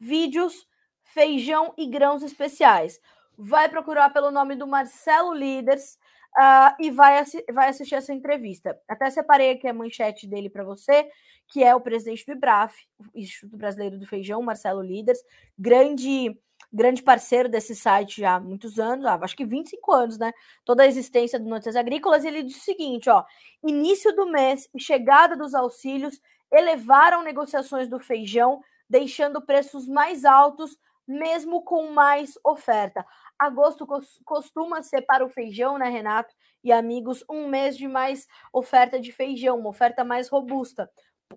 vídeos 0.00 0.66
feijão 1.08 1.74
e 1.76 1.86
grãos 1.86 2.22
especiais. 2.22 3.00
Vai 3.36 3.68
procurar 3.68 4.10
pelo 4.10 4.30
nome 4.30 4.54
do 4.56 4.66
Marcelo 4.66 5.32
Líderes 5.32 5.98
uh, 6.36 6.74
e 6.80 6.90
vai, 6.90 7.18
assi 7.18 7.44
vai 7.50 7.68
assistir 7.68 7.94
essa 7.94 8.12
entrevista. 8.12 8.78
Até 8.88 9.10
separei 9.10 9.52
aqui 9.52 9.66
a 9.66 9.74
manchete 9.74 10.26
dele 10.26 10.50
para 10.50 10.64
você, 10.64 11.08
que 11.48 11.62
é 11.62 11.74
o 11.74 11.80
presidente 11.80 12.26
do 12.26 12.32
IBRAF, 12.32 12.74
Instituto 13.14 13.56
Brasileiro 13.56 13.98
do 13.98 14.06
Feijão, 14.06 14.42
Marcelo 14.42 14.82
Líderes, 14.82 15.22
grande 15.58 16.36
grande 16.70 17.02
parceiro 17.02 17.48
desse 17.48 17.74
site 17.74 18.20
já 18.20 18.34
há 18.34 18.40
muitos 18.40 18.78
anos, 18.78 19.06
ah, 19.06 19.18
acho 19.22 19.34
que 19.34 19.44
25 19.44 19.90
anos, 19.90 20.18
né? 20.18 20.32
Toda 20.66 20.82
a 20.82 20.86
existência 20.86 21.38
do 21.38 21.48
Notícias 21.48 21.76
Agrícolas, 21.76 22.24
ele 22.26 22.42
diz 22.42 22.56
o 22.56 22.64
seguinte, 22.64 23.08
ó, 23.08 23.24
início 23.66 24.14
do 24.14 24.26
mês 24.26 24.68
e 24.74 24.80
chegada 24.80 25.34
dos 25.34 25.54
auxílios 25.54 26.20
elevaram 26.52 27.22
negociações 27.22 27.88
do 27.88 27.98
feijão, 27.98 28.60
deixando 28.88 29.40
preços 29.40 29.88
mais 29.88 30.26
altos 30.26 30.76
mesmo 31.08 31.62
com 31.62 31.90
mais 31.90 32.38
oferta. 32.44 33.04
Agosto 33.38 33.86
costuma 34.24 34.82
ser 34.82 35.02
para 35.02 35.24
o 35.24 35.30
feijão, 35.30 35.78
né, 35.78 35.88
Renato 35.88 36.34
e 36.62 36.70
amigos, 36.70 37.24
um 37.30 37.48
mês 37.48 37.76
de 37.76 37.88
mais 37.88 38.26
oferta 38.52 39.00
de 39.00 39.10
feijão, 39.10 39.58
uma 39.58 39.70
oferta 39.70 40.04
mais 40.04 40.28
robusta, 40.28 40.90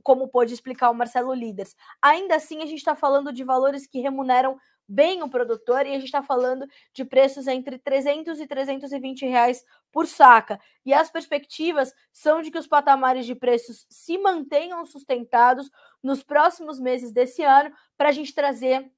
como 0.04 0.28
pôde 0.28 0.54
explicar 0.54 0.90
o 0.90 0.96
Marcelo 0.96 1.34
Líderes. 1.34 1.76
Ainda 2.02 2.36
assim, 2.36 2.62
a 2.62 2.66
gente 2.66 2.80
está 2.80 2.96
falando 2.96 3.32
de 3.32 3.44
valores 3.44 3.88
que 3.88 4.02
remuneram 4.02 4.60
bem 4.88 5.24
o 5.24 5.30
produtor 5.30 5.86
e 5.86 5.92
a 5.92 5.94
gente 5.94 6.06
está 6.06 6.22
falando 6.22 6.68
de 6.94 7.06
preços 7.06 7.48
entre 7.48 7.78
300 7.78 8.42
e 8.42 8.46
320 8.46 9.26
reais 9.26 9.64
por 9.90 10.06
saca. 10.06 10.60
E 10.86 10.94
as 10.94 11.10
perspectivas 11.10 11.94
são 12.12 12.42
de 12.42 12.52
que 12.52 12.58
os 12.58 12.68
patamares 12.68 13.26
de 13.26 13.34
preços 13.34 13.86
se 13.90 14.18
mantenham 14.18 14.84
sustentados 14.86 15.72
nos 16.04 16.22
próximos 16.24 16.78
meses 16.78 17.12
desse 17.14 17.42
ano, 17.42 17.74
para 17.96 18.10
a 18.10 18.12
gente 18.12 18.36
trazer 18.36 18.92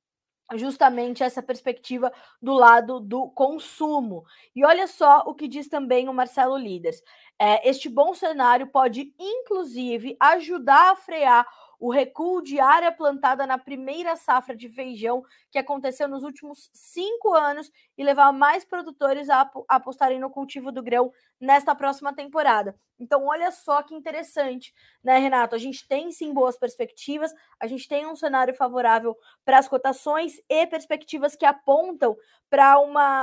justamente 0.55 1.23
essa 1.23 1.41
perspectiva 1.41 2.11
do 2.41 2.53
lado 2.53 2.99
do 2.99 3.29
consumo. 3.29 4.25
E 4.55 4.65
olha 4.65 4.87
só 4.87 5.23
o 5.25 5.33
que 5.33 5.47
diz 5.47 5.67
também 5.67 6.09
o 6.09 6.13
Marcelo 6.13 6.57
Líderes. 6.57 7.01
É, 7.39 7.67
este 7.69 7.89
bom 7.89 8.13
cenário 8.13 8.67
pode, 8.67 9.13
inclusive, 9.17 10.15
ajudar 10.19 10.91
a 10.91 10.95
frear 10.95 11.47
o 11.84 11.91
recuo 11.91 12.41
de 12.41 12.61
área 12.61 12.93
plantada 12.93 13.45
na 13.45 13.57
primeira 13.57 14.15
safra 14.15 14.55
de 14.55 14.69
feijão 14.69 15.21
que 15.51 15.57
aconteceu 15.57 16.07
nos 16.07 16.23
últimos 16.23 16.69
cinco 16.73 17.34
anos 17.34 17.69
e 17.97 18.03
levar 18.05 18.31
mais 18.31 18.63
produtores 18.63 19.29
a 19.29 19.51
apostarem 19.67 20.17
no 20.17 20.29
cultivo 20.29 20.71
do 20.71 20.81
grão 20.81 21.11
nesta 21.38 21.75
próxima 21.75 22.15
temporada. 22.15 22.73
Então, 22.97 23.25
olha 23.25 23.51
só 23.51 23.84
que 23.84 23.93
interessante, 23.93 24.73
né, 25.03 25.17
Renato? 25.17 25.55
A 25.55 25.57
gente 25.57 25.86
tem 25.86 26.09
sim 26.09 26.34
boas 26.34 26.57
perspectivas, 26.57 27.34
a 27.59 27.67
gente 27.67 27.86
tem 27.86 28.05
um 28.05 28.15
cenário 28.15 28.53
favorável 28.53 29.13
para 29.43 29.57
as 29.57 29.67
cotações 29.67 30.36
e 30.47 30.65
perspectivas 30.65 31.36
que 31.36 31.45
apontam 31.45 32.15
para 32.49 32.79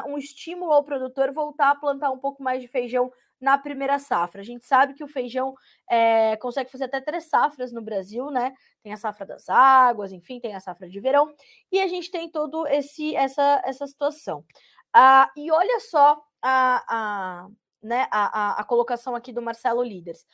um 0.06 0.18
estímulo 0.18 0.72
ao 0.72 0.84
produtor 0.84 1.32
voltar 1.32 1.70
a 1.70 1.76
plantar 1.76 2.10
um 2.10 2.18
pouco 2.18 2.42
mais 2.42 2.60
de 2.60 2.68
feijão 2.68 3.10
na 3.40 3.56
primeira 3.56 3.98
safra. 3.98 4.40
A 4.40 4.44
gente 4.44 4.66
sabe 4.66 4.94
que 4.94 5.02
o 5.02 5.08
feijão 5.08 5.54
é, 5.88 6.36
consegue 6.36 6.70
fazer 6.70 6.84
até 6.84 7.00
três 7.00 7.24
safras 7.24 7.72
no 7.72 7.80
Brasil, 7.80 8.30
né? 8.30 8.52
Tem 8.82 8.92
a 8.92 8.96
safra 8.96 9.24
das 9.24 9.48
águas, 9.48 10.12
enfim, 10.12 10.38
tem 10.38 10.54
a 10.54 10.60
safra 10.60 10.88
de 10.88 11.00
verão, 11.00 11.34
e 11.72 11.80
a 11.80 11.88
gente 11.88 12.10
tem 12.10 12.30
todo 12.30 12.66
esse 12.66 13.16
essa, 13.16 13.62
essa 13.64 13.86
situação. 13.86 14.44
Ah, 14.92 15.30
e 15.36 15.50
olha 15.50 15.80
só 15.80 16.20
a, 16.42 16.84
a, 16.88 17.48
né, 17.82 18.08
a, 18.10 18.60
a, 18.60 18.64
colocação 18.64 19.14
aqui 19.14 19.32
do 19.32 19.42
Marcelo 19.42 19.82
Líderes. 19.82 20.26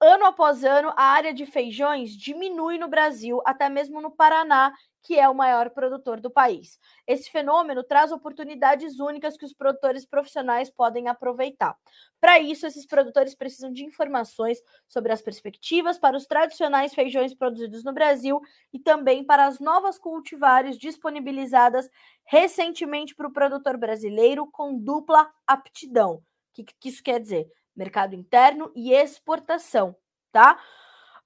Ano 0.00 0.26
após 0.26 0.62
ano, 0.62 0.92
a 0.96 1.04
área 1.04 1.32
de 1.32 1.46
feijões 1.46 2.10
diminui 2.10 2.78
no 2.78 2.88
Brasil, 2.88 3.40
até 3.46 3.68
mesmo 3.68 4.00
no 4.00 4.10
Paraná, 4.10 4.72
que 5.06 5.16
é 5.16 5.28
o 5.28 5.34
maior 5.34 5.70
produtor 5.70 6.20
do 6.20 6.28
país. 6.28 6.80
Esse 7.06 7.30
fenômeno 7.30 7.84
traz 7.84 8.10
oportunidades 8.10 8.98
únicas 8.98 9.36
que 9.36 9.44
os 9.44 9.52
produtores 9.52 10.04
profissionais 10.04 10.68
podem 10.68 11.06
aproveitar. 11.06 11.78
Para 12.20 12.40
isso, 12.40 12.66
esses 12.66 12.84
produtores 12.84 13.32
precisam 13.32 13.72
de 13.72 13.84
informações 13.84 14.58
sobre 14.88 15.12
as 15.12 15.22
perspectivas 15.22 15.96
para 15.96 16.16
os 16.16 16.26
tradicionais 16.26 16.92
feijões 16.92 17.32
produzidos 17.32 17.84
no 17.84 17.92
Brasil 17.92 18.40
e 18.72 18.80
também 18.80 19.22
para 19.22 19.46
as 19.46 19.60
novas 19.60 19.96
cultivares 19.96 20.76
disponibilizadas 20.76 21.88
recentemente 22.24 23.14
para 23.14 23.28
o 23.28 23.32
produtor 23.32 23.76
brasileiro 23.76 24.48
com 24.50 24.76
dupla 24.76 25.30
aptidão. 25.46 26.14
O 26.14 26.22
que, 26.52 26.64
que 26.64 26.88
isso 26.88 27.00
quer 27.00 27.20
dizer? 27.20 27.48
Mercado 27.76 28.16
interno 28.16 28.72
e 28.74 28.92
exportação, 28.92 29.94
tá? 30.32 30.58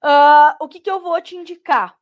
Uh, 0.03 0.63
o 0.63 0.67
que, 0.67 0.79
que 0.79 0.91
eu 0.91 0.99
vou 0.99 1.19
te 1.19 1.35
indicar? 1.35 1.99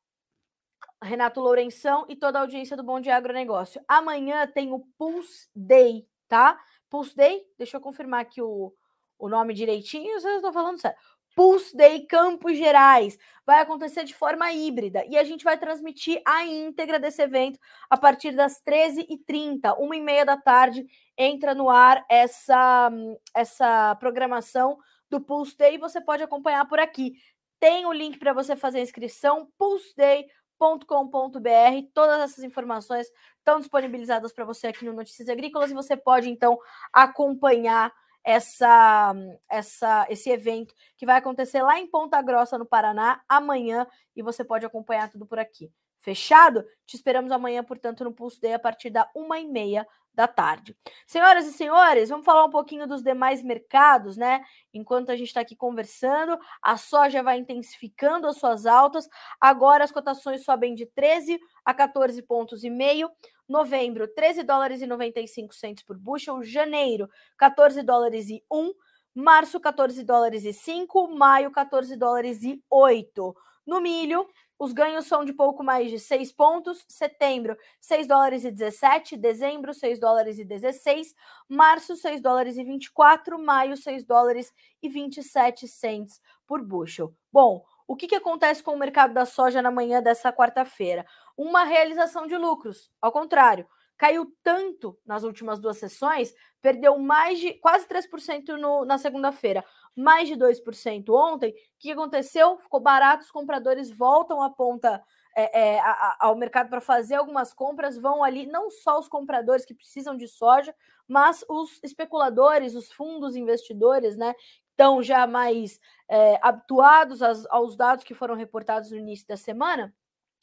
Renato 1.02 1.39
Lourenção 1.39 2.06
e 2.10 2.16
toda 2.16 2.39
a 2.39 2.41
audiência 2.41 2.76
do 2.76 2.84
Bom 2.84 3.00
Dia 3.00 3.16
Agronegócio. 3.16 3.82
Amanhã 3.88 4.45
tem 4.47 4.72
o 4.74 4.80
Pulse 4.97 5.47
Day, 5.56 6.08
tá? 6.28 6.60
Pulse 6.89 7.16
Day, 7.16 7.45
deixa 7.58 7.78
eu 7.78 7.82
confirmar 7.82 8.22
aqui 8.22 8.41
o, 8.41 8.74
o 9.18 9.30
nome 9.30 9.54
direitinho, 9.54 10.12
eu 10.12 10.18
estou 10.18 10.52
falando 10.52 10.80
sério. 10.80 10.97
Pulse 11.36 11.76
Day 11.76 12.06
Campos 12.06 12.58
Gerais. 12.58 13.18
Vai 13.45 13.62
acontecer 13.62 14.04
de 14.04 14.14
forma 14.14 14.52
híbrida 14.52 15.06
e 15.08 15.18
a 15.18 15.24
gente 15.24 15.43
vai 15.43 15.58
transmitir 15.58 16.22
a 16.26 16.45
íntegra 16.45 17.00
desse 17.00 17.22
evento 17.22 17.58
a 17.89 17.97
partir 17.97 18.32
das 18.32 18.62
13h30, 18.62 19.76
uma 19.80 19.95
e 19.95 20.02
meia 20.02 20.26
da 20.26 20.36
tarde. 20.36 20.86
Entra 21.18 21.56
no 21.56 21.70
ar 21.70 22.04
essa, 22.10 22.91
essa 23.34 23.95
programação 23.95 24.78
do 25.10 25.22
Pulse 25.22 25.58
Day 25.58 25.76
e 25.76 25.80
você 25.80 26.02
pode 26.02 26.22
acompanhar 26.22 26.68
por 26.68 26.80
aqui. 26.80 27.14
Tem 27.60 27.86
o 27.86 27.93
link 27.93 28.20
para 28.20 28.34
você 28.34 28.56
fazer 28.56 28.80
a 28.80 28.84
inscrição, 28.84 29.50
Pulse 29.58 29.93
Day 29.95 30.26
com.br 30.60 31.89
Todas 31.93 32.22
essas 32.22 32.43
informações 32.43 33.07
estão 33.38 33.60
disponibilizadas 33.60 34.34
para 34.34 34.45
você 34.45 34.68
aqui 34.68 34.86
no 34.86 34.93
Notícias 34.93 35.30
Agrícolas 35.30 35.72
e 35.72 35.74
você 35.74 35.95
pode 35.97 36.30
então 36.30 36.60
acompanhar 36.93 37.91
essa, 38.24 39.16
essa, 39.49 40.05
esse 40.10 40.30
evento 40.30 40.74
que 40.97 41.05
vai 41.05 41.18
acontecer 41.18 41.64
lá 41.64 41.80
em 41.80 41.88
Ponta 41.88 42.22
Grossa, 42.22 42.57
no 42.57 42.66
Paraná, 42.66 43.22
amanhã, 43.28 43.88
e 44.16 44.22
você 44.22 44.43
pode 44.43 44.66
acompanhar 44.66 45.10
tudo 45.10 45.26
por 45.26 45.39
aqui. 45.39 45.72
Fechado? 45.99 46.64
Te 46.86 46.95
esperamos 46.95 47.32
amanhã, 47.32 47.64
portanto, 47.64 48.03
no 48.03 48.14
Pulse 48.14 48.39
Day 48.39 48.53
a 48.53 48.60
partir 48.60 48.89
da 48.89 49.10
uma 49.16 49.39
e 49.39 49.47
meia 49.47 49.86
da 50.20 50.28
tarde. 50.28 50.76
Senhoras 51.07 51.47
e 51.47 51.53
senhores, 51.53 52.09
vamos 52.09 52.26
falar 52.26 52.43
um 52.43 52.49
pouquinho 52.49 52.86
dos 52.86 53.01
demais 53.01 53.41
mercados, 53.41 54.17
né? 54.17 54.43
Enquanto 54.74 55.11
a 55.11 55.15
gente 55.15 55.30
está 55.30 55.39
aqui 55.39 55.55
conversando, 55.55 56.38
a 56.61 56.76
soja 56.76 57.24
vai 57.24 57.38
intensificando 57.38 58.28
as 58.28 58.36
suas 58.36 58.65
altas. 58.65 59.07
Agora 59.39 59.82
as 59.82 59.93
cotações 59.93 60.43
sobem 60.43 60.76
de 60.76 60.86
13 60.88 61.39
a 61.63 61.74
14 61.74 62.22
pontos 62.24 62.65
e 62.65 62.70
meio. 62.70 63.09
Novembro, 63.47 64.09
13 64.09 64.43
dólares 64.43 64.82
e 64.82 64.86
95 64.86 65.55
centos 65.55 65.86
por 65.86 65.97
bushel. 65.97 66.43
Janeiro, 66.43 67.09
14 67.38 67.82
dólares 67.82 68.30
e 68.30 68.43
1. 68.51 68.74
Março, 69.15 69.57
14 69.57 70.03
dólares 70.03 70.43
e 70.43 70.51
5. 70.51 71.15
Maio, 71.15 71.49
14 71.49 71.95
dólares 71.95 72.43
e 72.43 72.61
8. 72.70 73.34
No 73.66 73.82
milho, 73.82 74.28
os 74.57 74.74
ganhos 74.74 75.05
são 75.05 75.24
de 75.24 75.32
pouco 75.32 75.64
mais 75.64 75.89
de 75.89 75.99
6 75.99 76.34
pontos. 76.34 76.84
Setembro, 76.88 77.57
6 77.80 78.07
dólares 78.07 78.43
e 78.43 78.51
17. 78.51 79.16
Dezembro, 79.16 79.74
6 79.74 79.99
dólares 79.99 80.38
e 80.38 80.43
16. 80.43 81.16
Março, 81.47 81.95
6 81.95 82.22
dólares 82.22 82.57
e 82.57 82.64
24. 82.64 83.39
Maio, 83.39 83.78
6 83.78 84.03
dólares 84.03 84.51
e 84.82 84.89
27 84.89 85.68
cents 85.68 86.20
por 86.45 86.62
bushel. 86.62 87.14
Bom, 87.32 87.64
o 87.88 87.95
que, 87.95 88.07
que 88.07 88.16
acontece 88.16 88.62
com 88.62 88.74
o 88.74 88.78
mercado 88.78 89.14
da 89.14 89.26
soja 89.26 89.62
na 89.62 89.72
manhã 89.72 90.01
dessa 90.01 90.32
quarta-feira? 90.32 91.05
Uma 91.38 91.64
realização 91.64 92.28
de 92.28 92.38
lucros. 92.38 92.91
Ao 93.01 93.12
contrário, 93.12 93.66
caiu 93.97 94.32
tanto 94.43 94.97
nas 95.05 95.24
últimas 95.24 95.60
duas 95.60 95.78
sessões, 95.78 96.34
perdeu 96.62 96.97
mais 96.99 97.39
de 97.39 97.53
quase 97.55 97.88
3% 97.88 98.57
no, 98.57 98.86
na 98.86 98.97
segunda-feira, 98.97 99.64
mais 99.96 100.28
de 100.28 100.36
2% 100.36 101.10
ontem. 101.10 101.52
O 101.52 101.54
que 101.80 101.92
aconteceu? 101.92 102.58
Ficou 102.58 102.80
barato, 102.80 103.24
os 103.24 103.32
compradores 103.32 103.90
voltam 103.90 104.42
à 104.42 104.50
ponta 104.50 105.04
é, 105.36 105.76
é, 105.76 105.82
ao 106.20 106.36
mercado 106.36 106.70
para 106.70 106.82
fazer 106.82 107.16
algumas 107.16 107.54
compras, 107.54 107.98
vão 107.98 108.24
ali 108.24 108.46
não 108.46 108.70
só 108.70 109.00
os 109.00 109.08
compradores 109.08 109.64
que 109.64 109.74
precisam 109.74 110.18
de 110.18 110.28
soja, 110.28 110.76
mas 111.08 111.46
os 111.48 111.80
especuladores, 111.84 112.76
os 112.76 112.92
fundos 112.92 113.36
investidores, 113.36 114.18
né? 114.18 114.36
Estão 114.72 115.02
já 115.04 115.28
mais 115.28 115.80
é, 116.10 116.40
habituados 116.42 117.22
aos, 117.22 117.46
aos 117.48 117.76
dados 117.76 118.04
que 118.04 118.14
foram 118.14 118.36
reportados 118.36 118.92
no 118.92 118.98
início 118.98 119.28
da 119.28 119.38
semana 119.38 119.94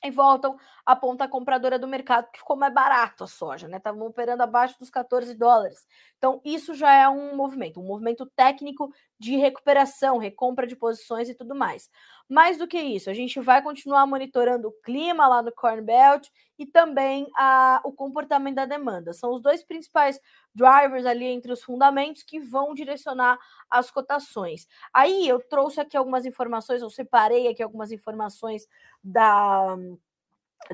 e 0.07 0.11
voltam 0.11 0.57
à 0.85 0.95
ponta 0.97 1.29
compradora 1.29 1.79
do 1.79 1.87
mercado, 1.89 2.31
que 2.31 2.39
ficou 2.39 2.57
mais 2.57 2.73
barato 2.73 3.25
a 3.25 3.27
soja, 3.27 3.69
né? 3.69 3.79
Estavam 3.79 4.07
operando 4.07 4.43
abaixo 4.43 4.79
dos 4.79 4.91
14 4.91 5.35
dólares. 5.35 5.87
Então, 6.19 6.41
isso 6.45 6.75
já 6.75 6.93
é 6.93 7.09
um 7.09 7.37
movimento, 7.37 7.81
um 7.81 7.87
movimento 7.87 8.27
técnico 8.37 8.93
de 9.19 9.37
recuperação, 9.37 10.19
recompra 10.19 10.67
de 10.67 10.77
posições 10.77 11.29
e 11.29 11.35
tudo 11.35 11.55
mais. 11.55 11.91
Mais 12.29 12.59
do 12.59 12.67
que 12.67 12.79
isso, 12.79 13.09
a 13.09 13.15
gente 13.15 13.39
vai 13.39 13.63
continuar 13.63 14.05
monitorando 14.05 14.69
o 14.69 14.73
clima 14.83 15.29
lá 15.29 15.43
no 15.43 15.53
Corn 15.53 15.81
Belt 15.81 16.29
e 16.59 16.67
também 16.67 17.31
a, 17.37 17.81
o 17.85 17.93
comportamento 17.93 18.57
da 18.57 18.65
demanda. 18.65 19.13
São 19.13 19.33
os 19.33 19.41
dois 19.41 19.63
principais 19.63 20.21
drivers 20.53 21.07
ali 21.07 21.25
entre 21.27 21.53
os 21.53 21.63
fundamentos 21.63 22.25
que 22.25 22.41
vão 22.41 22.75
direcionar 22.75 23.39
as 23.71 23.93
cotações. 23.93 24.67
Aí 24.93 25.29
eu 25.29 25.41
trouxe 25.41 25.81
aqui 25.81 25.97
algumas 25.97 26.27
informações, 26.27 26.83
eu 26.83 26.91
separei 26.91 27.47
aqui 27.47 27.63
algumas 27.63 27.93
informações 27.93 28.67
da 29.05 29.77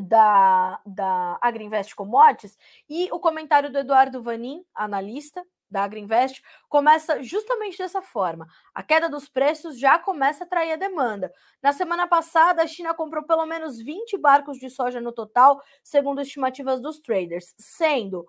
da, 0.00 0.80
da 0.86 1.38
Agriinvest 1.40 1.94
Commodities 1.94 2.56
e 2.88 3.08
o 3.12 3.18
comentário 3.18 3.70
do 3.70 3.78
Eduardo 3.78 4.22
Vanin, 4.22 4.64
analista, 4.74 5.44
da 5.72 5.82
Agriinvest 5.82 6.42
começa 6.68 7.22
justamente 7.22 7.78
dessa 7.78 8.02
forma. 8.02 8.46
A 8.74 8.82
queda 8.82 9.08
dos 9.08 9.28
preços 9.28 9.78
já 9.78 9.98
começa 9.98 10.44
a 10.44 10.46
atrair 10.46 10.72
a 10.72 10.76
demanda. 10.76 11.32
Na 11.62 11.72
semana 11.72 12.06
passada, 12.06 12.62
a 12.62 12.66
China 12.66 12.94
comprou 12.94 13.24
pelo 13.24 13.46
menos 13.46 13.78
20 13.78 14.18
barcos 14.18 14.58
de 14.58 14.68
soja 14.68 15.00
no 15.00 15.12
total, 15.12 15.60
segundo 15.82 16.20
estimativas 16.20 16.80
dos 16.80 17.00
traders, 17.00 17.54
sendo 17.58 18.26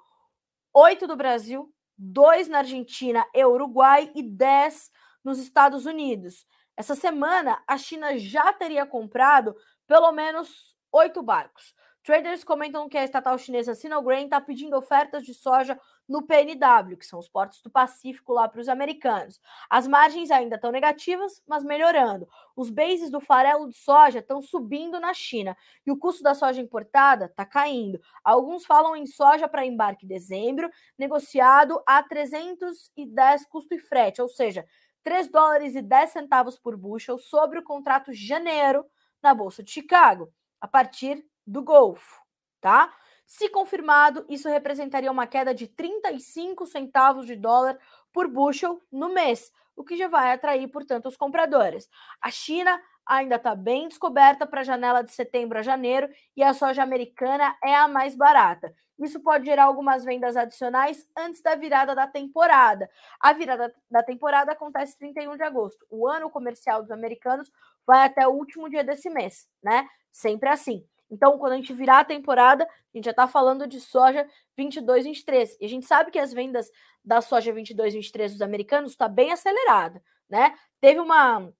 8 0.73 1.05
do 1.05 1.15
Brasil, 1.17 1.71
2 1.97 2.47
na 2.47 2.59
Argentina 2.59 3.25
e 3.33 3.45
Uruguai 3.45 4.09
e 4.15 4.23
10 4.23 4.89
nos 5.23 5.37
Estados 5.37 5.85
Unidos. 5.85 6.47
Essa 6.75 6.95
semana, 6.95 7.61
a 7.67 7.77
China 7.77 8.17
já 8.17 8.51
teria 8.53 8.85
comprado 8.85 9.55
pelo 9.85 10.11
menos 10.11 10.75
8 10.91 11.21
barcos. 11.21 11.75
Traders 12.03 12.43
comentam 12.43 12.89
que 12.89 12.97
a 12.97 13.03
estatal 13.05 13.37
chinesa 13.37 13.73
Sinograin 13.73 14.25
está 14.25 14.41
pedindo 14.41 14.75
ofertas 14.75 15.23
de 15.23 15.33
soja 15.33 15.79
no 16.07 16.21
PNW, 16.21 16.97
que 16.97 17.05
são 17.05 17.17
os 17.17 17.29
portos 17.29 17.61
do 17.61 17.69
Pacífico 17.69 18.33
lá 18.33 18.45
para 18.49 18.59
os 18.59 18.67
americanos. 18.67 19.39
As 19.69 19.87
margens 19.87 20.29
ainda 20.29 20.57
estão 20.57 20.69
negativas, 20.69 21.41
mas 21.47 21.63
melhorando. 21.63 22.27
Os 22.57 22.69
bases 22.69 23.09
do 23.09 23.21
farelo 23.21 23.69
de 23.69 23.77
soja 23.77 24.19
estão 24.19 24.41
subindo 24.41 24.99
na 24.99 25.13
China 25.13 25.55
e 25.85 25.91
o 25.91 25.97
custo 25.97 26.21
da 26.21 26.35
soja 26.35 26.59
importada 26.59 27.25
está 27.25 27.45
caindo. 27.45 28.01
Alguns 28.21 28.65
falam 28.65 28.97
em 28.97 29.05
soja 29.05 29.47
para 29.47 29.65
embarque 29.65 30.05
em 30.05 30.09
dezembro, 30.09 30.69
negociado 30.97 31.81
a 31.87 32.03
310 32.03 33.45
custo 33.45 33.73
e 33.75 33.79
frete, 33.79 34.21
ou 34.21 34.27
seja, 34.27 34.65
3 35.03 35.29
dólares 35.29 35.73
e 35.73 35.81
10 35.81 36.09
centavos 36.09 36.59
por 36.59 36.75
bushel 36.75 37.17
sobre 37.17 37.59
o 37.59 37.63
contrato 37.63 38.11
janeiro 38.11 38.85
na 39.21 39.33
Bolsa 39.33 39.63
de 39.63 39.71
Chicago, 39.71 40.29
a 40.59 40.67
partir 40.67 41.25
do 41.45 41.63
Golfo, 41.63 42.21
tá? 42.61 42.93
Se 43.25 43.49
confirmado, 43.49 44.25
isso 44.29 44.49
representaria 44.49 45.11
uma 45.11 45.27
queda 45.27 45.53
de 45.53 45.67
35 45.67 46.65
centavos 46.65 47.25
de 47.25 47.35
dólar 47.35 47.79
por 48.11 48.27
bushel 48.27 48.81
no 48.91 49.09
mês, 49.09 49.51
o 49.75 49.83
que 49.83 49.97
já 49.97 50.07
vai 50.07 50.31
atrair, 50.31 50.67
portanto, 50.67 51.07
os 51.07 51.17
compradores. 51.17 51.89
A 52.21 52.29
China 52.29 52.79
ainda 53.05 53.35
está 53.35 53.55
bem 53.55 53.87
descoberta 53.87 54.45
para 54.45 54.61
a 54.61 54.63
janela 54.63 55.03
de 55.03 55.11
setembro 55.11 55.59
a 55.59 55.61
janeiro 55.61 56.09
e 56.37 56.43
a 56.43 56.53
soja 56.53 56.83
americana 56.83 57.55
é 57.63 57.75
a 57.75 57.87
mais 57.87 58.15
barata. 58.15 58.73
Isso 58.99 59.19
pode 59.19 59.45
gerar 59.45 59.63
algumas 59.65 60.03
vendas 60.05 60.37
adicionais 60.37 61.07
antes 61.17 61.41
da 61.41 61.55
virada 61.55 61.95
da 61.95 62.07
temporada. 62.07 62.89
A 63.19 63.33
virada 63.33 63.73
da 63.89 64.03
temporada 64.03 64.51
acontece 64.51 64.97
31 64.97 65.35
de 65.35 65.43
agosto. 65.43 65.85
O 65.89 66.07
ano 66.07 66.29
comercial 66.29 66.81
dos 66.81 66.91
americanos 66.91 67.51
vai 67.85 68.05
até 68.05 68.27
o 68.27 68.31
último 68.31 68.69
dia 68.69 68.83
desse 68.83 69.09
mês, 69.09 69.47
né? 69.61 69.87
Sempre 70.11 70.49
assim. 70.49 70.87
Então, 71.13 71.37
quando 71.37 71.53
a 71.53 71.55
gente 71.55 71.71
virar 71.73 71.99
a 71.99 72.05
temporada, 72.05 72.63
a 72.63 72.97
gente 72.97 73.05
já 73.05 73.11
está 73.11 73.27
falando 73.27 73.67
de 73.67 73.79
soja 73.79 74.27
22, 74.57 75.05
23. 75.05 75.57
E 75.61 75.65
a 75.65 75.69
gente 75.69 75.85
sabe 75.85 76.09
que 76.09 76.17
as 76.17 76.33
vendas 76.33 76.71
da 77.05 77.21
soja 77.21 77.53
22, 77.53 77.93
23 77.93 78.31
dos 78.31 78.41
americanos 78.41 78.91
está 78.91 79.07
bem 79.07 79.31
acelerada, 79.31 80.01
né? 80.27 80.55
Teve 80.81 80.99
uma 80.99 81.53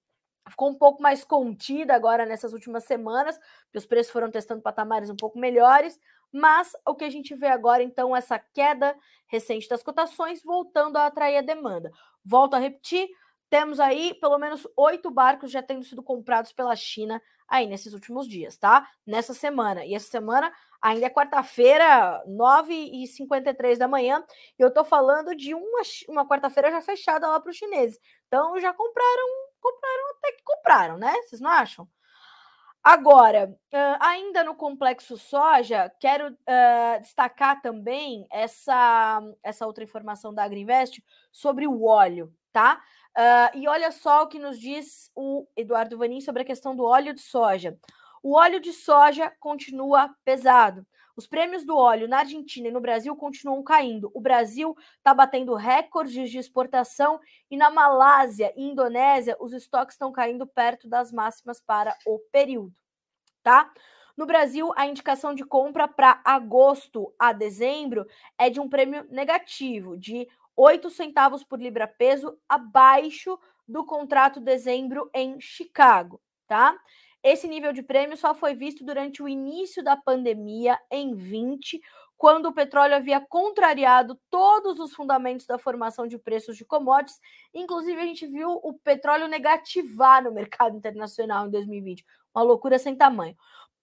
ficou 0.49 0.69
um 0.69 0.75
pouco 0.75 1.01
mais 1.01 1.23
contida 1.23 1.95
agora 1.95 2.25
nessas 2.25 2.51
últimas 2.51 2.83
semanas, 2.83 3.37
porque 3.37 3.77
os 3.77 3.85
preços 3.85 4.11
foram 4.11 4.29
testando 4.29 4.61
patamares 4.61 5.09
um 5.09 5.15
pouco 5.15 5.39
melhores, 5.39 5.97
mas 6.33 6.73
o 6.85 6.95
que 6.95 7.05
a 7.05 7.09
gente 7.09 7.33
vê 7.33 7.47
agora, 7.47 7.81
então, 7.81 8.13
essa 8.13 8.37
queda 8.37 8.93
recente 9.27 9.69
das 9.69 9.81
cotações 9.81 10.43
voltando 10.43 10.97
a 10.97 11.05
atrair 11.05 11.37
a 11.37 11.41
demanda. 11.41 11.91
Volto 12.25 12.55
a 12.55 12.59
repetir, 12.59 13.07
temos 13.49 13.79
aí 13.79 14.15
pelo 14.15 14.37
menos 14.37 14.67
oito 14.75 15.09
barcos 15.11 15.51
já 15.51 15.61
tendo 15.61 15.85
sido 15.85 16.03
comprados 16.03 16.51
pela 16.51 16.75
China 16.75 17.21
aí 17.53 17.67
nesses 17.67 17.93
últimos 17.93 18.27
dias, 18.27 18.57
tá? 18.57 18.89
Nessa 19.05 19.31
semana. 19.31 19.85
E 19.85 19.93
essa 19.93 20.09
semana 20.09 20.51
ainda 20.81 21.05
é 21.05 21.09
quarta-feira, 21.09 22.23
9h53 22.27 23.77
da 23.77 23.87
manhã. 23.87 24.23
E 24.57 24.61
eu 24.63 24.73
tô 24.73 24.83
falando 24.83 25.35
de 25.35 25.53
uma, 25.53 25.81
uma 26.09 26.27
quarta-feira 26.27 26.71
já 26.71 26.81
fechada 26.81 27.27
lá 27.27 27.39
para 27.39 27.51
os 27.51 27.55
chineses. 27.55 27.99
Então 28.27 28.59
já 28.59 28.73
compraram, 28.73 29.27
compraram 29.61 30.09
até 30.17 30.31
que 30.31 30.43
compraram, 30.43 30.97
né? 30.97 31.13
Vocês 31.21 31.39
não 31.39 31.51
acham? 31.51 31.87
Agora, 32.83 33.55
ainda 33.99 34.43
no 34.43 34.55
complexo 34.55 35.15
soja, 35.15 35.89
quero 35.99 36.33
uh, 36.33 37.01
destacar 37.01 37.61
também 37.61 38.27
essa, 38.31 39.21
essa 39.43 39.67
outra 39.67 39.83
informação 39.83 40.33
da 40.33 40.43
Agriinvest 40.43 41.01
sobre 41.31 41.65
o 41.67 41.85
óleo, 41.85 42.33
tá? 42.51 42.81
Uh, 43.15 43.57
e 43.57 43.67
olha 43.67 43.91
só 43.91 44.23
o 44.23 44.27
que 44.27 44.39
nos 44.39 44.59
diz 44.59 45.11
o 45.15 45.47
Eduardo 45.55 45.97
Vanin 45.97 46.19
sobre 46.19 46.41
a 46.41 46.45
questão 46.45 46.75
do 46.75 46.83
óleo 46.83 47.13
de 47.13 47.21
soja. 47.21 47.77
O 48.23 48.35
óleo 48.35 48.59
de 48.59 48.73
soja 48.73 49.31
continua 49.39 50.15
pesado. 50.25 50.85
Os 51.15 51.27
prêmios 51.27 51.63
do 51.63 51.77
óleo 51.77 52.07
na 52.07 52.19
Argentina 52.19 52.69
e 52.69 52.71
no 52.71 52.81
Brasil 52.81 53.15
continuam 53.15 53.61
caindo. 53.61 54.09
O 54.15 54.21
Brasil 54.21 54.75
está 54.97 55.13
batendo 55.13 55.53
recordes 55.53 56.31
de 56.31 56.39
exportação 56.39 57.19
e 57.51 57.55
na 57.55 57.69
Malásia 57.69 58.51
e 58.55 58.63
Indonésia 58.63 59.37
os 59.39 59.53
estoques 59.53 59.93
estão 59.93 60.11
caindo 60.11 60.47
perto 60.47 60.87
das 60.87 61.11
máximas 61.11 61.61
para 61.61 61.95
o 62.07 62.17
período, 62.31 62.73
tá? 63.43 63.71
No 64.17 64.25
Brasil, 64.27 64.71
a 64.75 64.85
indicação 64.85 65.33
de 65.33 65.43
compra 65.43 65.87
para 65.87 66.21
agosto 66.23 67.13
a 67.17 67.33
dezembro 67.33 68.05
é 68.37 68.49
de 68.49 68.59
um 68.59 68.69
prêmio 68.69 69.05
negativo, 69.09 69.97
de 69.97 70.27
8 70.55 70.89
centavos 70.89 71.43
por 71.43 71.59
libra 71.59 71.87
peso 71.87 72.37
abaixo 72.47 73.39
do 73.67 73.85
contrato 73.85 74.39
dezembro 74.39 75.09
em 75.13 75.39
Chicago, 75.39 76.21
tá? 76.47 76.77
Esse 77.23 77.47
nível 77.47 77.71
de 77.71 77.81
prêmio 77.81 78.17
só 78.17 78.35
foi 78.35 78.53
visto 78.53 78.83
durante 78.83 79.23
o 79.23 79.29
início 79.29 79.81
da 79.81 79.95
pandemia 79.95 80.77
em 80.91 81.15
20, 81.15 81.81
quando 82.17 82.47
o 82.47 82.53
petróleo 82.53 82.95
havia 82.95 83.21
contrariado 83.21 84.19
todos 84.29 84.79
os 84.79 84.93
fundamentos 84.93 85.45
da 85.45 85.57
formação 85.57 86.05
de 86.05 86.17
preços 86.17 86.57
de 86.57 86.65
commodities. 86.65 87.19
Inclusive, 87.53 87.99
a 87.99 88.05
gente 88.05 88.27
viu 88.27 88.49
o 88.51 88.73
petróleo 88.73 89.27
negativar 89.27 90.23
no 90.23 90.33
mercado 90.33 90.75
internacional 90.75 91.47
em 91.47 91.49
2020. 91.49 92.05
Uma 92.35 92.43
loucura 92.43 92.77
sem 92.77 92.95
tamanho. 92.95 93.35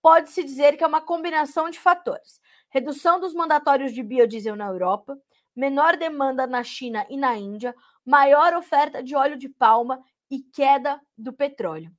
Pode-se 0.02 0.42
dizer 0.42 0.76
que 0.76 0.84
é 0.84 0.86
uma 0.86 1.00
combinação 1.00 1.70
de 1.70 1.78
fatores: 1.78 2.40
redução 2.68 3.20
dos 3.20 3.34
mandatórios 3.34 3.92
de 3.92 4.02
biodiesel 4.02 4.56
na 4.56 4.66
Europa, 4.66 5.18
menor 5.54 5.96
demanda 5.96 6.46
na 6.46 6.62
China 6.62 7.06
e 7.08 7.16
na 7.16 7.36
Índia, 7.36 7.74
maior 8.04 8.54
oferta 8.54 9.02
de 9.02 9.14
óleo 9.14 9.36
de 9.36 9.48
palma 9.48 10.02
e 10.30 10.40
queda 10.40 11.00
do 11.16 11.32
petróleo. 11.32 11.92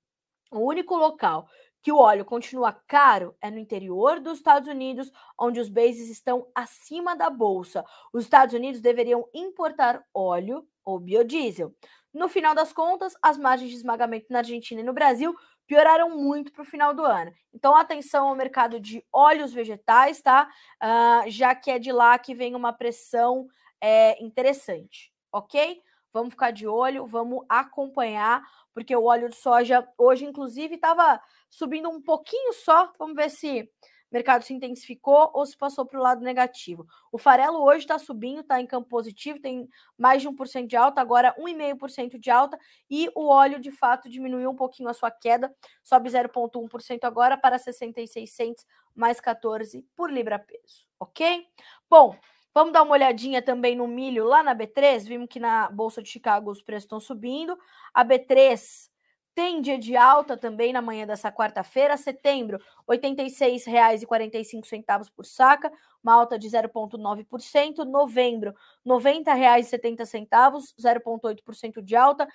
O 0.52 0.60
único 0.60 0.95
local 0.95 1.47
que 1.82 1.91
o 1.91 1.97
óleo 1.97 2.24
continua 2.24 2.72
caro 2.72 3.36
é 3.41 3.49
no 3.49 3.58
interior 3.58 4.20
dos 4.20 4.38
Estados 4.38 4.70
Unidos, 4.70 5.12
onde 5.39 5.60
os 5.60 5.70
bases 5.70 6.10
estão 6.10 6.47
acima 6.54 7.16
da 7.16 7.30
bolsa. 7.30 7.84
Os 8.14 8.24
Estados 8.24 8.54
Unidos 8.54 8.82
deveriam 8.82 9.28
importar 9.34 10.04
óleo 10.14 10.68
ou 10.86 10.99
biodiesel. 10.99 11.74
No 12.14 12.28
final 12.28 12.54
das 12.54 12.74
contas, 12.74 13.14
as 13.22 13.38
margens 13.38 13.72
de 13.72 13.78
esmagamento 13.78 14.28
na 14.30 14.39
Argentina 14.39 14.82
e 14.82 14.84
no 14.84 14.93
Brasil 14.93 15.36
pioraram 15.72 16.09
muito 16.09 16.51
para 16.51 16.63
o 16.63 16.65
final 16.65 16.93
do 16.93 17.05
ano. 17.05 17.34
Então, 17.53 17.74
atenção 17.74 18.28
ao 18.28 18.36
mercado 18.36 18.78
de 18.78 19.05
óleos 19.09 19.53
vegetais, 19.53 20.22
tá? 20.22 20.49
Uh, 20.84 21.30
já 21.32 21.55
que 21.55 21.72
é 21.72 21.80
de 21.80 21.93
lá 21.93 22.19
que 22.19 22.36
vem 22.36 22.55
uma 22.55 22.74
pressão 22.74 23.47
é, 23.80 24.22
interessante, 24.22 25.13
ok? 25.32 25.82
Vamos 26.11 26.32
ficar 26.34 26.51
de 26.51 26.67
olho, 26.67 27.07
vamos 27.07 27.45
acompanhar, 27.47 28.43
porque 28.74 28.93
o 28.93 29.05
óleo 29.05 29.30
de 29.30 29.38
soja 29.38 29.88
hoje, 29.97 30.26
inclusive, 30.26 30.76
estava 30.76 31.22
subindo 31.49 31.88
um 31.88 32.01
pouquinho 32.01 32.51
só. 32.51 32.91
Vamos 32.99 33.15
ver 33.15 33.30
se 33.30 33.72
mercado 34.12 34.43
se 34.43 34.53
intensificou 34.53 35.32
ou 35.34 35.45
se 35.45 35.55
passou 35.57 35.86
para 35.86 35.99
o 35.99 36.03
lado 36.03 36.22
negativo. 36.22 36.86
O 37.12 37.18
farelo 37.18 37.64
hoje 37.64 37.80
está 37.80 37.97
subindo, 37.97 38.41
está 38.41 38.59
em 38.59 38.68
campo 38.68 38.89
positivo, 38.89 39.39
tem 39.39 39.70
mais 39.97 40.22
de 40.22 40.30
1% 40.30 40.68
de 40.68 40.76
alta, 40.76 40.99
agora 40.99 41.36
1,5% 41.39 42.20
de 42.20 42.30
alta, 42.30 42.57
e 42.89 43.09
o 43.16 43.28
óleo 43.28 43.59
de 43.59 43.72
fato 43.72 44.09
diminuiu 44.09 44.49
um 44.49 44.55
pouquinho 44.55 44.89
a 44.89 44.93
sua 44.93 45.09
queda, 45.09 45.53
sobe 45.84 46.09
0,1% 46.09 46.99
agora 47.03 47.38
para 47.38 47.57
66 47.57 48.66
mais 48.93 49.22
14 49.22 49.86
por 49.95 50.12
libra 50.12 50.38
peso, 50.38 50.86
ok? 50.99 51.45
Bom, 51.89 52.16
Vamos 52.53 52.74
dar 52.74 52.84
uma 52.84 52.91
olhadinha 52.91 53.41
também 53.41 53.78
no 53.78 53.88
milho 53.88 54.26
lá 54.26 54.43
na 54.43 54.53
B3. 54.53 55.07
Vimos 55.07 55.30
que 55.30 55.39
na 55.39 55.70
Bolsa 55.70 56.03
de 56.03 56.09
Chicago 56.09 56.51
os 56.51 56.62
preços 56.62 56.84
estão 56.84 56.99
subindo. 56.99 57.57
A 57.93 58.03
B3 58.03 58.91
tem 59.34 59.61
dia 59.61 59.77
de 59.77 59.95
alta 59.95 60.36
também 60.36 60.73
na 60.73 60.82
manhã 60.82 61.07
dessa 61.07 61.32
quarta-feira. 61.32 61.95
Setembro, 61.95 62.57
R$ 62.88 62.97
86,45 62.97 65.09
por 65.15 65.25
saca, 65.25 65.71
uma 66.03 66.13
alta 66.13 66.38
de 66.38 66.49
0,9%. 66.49 67.86
Novembro, 67.86 68.51
R$ 68.51 68.57
90,70, 68.91 70.73
0,8% 70.77 71.82
de 71.82 71.95
alta. 71.95 72.27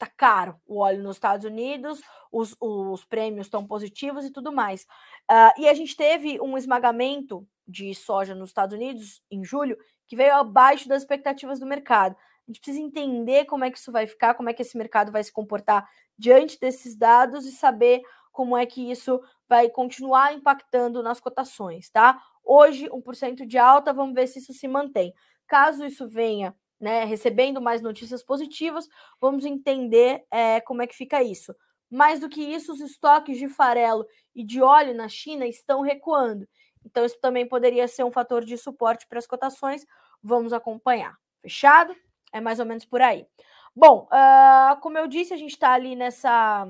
Tá 0.01 0.07
caro 0.17 0.59
o 0.65 0.79
óleo 0.79 1.03
nos 1.03 1.17
Estados 1.17 1.45
Unidos, 1.45 2.01
os, 2.31 2.55
os 2.59 3.05
prêmios 3.05 3.45
estão 3.45 3.67
positivos 3.67 4.25
e 4.25 4.31
tudo 4.31 4.51
mais. 4.51 4.81
Uh, 5.29 5.61
e 5.61 5.69
a 5.69 5.75
gente 5.75 5.95
teve 5.95 6.41
um 6.41 6.57
esmagamento 6.57 7.47
de 7.67 7.93
soja 7.93 8.33
nos 8.33 8.49
Estados 8.49 8.75
Unidos 8.75 9.21
em 9.29 9.43
julho 9.43 9.77
que 10.07 10.15
veio 10.15 10.33
abaixo 10.33 10.89
das 10.89 11.03
expectativas 11.03 11.59
do 11.59 11.67
mercado. 11.67 12.15
A 12.15 12.51
gente 12.51 12.59
precisa 12.59 12.83
entender 12.83 13.45
como 13.45 13.63
é 13.63 13.69
que 13.69 13.77
isso 13.77 13.91
vai 13.91 14.07
ficar, 14.07 14.33
como 14.33 14.49
é 14.49 14.53
que 14.53 14.63
esse 14.63 14.75
mercado 14.75 15.11
vai 15.11 15.23
se 15.23 15.31
comportar 15.31 15.87
diante 16.17 16.59
desses 16.59 16.95
dados 16.95 17.45
e 17.45 17.51
saber 17.51 18.01
como 18.31 18.57
é 18.57 18.65
que 18.65 18.89
isso 18.89 19.21
vai 19.47 19.69
continuar 19.69 20.33
impactando 20.33 21.03
nas 21.03 21.19
cotações, 21.19 21.91
tá? 21.91 22.19
Hoje, 22.43 22.89
1% 22.89 23.45
de 23.45 23.59
alta, 23.59 23.93
vamos 23.93 24.15
ver 24.15 24.25
se 24.25 24.39
isso 24.39 24.51
se 24.51 24.67
mantém. 24.67 25.13
Caso 25.45 25.85
isso 25.85 26.09
venha 26.09 26.55
né, 26.81 27.05
recebendo 27.05 27.61
mais 27.61 27.81
notícias 27.81 28.23
positivas, 28.23 28.89
vamos 29.19 29.45
entender 29.45 30.25
é, 30.31 30.59
como 30.59 30.81
é 30.81 30.87
que 30.87 30.95
fica 30.95 31.21
isso. 31.21 31.55
Mais 31.89 32.19
do 32.19 32.27
que 32.27 32.41
isso, 32.41 32.73
os 32.73 32.81
estoques 32.81 33.37
de 33.37 33.47
farelo 33.47 34.05
e 34.33 34.43
de 34.43 34.61
óleo 34.61 34.95
na 34.95 35.07
China 35.07 35.45
estão 35.45 35.81
recuando. 35.81 36.47
Então, 36.83 37.05
isso 37.05 37.19
também 37.21 37.47
poderia 37.47 37.87
ser 37.87 38.03
um 38.03 38.11
fator 38.11 38.43
de 38.43 38.57
suporte 38.57 39.05
para 39.07 39.19
as 39.19 39.27
cotações. 39.27 39.85
Vamos 40.23 40.51
acompanhar. 40.51 41.15
Fechado? 41.41 41.95
É 42.33 42.41
mais 42.41 42.59
ou 42.59 42.65
menos 42.65 42.85
por 42.85 43.01
aí. 43.01 43.27
Bom, 43.75 44.07
uh, 44.11 44.79
como 44.81 44.97
eu 44.97 45.07
disse, 45.07 45.33
a 45.33 45.37
gente 45.37 45.51
está 45.51 45.73
ali 45.73 45.95
nessa, 45.95 46.65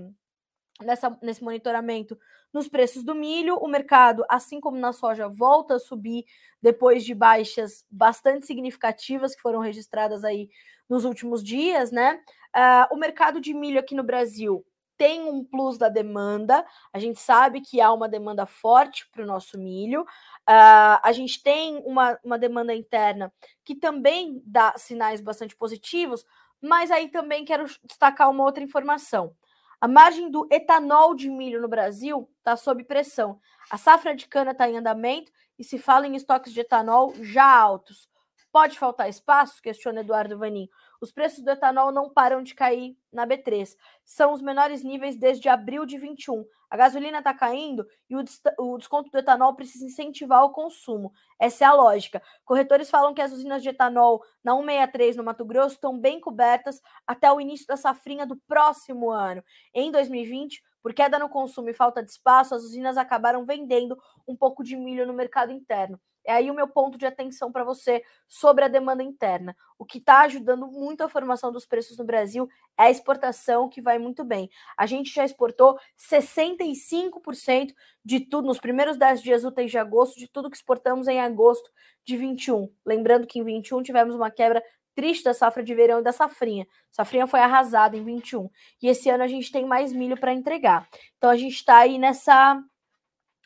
nessa, 0.81 1.17
nesse 1.21 1.43
monitoramento 1.43 2.19
nos 2.53 2.67
preços 2.67 3.03
do 3.03 3.15
milho. 3.15 3.55
O 3.57 3.67
mercado, 3.67 4.23
assim 4.29 4.59
como 4.59 4.77
na 4.77 4.93
soja, 4.93 5.27
volta 5.27 5.75
a 5.75 5.79
subir 5.79 6.25
depois 6.61 7.03
de 7.03 7.13
baixas 7.13 7.85
bastante 7.89 8.45
significativas 8.45 9.35
que 9.35 9.41
foram 9.41 9.59
registradas 9.59 10.23
aí 10.23 10.49
nos 10.89 11.05
últimos 11.05 11.43
dias, 11.43 11.91
né? 11.91 12.19
Uh, 12.55 12.93
o 12.93 12.97
mercado 12.97 13.39
de 13.39 13.53
milho 13.53 13.79
aqui 13.79 13.95
no 13.95 14.03
Brasil 14.03 14.65
tem 14.97 15.23
um 15.23 15.43
plus 15.43 15.79
da 15.79 15.89
demanda, 15.89 16.63
a 16.93 16.99
gente 16.99 17.19
sabe 17.19 17.59
que 17.59 17.81
há 17.81 17.91
uma 17.91 18.07
demanda 18.07 18.45
forte 18.45 19.09
para 19.09 19.23
o 19.23 19.25
nosso 19.25 19.57
milho, 19.57 20.03
uh, 20.03 21.01
a 21.01 21.11
gente 21.11 21.41
tem 21.41 21.77
uma, 21.77 22.19
uma 22.23 22.37
demanda 22.37 22.71
interna 22.75 23.33
que 23.65 23.73
também 23.73 24.43
dá 24.45 24.75
sinais 24.77 25.19
bastante 25.19 25.55
positivos, 25.55 26.23
mas 26.61 26.91
aí 26.91 27.07
também 27.07 27.43
quero 27.43 27.65
destacar 27.83 28.29
uma 28.29 28.43
outra 28.43 28.63
informação. 28.63 29.35
A 29.81 29.87
margem 29.87 30.29
do 30.29 30.47
etanol 30.51 31.15
de 31.15 31.27
milho 31.27 31.59
no 31.59 31.67
Brasil 31.67 32.29
está 32.37 32.55
sob 32.55 32.83
pressão. 32.83 33.39
A 33.67 33.79
safra 33.79 34.15
de 34.15 34.27
cana 34.27 34.51
está 34.51 34.69
em 34.69 34.77
andamento 34.77 35.31
e 35.57 35.63
se 35.63 35.79
fala 35.79 36.05
em 36.05 36.15
estoques 36.15 36.53
de 36.53 36.59
etanol 36.59 37.15
já 37.23 37.43
altos. 37.43 38.07
Pode 38.51 38.77
faltar 38.77 39.07
espaço? 39.07 39.61
Questiona 39.61 40.01
Eduardo 40.01 40.37
Vanin. 40.37 40.67
Os 40.99 41.09
preços 41.09 41.41
do 41.41 41.49
etanol 41.49 41.89
não 41.89 42.09
param 42.09 42.43
de 42.43 42.53
cair 42.53 42.97
na 43.11 43.25
B3. 43.25 43.77
São 44.03 44.33
os 44.33 44.41
menores 44.41 44.83
níveis 44.83 45.15
desde 45.15 45.47
abril 45.47 45.85
de 45.85 45.97
21. 45.97 46.45
A 46.69 46.75
gasolina 46.75 47.19
está 47.19 47.33
caindo 47.33 47.87
e 48.09 48.15
o, 48.15 48.23
o, 48.59 48.77
desconto 48.77 49.09
do 49.09 49.17
etanol 49.17 49.55
precisa 49.55 49.85
incentivar 49.85 50.43
o 50.43 50.51
consumo. 50.51 51.13
Essa 51.39 51.63
é 51.63 51.67
a 51.67 51.73
lógica. 51.73 52.21
Corretores 52.43 52.89
falam 52.89 53.13
que 53.13 53.21
as 53.21 53.31
usinas 53.31 53.63
de 53.63 53.69
etanol 53.69 54.21
na 54.43 54.53
163 54.53 55.15
no 55.15 55.23
Mato 55.23 55.45
Grosso 55.45 55.75
estão 55.75 55.97
bem 55.97 56.19
cobertas 56.19 56.81
até 57.07 57.31
o 57.31 57.39
início 57.39 57.65
da 57.65 57.77
safrinha 57.77 58.25
do 58.25 58.35
próximo 58.47 59.11
ano. 59.11 59.41
Em 59.73 59.91
2020, 59.91 60.61
por 60.83 60.93
queda 60.93 61.17
no 61.17 61.29
consumo 61.29 61.69
e 61.69 61.73
falta 61.73 62.03
de 62.03 62.11
espaço, 62.11 62.53
as 62.53 62.63
usinas 62.63 62.97
acabaram 62.97 63.45
vendendo 63.45 63.97
um 64.27 64.35
pouco 64.35 64.61
de 64.61 64.75
milho 64.75 65.07
no 65.07 65.13
mercado 65.13 65.53
interno. 65.53 65.99
É 66.25 66.33
aí 66.33 66.51
o 66.51 66.53
meu 66.53 66.67
ponto 66.67 66.97
de 66.97 67.05
atenção 67.05 67.51
para 67.51 67.63
você 67.63 68.03
sobre 68.27 68.63
a 68.63 68.67
demanda 68.67 69.03
interna. 69.03 69.55
O 69.77 69.85
que 69.85 69.97
está 69.97 70.21
ajudando 70.21 70.67
muito 70.67 71.03
a 71.03 71.09
formação 71.09 71.51
dos 71.51 71.65
preços 71.65 71.97
no 71.97 72.05
Brasil 72.05 72.47
é 72.77 72.83
a 72.83 72.91
exportação, 72.91 73.69
que 73.69 73.81
vai 73.81 73.97
muito 73.97 74.23
bem. 74.23 74.49
A 74.77 74.85
gente 74.85 75.13
já 75.13 75.25
exportou 75.25 75.77
65% 75.97 77.73
de 78.03 78.19
tudo, 78.19 78.47
nos 78.47 78.59
primeiros 78.59 78.97
10 78.97 79.21
dias 79.21 79.43
úteis 79.43 79.71
de 79.71 79.77
agosto, 79.77 80.19
de 80.19 80.27
tudo 80.27 80.49
que 80.49 80.57
exportamos 80.57 81.07
em 81.07 81.19
agosto 81.19 81.69
de 82.03 82.17
21. 82.17 82.71
Lembrando 82.85 83.27
que 83.27 83.39
em 83.39 83.43
21 83.43 83.83
tivemos 83.83 84.15
uma 84.15 84.31
quebra 84.31 84.63
triste 84.95 85.23
da 85.23 85.33
safra 85.33 85.63
de 85.63 85.73
verão 85.73 85.99
e 85.99 86.03
da 86.03 86.11
safrinha. 86.11 86.67
Safrinha 86.91 87.27
foi 87.27 87.39
arrasada 87.39 87.95
em 87.97 88.03
21. 88.03 88.49
E 88.81 88.87
esse 88.87 89.09
ano 89.09 89.23
a 89.23 89.27
gente 89.27 89.51
tem 89.51 89.65
mais 89.65 89.93
milho 89.93 90.17
para 90.17 90.33
entregar. 90.33 90.87
Então 91.17 91.29
a 91.29 91.35
gente 91.35 91.55
está 91.55 91.77
aí 91.77 91.97
nessa 91.97 92.61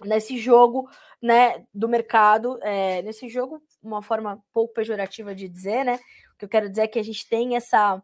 nesse 0.03 0.37
jogo 0.37 0.89
né, 1.21 1.65
do 1.73 1.87
mercado, 1.87 2.59
é, 2.61 3.01
nesse 3.01 3.29
jogo, 3.29 3.61
uma 3.81 4.01
forma 4.01 4.43
pouco 4.53 4.73
pejorativa 4.73 5.33
de 5.33 5.47
dizer, 5.47 5.83
né? 5.83 5.99
O 6.33 6.37
que 6.37 6.45
eu 6.45 6.49
quero 6.49 6.69
dizer 6.69 6.81
é 6.81 6.87
que 6.87 6.99
a 6.99 7.03
gente 7.03 7.27
tem 7.27 7.55
essa 7.55 8.01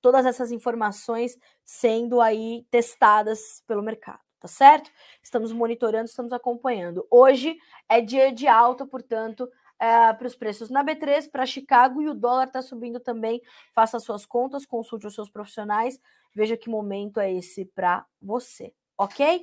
todas 0.00 0.26
essas 0.26 0.52
informações 0.52 1.34
sendo 1.64 2.20
aí 2.20 2.66
testadas 2.70 3.62
pelo 3.66 3.82
mercado, 3.82 4.20
tá 4.38 4.46
certo? 4.46 4.90
Estamos 5.22 5.50
monitorando, 5.50 6.04
estamos 6.04 6.30
acompanhando. 6.30 7.06
Hoje 7.10 7.56
é 7.88 8.02
dia 8.02 8.30
de 8.30 8.46
alta, 8.46 8.86
portanto, 8.86 9.48
é, 9.78 10.12
para 10.12 10.26
os 10.26 10.34
preços 10.34 10.68
na 10.68 10.84
B3, 10.84 11.30
para 11.30 11.46
Chicago, 11.46 12.02
e 12.02 12.08
o 12.08 12.14
dólar 12.14 12.48
está 12.48 12.60
subindo 12.60 13.00
também. 13.00 13.40
Faça 13.74 13.98
suas 13.98 14.26
contas, 14.26 14.66
consulte 14.66 15.06
os 15.06 15.14
seus 15.14 15.30
profissionais, 15.30 15.98
veja 16.34 16.54
que 16.54 16.68
momento 16.68 17.18
é 17.18 17.32
esse 17.32 17.64
para 17.64 18.04
você, 18.20 18.74
ok? 18.98 19.42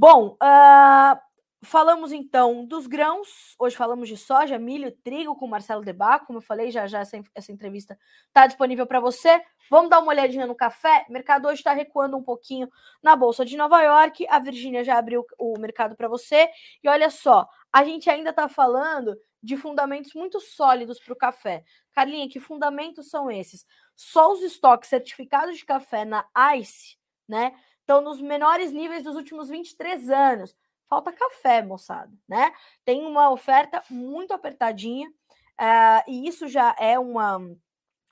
Bom, 0.00 0.36
uh, 0.40 1.20
falamos 1.60 2.12
então 2.12 2.64
dos 2.64 2.86
grãos. 2.86 3.56
Hoje 3.58 3.76
falamos 3.76 4.08
de 4.08 4.16
soja, 4.16 4.56
milho, 4.56 4.92
trigo 5.02 5.34
com 5.34 5.48
Marcelo 5.48 5.84
Debaco. 5.84 6.26
Como 6.26 6.38
eu 6.38 6.42
falei, 6.42 6.70
já 6.70 6.86
já 6.86 7.00
essa, 7.00 7.20
essa 7.34 7.50
entrevista 7.50 7.98
está 8.28 8.46
disponível 8.46 8.86
para 8.86 9.00
você. 9.00 9.42
Vamos 9.68 9.90
dar 9.90 9.98
uma 9.98 10.12
olhadinha 10.12 10.46
no 10.46 10.54
café. 10.54 11.04
O 11.08 11.12
mercado 11.12 11.48
hoje 11.48 11.58
está 11.58 11.72
recuando 11.72 12.16
um 12.16 12.22
pouquinho 12.22 12.68
na 13.02 13.16
Bolsa 13.16 13.44
de 13.44 13.56
Nova 13.56 13.82
York. 13.82 14.24
A 14.28 14.38
Virgínia 14.38 14.84
já 14.84 14.96
abriu 14.96 15.26
o 15.36 15.58
mercado 15.58 15.96
para 15.96 16.06
você. 16.06 16.48
E 16.80 16.88
olha 16.88 17.10
só, 17.10 17.48
a 17.72 17.82
gente 17.82 18.08
ainda 18.08 18.30
está 18.30 18.48
falando 18.48 19.18
de 19.42 19.56
fundamentos 19.56 20.14
muito 20.14 20.38
sólidos 20.38 21.00
para 21.00 21.12
o 21.12 21.16
café. 21.16 21.64
Carlinha, 21.92 22.28
que 22.28 22.38
fundamentos 22.38 23.10
são 23.10 23.28
esses? 23.28 23.66
Só 23.96 24.32
os 24.32 24.42
estoques 24.42 24.90
certificados 24.90 25.58
de 25.58 25.64
café 25.64 26.04
na 26.04 26.24
ICE, 26.56 26.96
né? 27.28 27.52
Estão 27.88 28.02
nos 28.02 28.20
menores 28.20 28.70
níveis 28.70 29.02
dos 29.02 29.16
últimos 29.16 29.48
23 29.48 30.10
anos. 30.10 30.54
Falta 30.90 31.10
café, 31.10 31.62
moçada, 31.62 32.12
né? 32.28 32.52
Tem 32.84 33.02
uma 33.04 33.30
oferta 33.30 33.82
muito 33.88 34.34
apertadinha, 34.34 35.08
uh, 35.08 36.04
e 36.06 36.28
isso 36.28 36.46
já 36.48 36.76
é 36.78 36.98
uma 36.98 37.40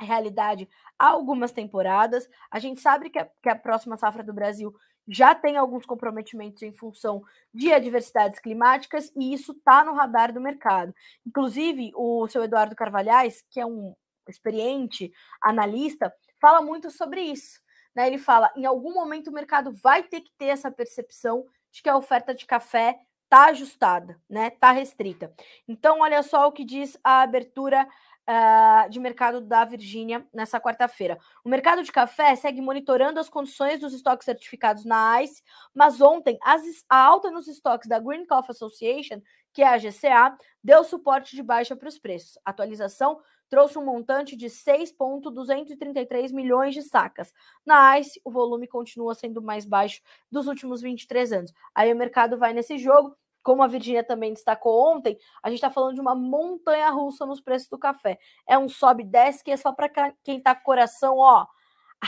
realidade 0.00 0.66
há 0.98 1.08
algumas 1.08 1.52
temporadas. 1.52 2.26
A 2.50 2.58
gente 2.58 2.80
sabe 2.80 3.10
que 3.10 3.18
a, 3.18 3.28
que 3.42 3.50
a 3.50 3.56
próxima 3.56 3.98
safra 3.98 4.22
do 4.22 4.32
Brasil 4.32 4.74
já 5.06 5.34
tem 5.34 5.58
alguns 5.58 5.84
comprometimentos 5.84 6.62
em 6.62 6.72
função 6.72 7.22
de 7.52 7.72
adversidades 7.72 8.40
climáticas, 8.40 9.12
e 9.14 9.32
isso 9.32 9.52
está 9.52 9.84
no 9.84 9.94
radar 9.94 10.32
do 10.32 10.40
mercado. 10.40 10.94
Inclusive, 11.26 11.92
o 11.94 12.26
seu 12.28 12.42
Eduardo 12.42 12.74
Carvalhais, 12.74 13.44
que 13.50 13.60
é 13.60 13.66
um 13.66 13.94
experiente 14.26 15.12
analista, 15.40 16.12
fala 16.40 16.60
muito 16.60 16.90
sobre 16.90 17.20
isso 17.20 17.65
né, 17.96 18.06
ele 18.06 18.18
fala: 18.18 18.52
em 18.54 18.66
algum 18.66 18.92
momento 18.92 19.28
o 19.28 19.32
mercado 19.32 19.72
vai 19.72 20.02
ter 20.02 20.20
que 20.20 20.30
ter 20.36 20.46
essa 20.46 20.70
percepção 20.70 21.46
de 21.72 21.82
que 21.82 21.88
a 21.88 21.96
oferta 21.96 22.34
de 22.34 22.44
café 22.44 23.00
está 23.24 23.46
ajustada, 23.46 24.20
né? 24.28 24.48
Está 24.48 24.70
restrita. 24.70 25.32
Então, 25.66 26.00
olha 26.00 26.22
só 26.22 26.46
o 26.46 26.52
que 26.52 26.64
diz 26.64 26.96
a 27.02 27.22
abertura 27.22 27.88
uh, 28.28 28.88
de 28.90 28.98
mercado 28.98 29.40
da 29.40 29.64
Virgínia 29.64 30.26
nessa 30.32 30.60
quarta-feira. 30.60 31.18
O 31.44 31.48
mercado 31.48 31.82
de 31.82 31.92
café 31.92 32.34
segue 32.36 32.60
monitorando 32.60 33.20
as 33.20 33.28
condições 33.28 33.80
dos 33.80 33.94
estoques 33.94 34.24
certificados 34.24 34.84
na 34.84 35.22
ICE, 35.22 35.42
mas 35.74 36.00
ontem 36.00 36.38
as, 36.42 36.62
a 36.88 36.98
alta 36.98 37.30
nos 37.30 37.48
estoques 37.48 37.88
da 37.88 37.98
Green 37.98 38.26
Coffee 38.26 38.50
Association, 38.50 39.20
que 39.52 39.62
é 39.62 39.68
a 39.68 39.78
GCA, 39.78 40.36
deu 40.62 40.84
suporte 40.84 41.34
de 41.34 41.42
baixa 41.42 41.74
para 41.74 41.88
os 41.88 41.98
preços. 41.98 42.38
Atualização 42.44 43.18
trouxe 43.48 43.78
um 43.78 43.84
montante 43.84 44.36
de 44.36 44.50
6,233 44.50 46.32
milhões 46.32 46.74
de 46.74 46.82
sacas. 46.82 47.32
Na 47.64 47.98
ICE, 47.98 48.20
o 48.24 48.30
volume 48.30 48.66
continua 48.66 49.14
sendo 49.14 49.40
mais 49.40 49.64
baixo 49.64 50.02
dos 50.30 50.46
últimos 50.46 50.82
23 50.82 51.32
anos. 51.32 51.52
Aí 51.74 51.92
o 51.92 51.96
mercado 51.96 52.36
vai 52.36 52.52
nesse 52.52 52.76
jogo 52.76 53.16
como 53.46 53.62
a 53.62 53.68
Virginia 53.68 54.02
também 54.02 54.32
destacou 54.32 54.92
ontem, 54.92 55.16
a 55.40 55.48
gente 55.48 55.58
está 55.58 55.70
falando 55.70 55.94
de 55.94 56.00
uma 56.00 56.16
montanha 56.16 56.90
russa 56.90 57.24
nos 57.24 57.40
preços 57.40 57.68
do 57.68 57.78
café. 57.78 58.18
É 58.44 58.58
um 58.58 58.68
sobe 58.68 59.04
e 59.04 59.06
desce 59.06 59.44
que 59.44 59.52
é 59.52 59.56
só 59.56 59.70
para 59.72 59.88
quem 60.24 60.38
está 60.38 60.52
com 60.52 60.64
coração, 60.64 61.18
ó, 61.18 61.46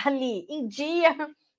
ali 0.04 0.44
em 0.48 0.66
dia. 0.66 1.14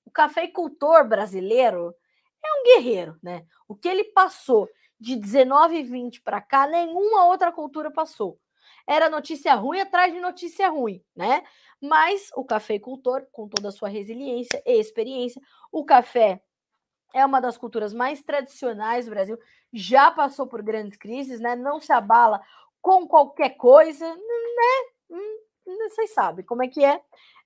O 0.06 0.12
cafeicultor 0.12 1.08
brasileiro 1.08 1.96
é 2.44 2.48
um 2.60 2.64
guerreiro, 2.66 3.18
né? 3.24 3.46
O 3.70 3.74
que 3.74 3.88
ele 3.88 4.04
passou 4.04 4.68
de 5.00 5.16
19 5.16 5.78
e 5.78 5.84
20 5.84 6.22
para 6.24 6.42
cá, 6.42 6.68
nenhuma 6.68 7.28
outra 7.28 7.50
cultura 7.50 7.90
passou. 7.90 8.38
Era 8.86 9.10
notícia 9.10 9.56
ruim 9.56 9.80
atrás 9.80 10.14
de 10.14 10.20
notícia 10.20 10.68
ruim, 10.68 11.02
né? 11.16 11.42
Mas 11.80 12.30
o 12.36 12.44
cafeicultor, 12.44 13.26
com 13.32 13.48
toda 13.48 13.70
a 13.70 13.72
sua 13.72 13.88
resiliência 13.88 14.62
e 14.66 14.78
experiência, 14.78 15.42
o 15.72 15.86
café 15.86 16.42
é 17.14 17.26
uma 17.26 17.39
das 17.39 17.57
culturas 17.57 17.93
mais 17.93 18.22
tradicionais 18.22 19.05
do 19.05 19.12
Brasil, 19.12 19.38
já 19.74 20.12
passou 20.12 20.47
por 20.47 20.62
grandes 20.62 20.97
crises, 20.97 21.39
né? 21.39 21.55
Não 21.55 21.80
se 21.80 21.91
abala 21.91 22.41
com 22.82 23.07
qualquer 23.07 23.51
coisa, 23.51 24.07
né? 24.07 24.89
Hum, 25.12 25.39
vocês 25.89 26.14
sabem 26.14 26.45
como 26.45 26.64
é 26.64 26.68
que 26.68 26.84
é. 26.84 27.01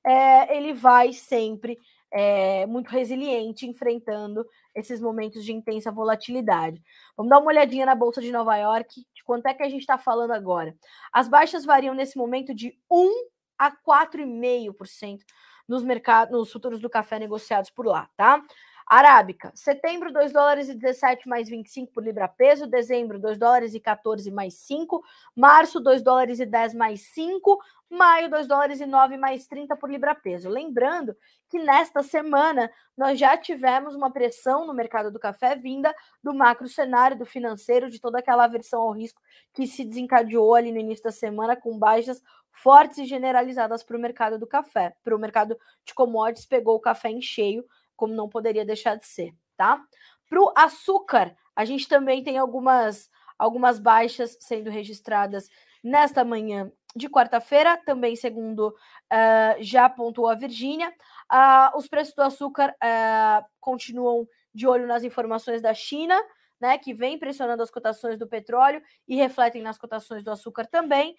é 0.06 0.58
ele 0.58 0.74
vai 0.74 1.14
sempre 1.14 1.78
é, 2.12 2.66
muito 2.68 2.90
resiliente, 2.90 3.66
enfrentando 3.66 4.46
esses 4.76 5.02
momentos 5.02 5.44
de 5.44 5.52
intensa 5.52 5.92
volatilidade. 5.92 6.82
Vamos 7.18 7.32
dar 7.32 7.40
uma 7.40 7.48
olhadinha 7.48 7.86
na 7.86 7.96
Bolsa 7.96 8.22
de 8.22 8.32
Nova 8.32 8.56
York, 8.56 9.04
de 9.14 9.24
quanto 9.24 9.48
é 9.48 9.54
que 9.54 9.64
a 9.64 9.70
gente 9.70 9.82
está 9.82 9.98
falando 9.98 10.32
agora. 10.32 10.76
As 11.12 11.28
baixas 11.28 11.66
variam 11.66 11.96
nesse 11.96 12.18
momento 12.18 12.54
de 12.54 12.78
1 12.90 13.10
a 13.58 13.72
4,5% 13.72 15.22
nos 15.68 15.84
mercados, 15.84 16.32
nos 16.32 16.52
futuros 16.52 16.80
do 16.80 16.90
café 16.90 17.18
negociados 17.18 17.70
por 17.70 17.86
lá, 17.86 18.10
tá? 18.16 18.44
Arábica, 18.86 19.52
setembro, 19.56 20.12
2 20.12 20.34
dólares 20.34 20.70
e 20.70 20.76
17 20.76 21.28
mais 21.28 21.50
25 21.50 21.92
por 21.92 22.04
libra 22.04 22.28
peso. 22.28 22.68
Dezembro, 22.68 23.20
2 23.20 23.38
dólares 23.38 23.74
e 23.74 23.80
14 23.80 24.30
mais 24.32 24.56
5. 24.56 25.04
Março, 25.36 25.80
2 25.80 26.02
dólares 26.02 26.40
e 26.40 26.46
10 26.46 26.74
mais 26.74 27.02
5. 27.14 27.60
Maio, 27.90 28.30
2 28.30 28.48
dólares 28.48 28.82
e 28.82 28.86
9 28.86 29.18
mais 29.18 29.48
30 29.48 29.76
por 29.76 29.90
libra 29.90 30.14
peso. 30.16 30.50
Lembrando 30.50 31.16
que 31.48 31.60
nesta 31.60 32.02
semana 32.02 32.70
nós 32.98 33.20
já 33.20 33.38
tivemos 33.38 33.96
uma 33.96 34.12
pressão 34.12 34.66
no 34.66 34.74
mercado 34.74 35.12
do 35.12 35.20
café 35.20 35.56
vinda 35.56 35.94
do 36.24 36.34
macro 36.34 36.68
cenário, 36.68 37.18
do 37.18 37.26
financeiro, 37.26 37.90
de 37.90 38.00
toda 38.00 38.20
aquela 38.20 38.46
aversão 38.46 38.82
ao 38.82 38.92
risco 38.92 39.22
que 39.54 39.68
se 39.68 39.86
desencadeou 39.86 40.56
ali 40.56 40.72
no 40.72 40.80
início 40.80 41.04
da 41.04 41.12
semana 41.12 41.56
com 41.56 41.78
baixas 41.78 42.22
fortes 42.52 42.98
e 42.98 43.06
generalizadas 43.06 43.84
para 43.84 43.98
o 43.98 44.00
mercado 44.00 44.38
do 44.38 44.48
café. 44.48 44.96
Para 45.04 45.16
o 45.16 45.20
mercado 45.20 45.58
de 45.86 45.94
commodities, 45.94 46.46
pegou 46.46 46.76
o 46.76 46.80
café 46.80 47.10
em 47.10 47.22
cheio 47.22 47.66
como 48.04 48.14
não 48.14 48.28
poderia 48.28 48.66
deixar 48.66 48.98
de 48.98 49.06
ser, 49.06 49.34
tá? 49.56 49.82
Para 50.30 50.42
o 50.42 50.52
açúcar, 50.58 51.34
a 51.56 51.64
gente 51.64 51.88
também 51.88 52.22
tem 52.22 52.38
algumas, 52.38 53.10
algumas 53.40 53.80
baixas 53.80 54.38
sendo 54.42 54.70
registradas 54.70 55.48
nesta 55.82 56.26
manhã 56.26 56.70
de 56.94 57.08
quarta-feira, 57.08 57.78
também 57.86 58.14
segundo 58.18 58.68
uh, 58.68 59.64
já 59.64 59.88
pontuou 59.88 60.28
a 60.28 60.36
Virgínia. 60.36 60.90
Uh, 61.32 61.78
os 61.78 61.88
preços 61.88 62.14
do 62.14 62.24
açúcar 62.24 62.76
uh, 62.84 63.46
continuam 63.62 64.28
de 64.54 64.68
olho 64.68 64.86
nas 64.86 65.06
informações 65.06 65.62
da 65.62 65.74
China, 65.74 66.22
né, 66.60 66.78
que 66.78 66.94
vem 66.94 67.18
pressionando 67.18 67.64
as 67.64 67.72
cotações 67.72 68.20
do 68.20 68.28
petróleo 68.28 68.82
e 69.08 69.16
refletem 69.16 69.62
nas 69.62 69.78
cotações 69.78 70.26
do 70.26 70.32
açúcar 70.32 70.68
também. 70.68 71.16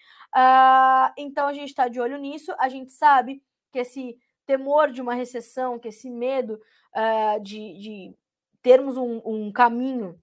então 1.17 1.47
a 1.47 1.53
gente 1.55 1.71
está 1.71 1.89
de 1.89 1.99
olho 1.99 2.19
nisso. 2.19 2.55
A 2.59 2.69
gente 2.69 2.93
sabe 2.93 3.43
que 3.73 3.79
esse 3.79 4.19
temor 4.47 4.91
de 4.91 5.01
uma 5.01 5.15
recessão, 5.15 5.79
que 5.79 5.89
esse 5.89 6.11
medo 6.11 6.61
uh, 6.95 7.41
de, 7.43 7.79
de, 7.79 8.17
termos 8.63 8.97
um, 8.97 9.21
um 9.25 9.53
caminho 9.53 10.19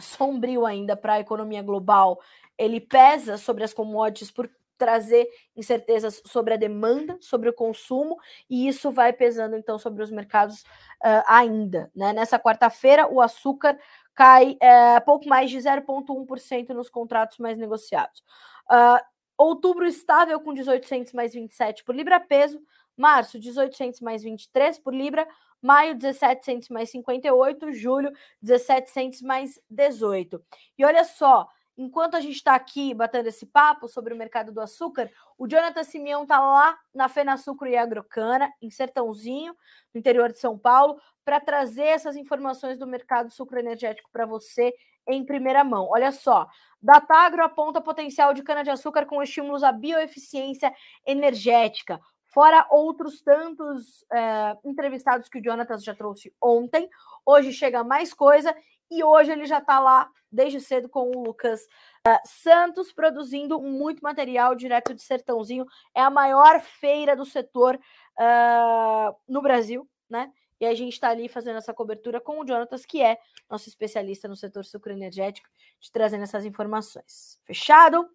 sombrio 0.00 0.66
ainda 0.66 0.96
para 0.96 1.14
a 1.14 1.20
economia 1.20 1.62
global, 1.62 2.20
ele 2.58 2.80
pesa 2.80 3.38
sobre 3.38 3.64
as 3.64 3.72
commodities 3.72 4.30
por 4.30 4.50
trazer 4.76 5.26
incertezas 5.54 6.22
sobre 6.26 6.54
a 6.54 6.56
demanda, 6.56 7.16
sobre 7.20 7.48
o 7.48 7.52
consumo, 7.52 8.16
e 8.48 8.68
isso 8.68 8.90
vai 8.90 9.12
pesando 9.12 9.56
então 9.56 9.78
sobre 9.78 10.02
os 10.02 10.10
mercados 10.10 10.62
uh, 11.02 11.24
ainda. 11.26 11.90
Né? 11.94 12.12
Nessa 12.12 12.38
quarta-feira, 12.38 13.08
o 13.10 13.20
açúcar 13.20 13.78
cai 14.14 14.52
uh, 14.52 15.04
pouco 15.04 15.28
mais 15.28 15.50
de 15.50 15.58
0,1% 15.58 16.68
nos 16.70 16.88
contratos 16.88 17.38
mais 17.38 17.56
negociados. 17.56 18.22
Uh, 18.70 19.00
outubro 19.36 19.86
estável 19.86 20.40
com 20.40 20.52
1800 20.52 21.12
mais 21.12 21.34
27 21.34 21.84
por 21.84 21.94
libra 21.94 22.18
peso, 22.18 22.60
Março, 22.96 23.38
1800 23.38 24.00
mais 24.00 24.22
23 24.22 24.78
por 24.78 24.94
libra. 24.94 25.26
Maio, 25.60 25.94
1700 25.94 26.68
mais 26.68 26.90
58. 26.90 27.72
Julho, 27.72 28.12
1700 28.42 29.22
mais 29.22 29.60
18. 29.68 30.42
E 30.78 30.84
olha 30.84 31.04
só, 31.04 31.48
enquanto 31.76 32.14
a 32.14 32.20
gente 32.20 32.36
está 32.36 32.54
aqui 32.54 32.94
batendo 32.94 33.28
esse 33.28 33.46
papo 33.46 33.88
sobre 33.88 34.14
o 34.14 34.16
mercado 34.16 34.52
do 34.52 34.60
açúcar, 34.60 35.10
o 35.36 35.46
Jonathan 35.46 35.84
Simeão 35.84 36.22
está 36.22 36.40
lá 36.40 36.78
na 36.94 37.08
Fena 37.08 37.36
Sucro 37.36 37.68
e 37.68 37.76
Agrocana, 37.76 38.52
em 38.62 38.70
Sertãozinho, 38.70 39.54
no 39.92 39.98
interior 39.98 40.32
de 40.32 40.38
São 40.38 40.58
Paulo, 40.58 41.00
para 41.24 41.40
trazer 41.40 41.86
essas 41.86 42.16
informações 42.16 42.78
do 42.78 42.86
mercado 42.86 43.30
sucroenergético 43.30 44.08
para 44.10 44.24
você 44.24 44.72
em 45.08 45.24
primeira 45.24 45.62
mão. 45.62 45.88
Olha 45.90 46.10
só, 46.10 46.46
Datagro 46.80 47.42
aponta 47.42 47.80
potencial 47.80 48.32
de 48.32 48.42
cana-de-açúcar 48.42 49.06
com 49.06 49.22
estímulos 49.22 49.62
à 49.62 49.72
bioeficiência 49.72 50.72
energética 51.04 52.00
fora 52.36 52.66
outros 52.70 53.22
tantos 53.22 54.04
é, 54.12 54.58
entrevistados 54.62 55.26
que 55.26 55.38
o 55.38 55.42
Jonatas 55.42 55.82
já 55.82 55.94
trouxe 55.94 56.34
ontem. 56.38 56.86
Hoje 57.24 57.50
chega 57.50 57.82
mais 57.82 58.12
coisa 58.12 58.54
e 58.90 59.02
hoje 59.02 59.32
ele 59.32 59.46
já 59.46 59.56
está 59.56 59.80
lá 59.80 60.10
desde 60.30 60.60
cedo 60.60 60.86
com 60.86 61.10
o 61.10 61.24
Lucas 61.24 61.62
uh, 62.06 62.20
Santos 62.26 62.92
produzindo 62.92 63.58
muito 63.58 64.02
material 64.02 64.54
direto 64.54 64.92
de 64.92 65.00
Sertãozinho. 65.00 65.64
É 65.94 66.02
a 66.02 66.10
maior 66.10 66.60
feira 66.60 67.16
do 67.16 67.24
setor 67.24 67.76
uh, 67.76 69.16
no 69.26 69.40
Brasil, 69.40 69.88
né? 70.06 70.30
E 70.60 70.66
a 70.66 70.74
gente 70.74 70.92
está 70.92 71.08
ali 71.08 71.30
fazendo 71.30 71.56
essa 71.56 71.72
cobertura 71.72 72.20
com 72.20 72.40
o 72.40 72.46
Jonatas, 72.46 72.84
que 72.84 73.02
é 73.02 73.18
nosso 73.48 73.66
especialista 73.66 74.28
no 74.28 74.36
setor 74.36 74.66
sucroenergético, 74.66 75.48
te 75.80 75.90
trazendo 75.90 76.24
essas 76.24 76.44
informações. 76.44 77.38
Fechado? 77.44 78.06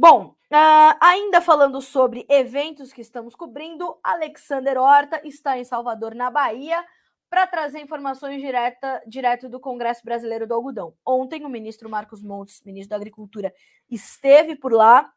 Bom, 0.00 0.26
uh, 0.26 0.96
ainda 1.00 1.40
falando 1.40 1.82
sobre 1.82 2.24
eventos 2.28 2.92
que 2.92 3.00
estamos 3.00 3.34
cobrindo, 3.34 3.98
Alexander 4.00 4.78
Horta 4.78 5.20
está 5.24 5.58
em 5.58 5.64
Salvador, 5.64 6.14
na 6.14 6.30
Bahia, 6.30 6.84
para 7.28 7.48
trazer 7.48 7.80
informações 7.80 8.40
direta, 8.40 9.02
direto 9.08 9.48
do 9.48 9.58
Congresso 9.58 10.04
Brasileiro 10.04 10.46
do 10.46 10.54
Algodão. 10.54 10.94
Ontem, 11.04 11.44
o 11.44 11.48
ministro 11.48 11.90
Marcos 11.90 12.22
Montes, 12.22 12.62
ministro 12.64 12.90
da 12.90 12.96
Agricultura, 12.96 13.52
esteve 13.90 14.54
por 14.54 14.72
lá 14.72 15.12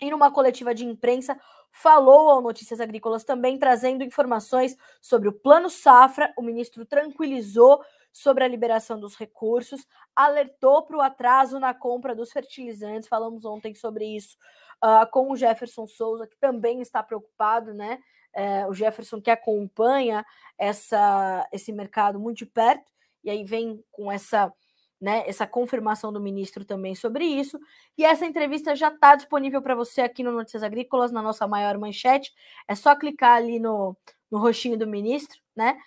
e, 0.00 0.10
numa 0.10 0.30
coletiva 0.32 0.74
de 0.74 0.86
imprensa, 0.86 1.38
falou 1.70 2.30
ao 2.30 2.40
Notícias 2.40 2.80
Agrícolas 2.80 3.24
também, 3.24 3.58
trazendo 3.58 4.02
informações 4.02 4.74
sobre 5.02 5.28
o 5.28 5.32
Plano 5.32 5.68
Safra. 5.68 6.32
O 6.38 6.42
ministro 6.42 6.86
tranquilizou 6.86 7.82
sobre 8.12 8.44
a 8.44 8.48
liberação 8.48 9.00
dos 9.00 9.16
recursos, 9.16 9.86
alertou 10.14 10.82
para 10.82 10.96
o 10.96 11.00
atraso 11.00 11.58
na 11.58 11.72
compra 11.72 12.14
dos 12.14 12.30
fertilizantes. 12.30 13.08
Falamos 13.08 13.44
ontem 13.44 13.74
sobre 13.74 14.04
isso 14.04 14.36
uh, 14.84 15.10
com 15.10 15.30
o 15.30 15.36
Jefferson 15.36 15.86
Souza, 15.86 16.26
que 16.26 16.36
também 16.38 16.80
está 16.80 17.02
preocupado, 17.02 17.72
né? 17.72 17.98
É, 18.34 18.66
o 18.66 18.72
Jefferson 18.72 19.20
que 19.20 19.30
acompanha 19.30 20.24
essa, 20.56 21.46
esse 21.52 21.70
mercado 21.70 22.18
muito 22.18 22.38
de 22.38 22.46
perto, 22.46 22.90
e 23.22 23.28
aí 23.28 23.44
vem 23.44 23.84
com 23.90 24.10
essa, 24.10 24.50
né, 24.98 25.22
essa 25.26 25.46
confirmação 25.46 26.10
do 26.10 26.18
ministro 26.18 26.64
também 26.64 26.94
sobre 26.94 27.26
isso. 27.26 27.60
E 27.96 28.04
essa 28.04 28.24
entrevista 28.24 28.74
já 28.74 28.88
está 28.88 29.14
disponível 29.14 29.60
para 29.60 29.74
você 29.74 30.00
aqui 30.00 30.22
no 30.22 30.32
Notícias 30.32 30.62
Agrícolas, 30.62 31.12
na 31.12 31.20
nossa 31.20 31.46
maior 31.46 31.76
manchete. 31.76 32.32
É 32.66 32.74
só 32.74 32.96
clicar 32.96 33.36
ali 33.36 33.58
no, 33.58 33.94
no 34.30 34.38
roxinho 34.38 34.78
do 34.78 34.86
ministro, 34.86 35.38
né? 35.54 35.78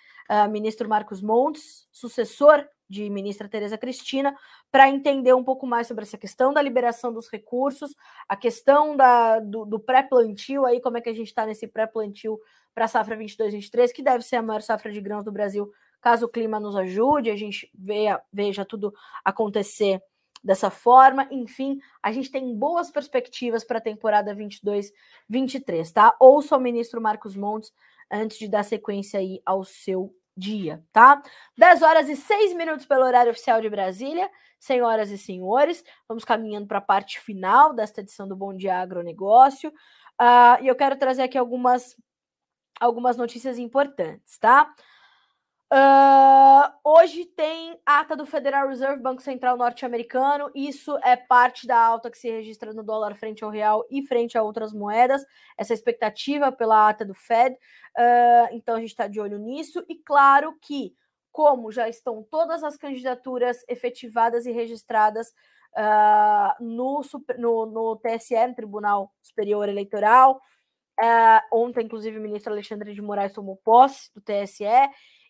Ministro 0.50 0.88
Marcos 0.88 1.22
Montes, 1.22 1.88
sucessor 1.92 2.66
de 2.88 3.10
ministra 3.10 3.48
Tereza 3.48 3.76
Cristina 3.76 4.36
para 4.70 4.88
entender 4.88 5.34
um 5.34 5.42
pouco 5.42 5.66
mais 5.66 5.86
sobre 5.86 6.04
essa 6.04 6.16
questão 6.16 6.52
da 6.52 6.62
liberação 6.62 7.12
dos 7.12 7.28
recursos, 7.28 7.94
a 8.28 8.36
questão 8.36 8.96
da, 8.96 9.40
do, 9.40 9.64
do 9.64 9.80
pré-plantio, 9.80 10.64
aí 10.64 10.80
como 10.80 10.96
é 10.96 11.00
que 11.00 11.08
a 11.08 11.14
gente 11.14 11.28
está 11.28 11.44
nesse 11.44 11.66
pré-plantio 11.66 12.38
para 12.74 12.84
a 12.84 12.88
safra 12.88 13.16
22-23, 13.16 13.92
que 13.92 14.02
deve 14.02 14.22
ser 14.22 14.36
a 14.36 14.42
maior 14.42 14.62
safra 14.62 14.92
de 14.92 15.00
grãos 15.00 15.24
do 15.24 15.32
Brasil, 15.32 15.70
caso 16.00 16.26
o 16.26 16.28
clima 16.28 16.60
nos 16.60 16.76
ajude, 16.76 17.30
a 17.30 17.36
gente 17.36 17.70
veja, 17.74 18.22
veja 18.32 18.64
tudo 18.64 18.92
acontecer 19.24 20.00
dessa 20.44 20.70
forma. 20.70 21.26
Enfim, 21.30 21.80
a 22.02 22.12
gente 22.12 22.30
tem 22.30 22.54
boas 22.54 22.90
perspectivas 22.90 23.64
para 23.64 23.78
a 23.78 23.80
temporada 23.80 24.36
22-23, 24.36 25.90
tá? 25.92 26.14
Ouça 26.20 26.56
o 26.56 26.60
ministro 26.60 27.00
Marcos 27.00 27.34
Montes 27.34 27.72
antes 28.10 28.38
de 28.38 28.48
dar 28.48 28.62
sequência 28.62 29.20
aí 29.20 29.40
ao 29.44 29.64
seu 29.64 30.14
dia, 30.36 30.84
tá? 30.92 31.22
10 31.56 31.82
horas 31.82 32.08
e 32.08 32.16
6 32.16 32.54
minutos 32.54 32.84
pelo 32.84 33.04
horário 33.04 33.32
oficial 33.32 33.60
de 33.60 33.70
Brasília. 33.70 34.30
Senhoras 34.58 35.10
e 35.10 35.18
senhores, 35.18 35.84
vamos 36.08 36.24
caminhando 36.24 36.66
para 36.66 36.78
a 36.78 36.82
parte 36.82 37.20
final 37.20 37.72
desta 37.74 38.00
edição 38.00 38.26
do 38.26 38.34
Bom 38.34 38.54
Dia 38.54 38.78
Agronegócio. 38.80 39.70
Uh, 40.20 40.62
e 40.62 40.66
eu 40.66 40.74
quero 40.74 40.96
trazer 40.96 41.22
aqui 41.22 41.36
algumas, 41.36 41.94
algumas 42.80 43.16
notícias 43.16 43.58
importantes, 43.58 44.38
tá? 44.38 44.74
Uh, 45.72 46.35
hoje 46.96 47.26
tem 47.26 47.78
ata 47.84 48.16
do 48.16 48.24
Federal 48.24 48.68
Reserve, 48.68 49.02
Banco 49.02 49.20
Central 49.20 49.56
norte-americano. 49.56 50.50
Isso 50.54 50.96
é 51.04 51.14
parte 51.14 51.66
da 51.66 51.78
alta 51.78 52.10
que 52.10 52.18
se 52.18 52.30
registra 52.30 52.72
no 52.72 52.82
dólar 52.82 53.14
frente 53.16 53.44
ao 53.44 53.50
real 53.50 53.84
e 53.90 54.02
frente 54.02 54.38
a 54.38 54.42
outras 54.42 54.72
moedas. 54.72 55.24
Essa 55.58 55.74
expectativa 55.74 56.50
pela 56.50 56.88
ata 56.88 57.04
do 57.04 57.14
Fed. 57.14 57.54
Uh, 57.54 58.48
então 58.52 58.76
a 58.76 58.80
gente 58.80 58.90
está 58.90 59.06
de 59.06 59.20
olho 59.20 59.38
nisso. 59.38 59.84
E 59.88 59.96
claro 59.96 60.56
que, 60.60 60.94
como 61.30 61.70
já 61.70 61.88
estão 61.88 62.26
todas 62.30 62.64
as 62.64 62.76
candidaturas 62.76 63.58
efetivadas 63.68 64.46
e 64.46 64.52
registradas 64.52 65.28
uh, 65.76 66.64
no, 66.64 67.02
no, 67.38 67.66
no 67.66 67.96
TSE, 67.96 68.46
no 68.46 68.54
Tribunal 68.54 69.12
Superior 69.20 69.68
Eleitoral. 69.68 70.40
ontem, 71.52 71.84
inclusive, 71.84 72.18
o 72.18 72.22
ministro 72.22 72.52
Alexandre 72.52 72.94
de 72.94 73.02
Moraes 73.02 73.34
tomou 73.34 73.56
posse 73.56 74.10
do 74.14 74.20
TSE 74.22 74.64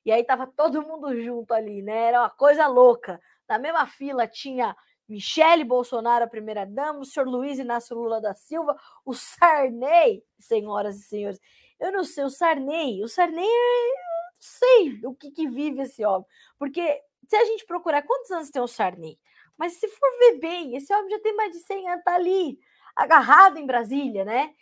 e 0.06 0.12
aí 0.12 0.22
tava 0.22 0.46
todo 0.46 0.86
mundo 0.86 1.20
junto 1.20 1.52
ali, 1.52 1.82
né? 1.82 2.04
Era 2.04 2.20
uma 2.20 2.30
coisa 2.30 2.68
louca. 2.68 3.20
Na 3.48 3.58
mesma 3.58 3.88
fila 3.88 4.24
tinha 4.24 4.76
Michele 5.08 5.64
Bolsonaro, 5.64 6.24
a 6.24 6.28
primeira-dama, 6.28 7.00
o 7.00 7.04
senhor 7.04 7.28
Luiz 7.28 7.58
Inácio 7.58 7.96
Lula 7.96 8.20
da 8.20 8.32
Silva, 8.32 8.76
o 9.04 9.12
Sarney, 9.12 10.22
senhoras 10.38 10.96
e 11.00 11.02
senhores. 11.02 11.40
Eu 11.80 11.90
não 11.90 12.04
sei, 12.04 12.22
o 12.22 12.30
Sarney, 12.30 13.02
o 13.02 13.08
Sarney, 13.08 13.44
eu 13.44 14.32
não 14.32 14.40
sei 14.40 15.00
o 15.06 15.12
que, 15.12 15.32
que 15.32 15.48
vive 15.48 15.82
esse 15.82 16.04
homem. 16.04 16.24
Porque 16.56 17.02
se 17.26 17.34
a 17.34 17.44
gente 17.44 17.66
procurar 17.66 18.02
quantos 18.02 18.30
anos 18.30 18.48
tem 18.48 18.62
o 18.62 18.68
Sarney, 18.68 19.18
mas 19.58 19.72
se 19.72 19.88
for 19.88 20.18
ver 20.20 20.38
bem, 20.38 20.76
esse 20.76 20.94
homem 20.94 21.10
já 21.10 21.18
tem 21.18 21.34
mais 21.34 21.50
de 21.50 21.58
100 21.58 21.88
anos, 21.88 22.04
tá 22.04 22.14
ali, 22.14 22.60
agarrado 22.94 23.58
em 23.58 23.66
Brasília, 23.66 24.24
né? 24.24 24.54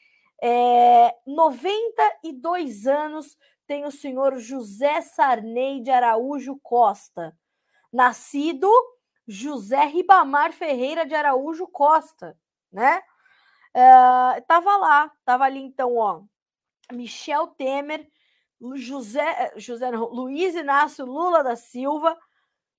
É, 0.42 1.14
92 1.26 2.86
anos 2.86 3.36
tem 3.66 3.84
o 3.84 3.90
senhor 3.90 4.38
José 4.38 5.00
Sarney 5.00 5.82
de 5.82 5.90
Araújo 5.90 6.58
Costa, 6.62 7.36
nascido 7.92 8.70
José 9.26 9.84
Ribamar 9.84 10.52
Ferreira 10.52 11.06
de 11.06 11.14
Araújo 11.14 11.66
Costa, 11.66 12.38
né? 12.72 13.02
Uh, 13.76 14.40
tava 14.46 14.76
lá, 14.76 15.10
tava 15.24 15.44
ali 15.44 15.60
então, 15.60 15.96
ó, 15.96 16.22
Michel 16.92 17.48
Temer, 17.48 18.08
José, 18.74 19.52
José 19.56 19.90
não, 19.90 20.04
Luiz 20.04 20.54
Inácio 20.54 21.04
Lula 21.04 21.42
da 21.42 21.56
Silva, 21.56 22.16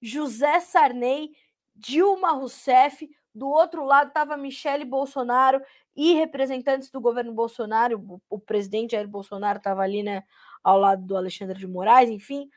José 0.02 0.60
Sarney, 0.60 1.32
Dilma 1.76 2.32
Rousseff, 2.32 3.10
do 3.34 3.50
outro 3.50 3.84
lado 3.84 4.08
estava 4.08 4.38
Michele 4.38 4.86
Bolsonaro 4.86 5.62
e 5.96 6.14
representantes 6.14 6.90
do 6.90 7.02
governo 7.02 7.34
Bolsonaro, 7.34 8.00
o, 8.00 8.22
o 8.30 8.40
presidente 8.40 8.92
Jair 8.92 9.08
Bolsonaro 9.08 9.58
estava 9.58 9.82
ali, 9.82 10.02
né, 10.02 10.24
ao 10.66 10.80
lado 10.80 11.06
do 11.06 11.16
Alexandre 11.16 11.60
de 11.60 11.68
Moraes, 11.68 12.10
enfim. 12.10 12.50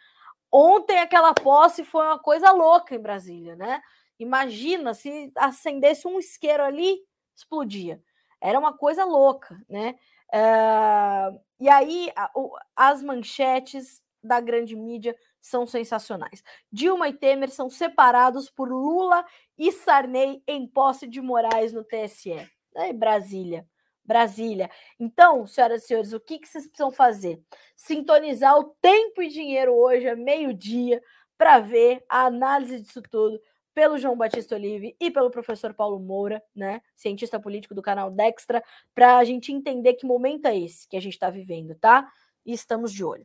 Ontem 0.51 0.99
aquela 0.99 1.35
posse 1.35 1.85
foi 1.85 2.07
uma 2.07 2.19
coisa 2.19 2.51
louca 2.53 2.95
em 2.95 2.99
Brasília, 2.99 3.55
né? 3.55 3.83
Imagina 4.19 4.95
se 4.95 5.31
acendesse 5.37 6.09
um 6.09 6.19
isqueiro 6.19 6.65
ali, 6.65 7.01
explodia. 7.37 8.03
Era 8.41 8.59
uma 8.59 8.73
coisa 8.73 9.05
louca, 9.05 9.61
né? 9.69 9.95
Uh, 10.33 11.39
e 11.61 11.69
aí 11.69 12.11
a, 12.17 12.31
o, 12.35 12.57
as 12.75 13.03
manchetes 13.03 14.03
da 14.23 14.41
grande 14.41 14.75
mídia 14.75 15.15
são 15.39 15.67
sensacionais. 15.67 16.43
Dilma 16.73 17.09
e 17.09 17.13
Temer 17.13 17.51
são 17.51 17.69
separados 17.69 18.49
por 18.49 18.71
Lula 18.71 19.23
e 19.57 19.71
Sarney 19.71 20.43
em 20.47 20.67
posse 20.67 21.07
de 21.07 21.21
Moraes 21.21 21.75
no 21.75 21.85
TSE. 21.85 22.49
É 22.75 22.93
Brasília. 22.93 23.67
Brasília. 24.09 24.71
Então, 24.99 25.47
senhoras 25.47 25.85
e 25.85 25.87
senhores, 25.87 26.15
o 26.15 26.19
que, 26.19 26.39
que 26.39 26.49
vocês 26.49 26.67
precisam 26.67 26.91
fazer? 26.91 27.39
Sintonizar 27.77 28.59
o 28.59 28.75
tempo 28.81 29.21
e 29.21 29.29
dinheiro 29.29 29.75
hoje, 29.75 30.09
a 30.09 30.17
meio-dia, 30.17 31.03
para 31.37 31.61
ver 31.61 32.03
a 32.09 32.25
análise 32.25 32.81
disso 32.81 33.03
tudo 33.03 33.39
pelo 33.75 33.99
João 33.99 34.17
Batista 34.17 34.57
Olive 34.57 34.97
e 34.99 35.11
pelo 35.11 35.31
professor 35.31 35.75
Paulo 35.75 36.01
Moura, 36.01 36.43
né, 36.57 36.81
cientista 36.97 37.39
político 37.39 37.75
do 37.75 37.83
canal 37.83 38.11
Dextra, 38.11 38.65
para 38.95 39.19
a 39.19 39.25
gente 39.25 39.53
entender 39.53 39.95
que 39.95 40.07
momento 40.07 40.47
é 40.47 40.59
esse 40.59 40.89
que 40.89 40.97
a 40.97 41.01
gente 41.01 41.13
está 41.13 41.29
vivendo, 41.29 41.75
tá? 41.77 42.11
E 42.45 42.53
estamos 42.53 42.93
de 42.93 43.05
olho. 43.05 43.25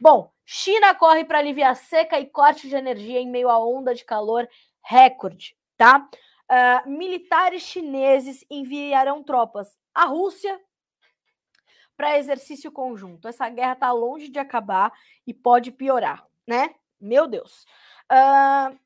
Bom, 0.00 0.30
China 0.44 0.94
corre 0.96 1.24
para 1.24 1.38
aliviar 1.38 1.76
seca 1.76 2.18
e 2.18 2.26
corte 2.26 2.68
de 2.68 2.74
energia 2.74 3.20
em 3.20 3.30
meio 3.30 3.48
à 3.48 3.58
onda 3.58 3.94
de 3.94 4.04
calor 4.04 4.46
recorde, 4.82 5.56
tá? 5.76 6.06
Uh, 6.50 6.90
militares 6.90 7.62
chineses 7.62 8.44
enviarão 8.50 9.22
tropas 9.22 9.78
à 9.94 10.04
Rússia 10.06 10.60
para 11.96 12.18
exercício 12.18 12.72
conjunto. 12.72 13.28
Essa 13.28 13.48
guerra 13.48 13.74
está 13.74 13.92
longe 13.92 14.28
de 14.28 14.38
acabar 14.38 14.92
e 15.26 15.32
pode 15.32 15.70
piorar, 15.70 16.26
né? 16.46 16.74
Meu 17.00 17.26
Deus. 17.26 17.64
Uh, 18.10 18.76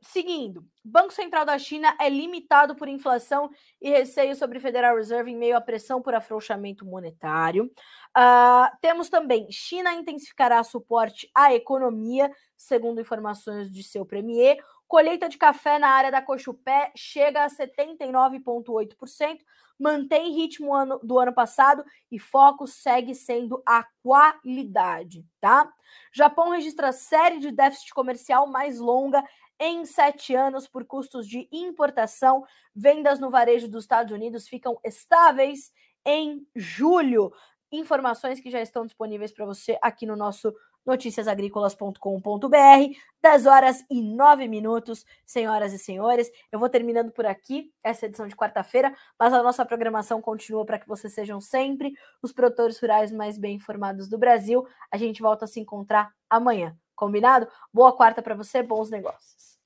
seguindo, 0.00 0.66
Banco 0.84 1.12
Central 1.12 1.44
da 1.44 1.58
China 1.58 1.96
é 2.00 2.08
limitado 2.08 2.74
por 2.74 2.88
inflação 2.88 3.50
e 3.80 3.90
receio 3.90 4.34
sobre 4.34 4.58
Federal 4.58 4.96
Reserve 4.96 5.30
em 5.30 5.36
meio 5.36 5.56
à 5.56 5.60
pressão 5.60 6.02
por 6.02 6.14
afrouxamento 6.14 6.84
monetário. 6.84 7.70
Uh, 8.16 8.76
temos 8.80 9.08
também 9.08 9.50
China 9.50 9.92
intensificará 9.92 10.62
suporte 10.64 11.30
à 11.34 11.54
economia, 11.54 12.30
segundo 12.56 13.00
informações 13.00 13.70
de 13.70 13.82
seu 13.82 14.04
premier. 14.04 14.58
Colheita 14.88 15.28
de 15.28 15.36
café 15.36 15.78
na 15.78 15.90
área 15.90 16.10
da 16.10 16.22
Cochupé 16.22 16.90
chega 16.96 17.44
a 17.44 17.48
79,8%, 17.48 19.38
mantém 19.78 20.32
ritmo 20.34 20.74
ano, 20.74 20.98
do 21.02 21.18
ano 21.18 21.32
passado 21.32 21.84
e 22.10 22.18
foco 22.18 22.66
segue 22.66 23.14
sendo 23.14 23.62
a 23.66 23.86
qualidade, 24.02 25.26
tá? 25.40 25.70
Japão 26.10 26.48
registra 26.50 26.90
série 26.90 27.38
de 27.38 27.52
déficit 27.52 27.92
comercial 27.92 28.46
mais 28.46 28.80
longa 28.80 29.22
em 29.60 29.84
sete 29.84 30.34
anos 30.34 30.66
por 30.66 30.86
custos 30.86 31.28
de 31.28 31.46
importação. 31.52 32.44
Vendas 32.74 33.20
no 33.20 33.28
varejo 33.28 33.68
dos 33.68 33.84
Estados 33.84 34.12
Unidos 34.12 34.48
ficam 34.48 34.80
estáveis 34.82 35.70
em 36.02 36.46
julho. 36.56 37.30
Informações 37.70 38.40
que 38.40 38.50
já 38.50 38.62
estão 38.62 38.86
disponíveis 38.86 39.32
para 39.32 39.44
você 39.44 39.78
aqui 39.82 40.06
no 40.06 40.16
nosso 40.16 40.54
noticiasagricolas.com.br, 40.88 42.96
10 43.22 43.46
horas 43.46 43.84
e 43.90 44.02
9 44.02 44.48
minutos, 44.48 45.04
senhoras 45.24 45.72
e 45.72 45.78
senhores. 45.78 46.30
Eu 46.50 46.58
vou 46.58 46.68
terminando 46.68 47.12
por 47.12 47.26
aqui 47.26 47.72
essa 47.84 48.06
edição 48.06 48.26
de 48.26 48.34
quarta-feira, 48.34 48.94
mas 49.18 49.32
a 49.32 49.42
nossa 49.42 49.64
programação 49.64 50.20
continua 50.20 50.64
para 50.64 50.78
que 50.78 50.88
vocês 50.88 51.12
sejam 51.12 51.40
sempre 51.40 51.92
os 52.22 52.32
produtores 52.32 52.80
rurais 52.80 53.12
mais 53.12 53.38
bem 53.38 53.56
informados 53.56 54.08
do 54.08 54.18
Brasil. 54.18 54.66
A 54.90 54.96
gente 54.96 55.22
volta 55.22 55.44
a 55.44 55.48
se 55.48 55.60
encontrar 55.60 56.12
amanhã, 56.28 56.76
combinado? 56.96 57.46
Boa 57.72 57.94
quarta 57.94 58.22
para 58.22 58.34
você, 58.34 58.62
bons 58.62 58.90
negócios. 58.90 59.57